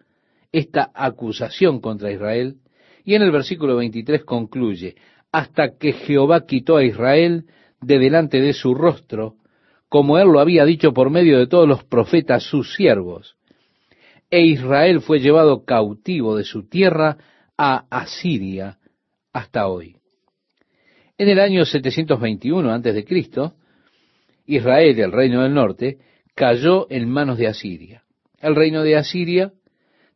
esta 0.53 0.93
acusación 0.95 1.81
contra 1.81 2.12
Israel 2.12 2.59
y 3.05 3.16
en 3.16 3.22
el 3.22 3.33
versículo 3.33 3.75
23 3.75 4.22
concluye, 4.22 4.95
hasta 5.33 5.77
que 5.77 5.93
Jehová 5.93 6.47
quitó 6.47 6.77
a 6.77 6.85
Israel 6.85 7.47
de 7.81 7.99
delante 7.99 8.41
de 8.41 8.53
su 8.53 8.72
rostro 8.72 9.35
como 9.89 10.16
él 10.16 10.29
lo 10.29 10.39
había 10.39 10.64
dicho 10.64 10.93
por 10.93 11.11
medio 11.11 11.41
de 11.41 11.49
todos 11.49 11.66
los 11.66 11.83
profetas 11.83 12.45
sus 12.45 12.77
siervos. 12.77 13.37
E 14.31 14.43
Israel 14.43 15.01
fue 15.01 15.18
llevado 15.18 15.64
cautivo 15.64 16.37
de 16.37 16.45
su 16.45 16.68
tierra 16.68 17.16
a 17.59 17.85
Asiria 17.91 18.79
hasta 19.33 19.66
hoy. 19.66 19.97
En 21.18 21.29
el 21.29 21.41
año 21.41 21.64
721 21.64 22.72
a.C., 22.72 23.05
Israel, 24.47 24.99
el 24.99 25.12
reino 25.12 25.42
del 25.42 25.55
norte, 25.55 25.99
cayó 26.34 26.86
en 26.90 27.09
manos 27.09 27.38
de 27.38 27.47
Asiria. 27.47 28.03
El 28.40 28.55
reino 28.55 28.82
de 28.82 28.97
Asiria 28.97 29.53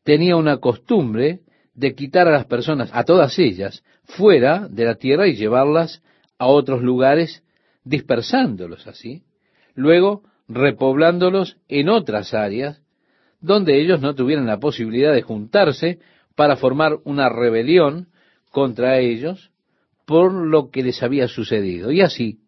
tenía 0.04 0.36
una 0.36 0.58
costumbre 0.58 1.40
de 1.74 1.94
quitar 1.94 2.26
a 2.28 2.32
las 2.32 2.46
personas, 2.46 2.90
a 2.92 3.04
todas 3.04 3.38
ellas, 3.38 3.84
fuera 4.04 4.66
de 4.68 4.84
la 4.84 4.96
tierra 4.96 5.28
y 5.28 5.36
llevarlas 5.36 6.02
a 6.38 6.46
otros 6.46 6.82
lugares, 6.82 7.44
dispersándolos 7.84 8.86
así, 8.86 9.22
luego 9.74 10.22
repoblándolos 10.48 11.58
en 11.68 11.88
otras 11.88 12.34
áreas 12.34 12.82
donde 13.40 13.80
ellos 13.80 14.00
no 14.00 14.14
tuvieran 14.14 14.46
la 14.46 14.58
posibilidad 14.58 15.12
de 15.12 15.22
juntarse 15.22 16.00
para 16.34 16.56
formar 16.56 16.98
una 17.04 17.28
rebelión 17.28 18.08
contra 18.50 18.98
ellos 18.98 19.50
por 20.06 20.32
lo 20.32 20.70
que 20.70 20.82
les 20.82 21.02
había 21.02 21.28
sucedido. 21.28 21.92
Y 21.92 22.00
así, 22.00 22.38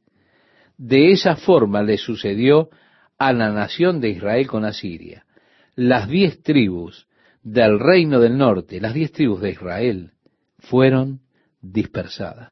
de 0.80 1.12
esa 1.12 1.36
forma 1.36 1.82
le 1.82 1.98
sucedió 1.98 2.70
a 3.18 3.34
la 3.34 3.50
nación 3.50 4.00
de 4.00 4.08
Israel 4.08 4.46
con 4.46 4.64
Asiria. 4.64 5.26
Las 5.74 6.08
diez 6.08 6.42
tribus 6.42 7.06
del 7.42 7.78
reino 7.78 8.18
del 8.18 8.38
norte, 8.38 8.80
las 8.80 8.94
diez 8.94 9.12
tribus 9.12 9.42
de 9.42 9.50
Israel, 9.50 10.12
fueron 10.58 11.20
dispersadas. 11.60 12.48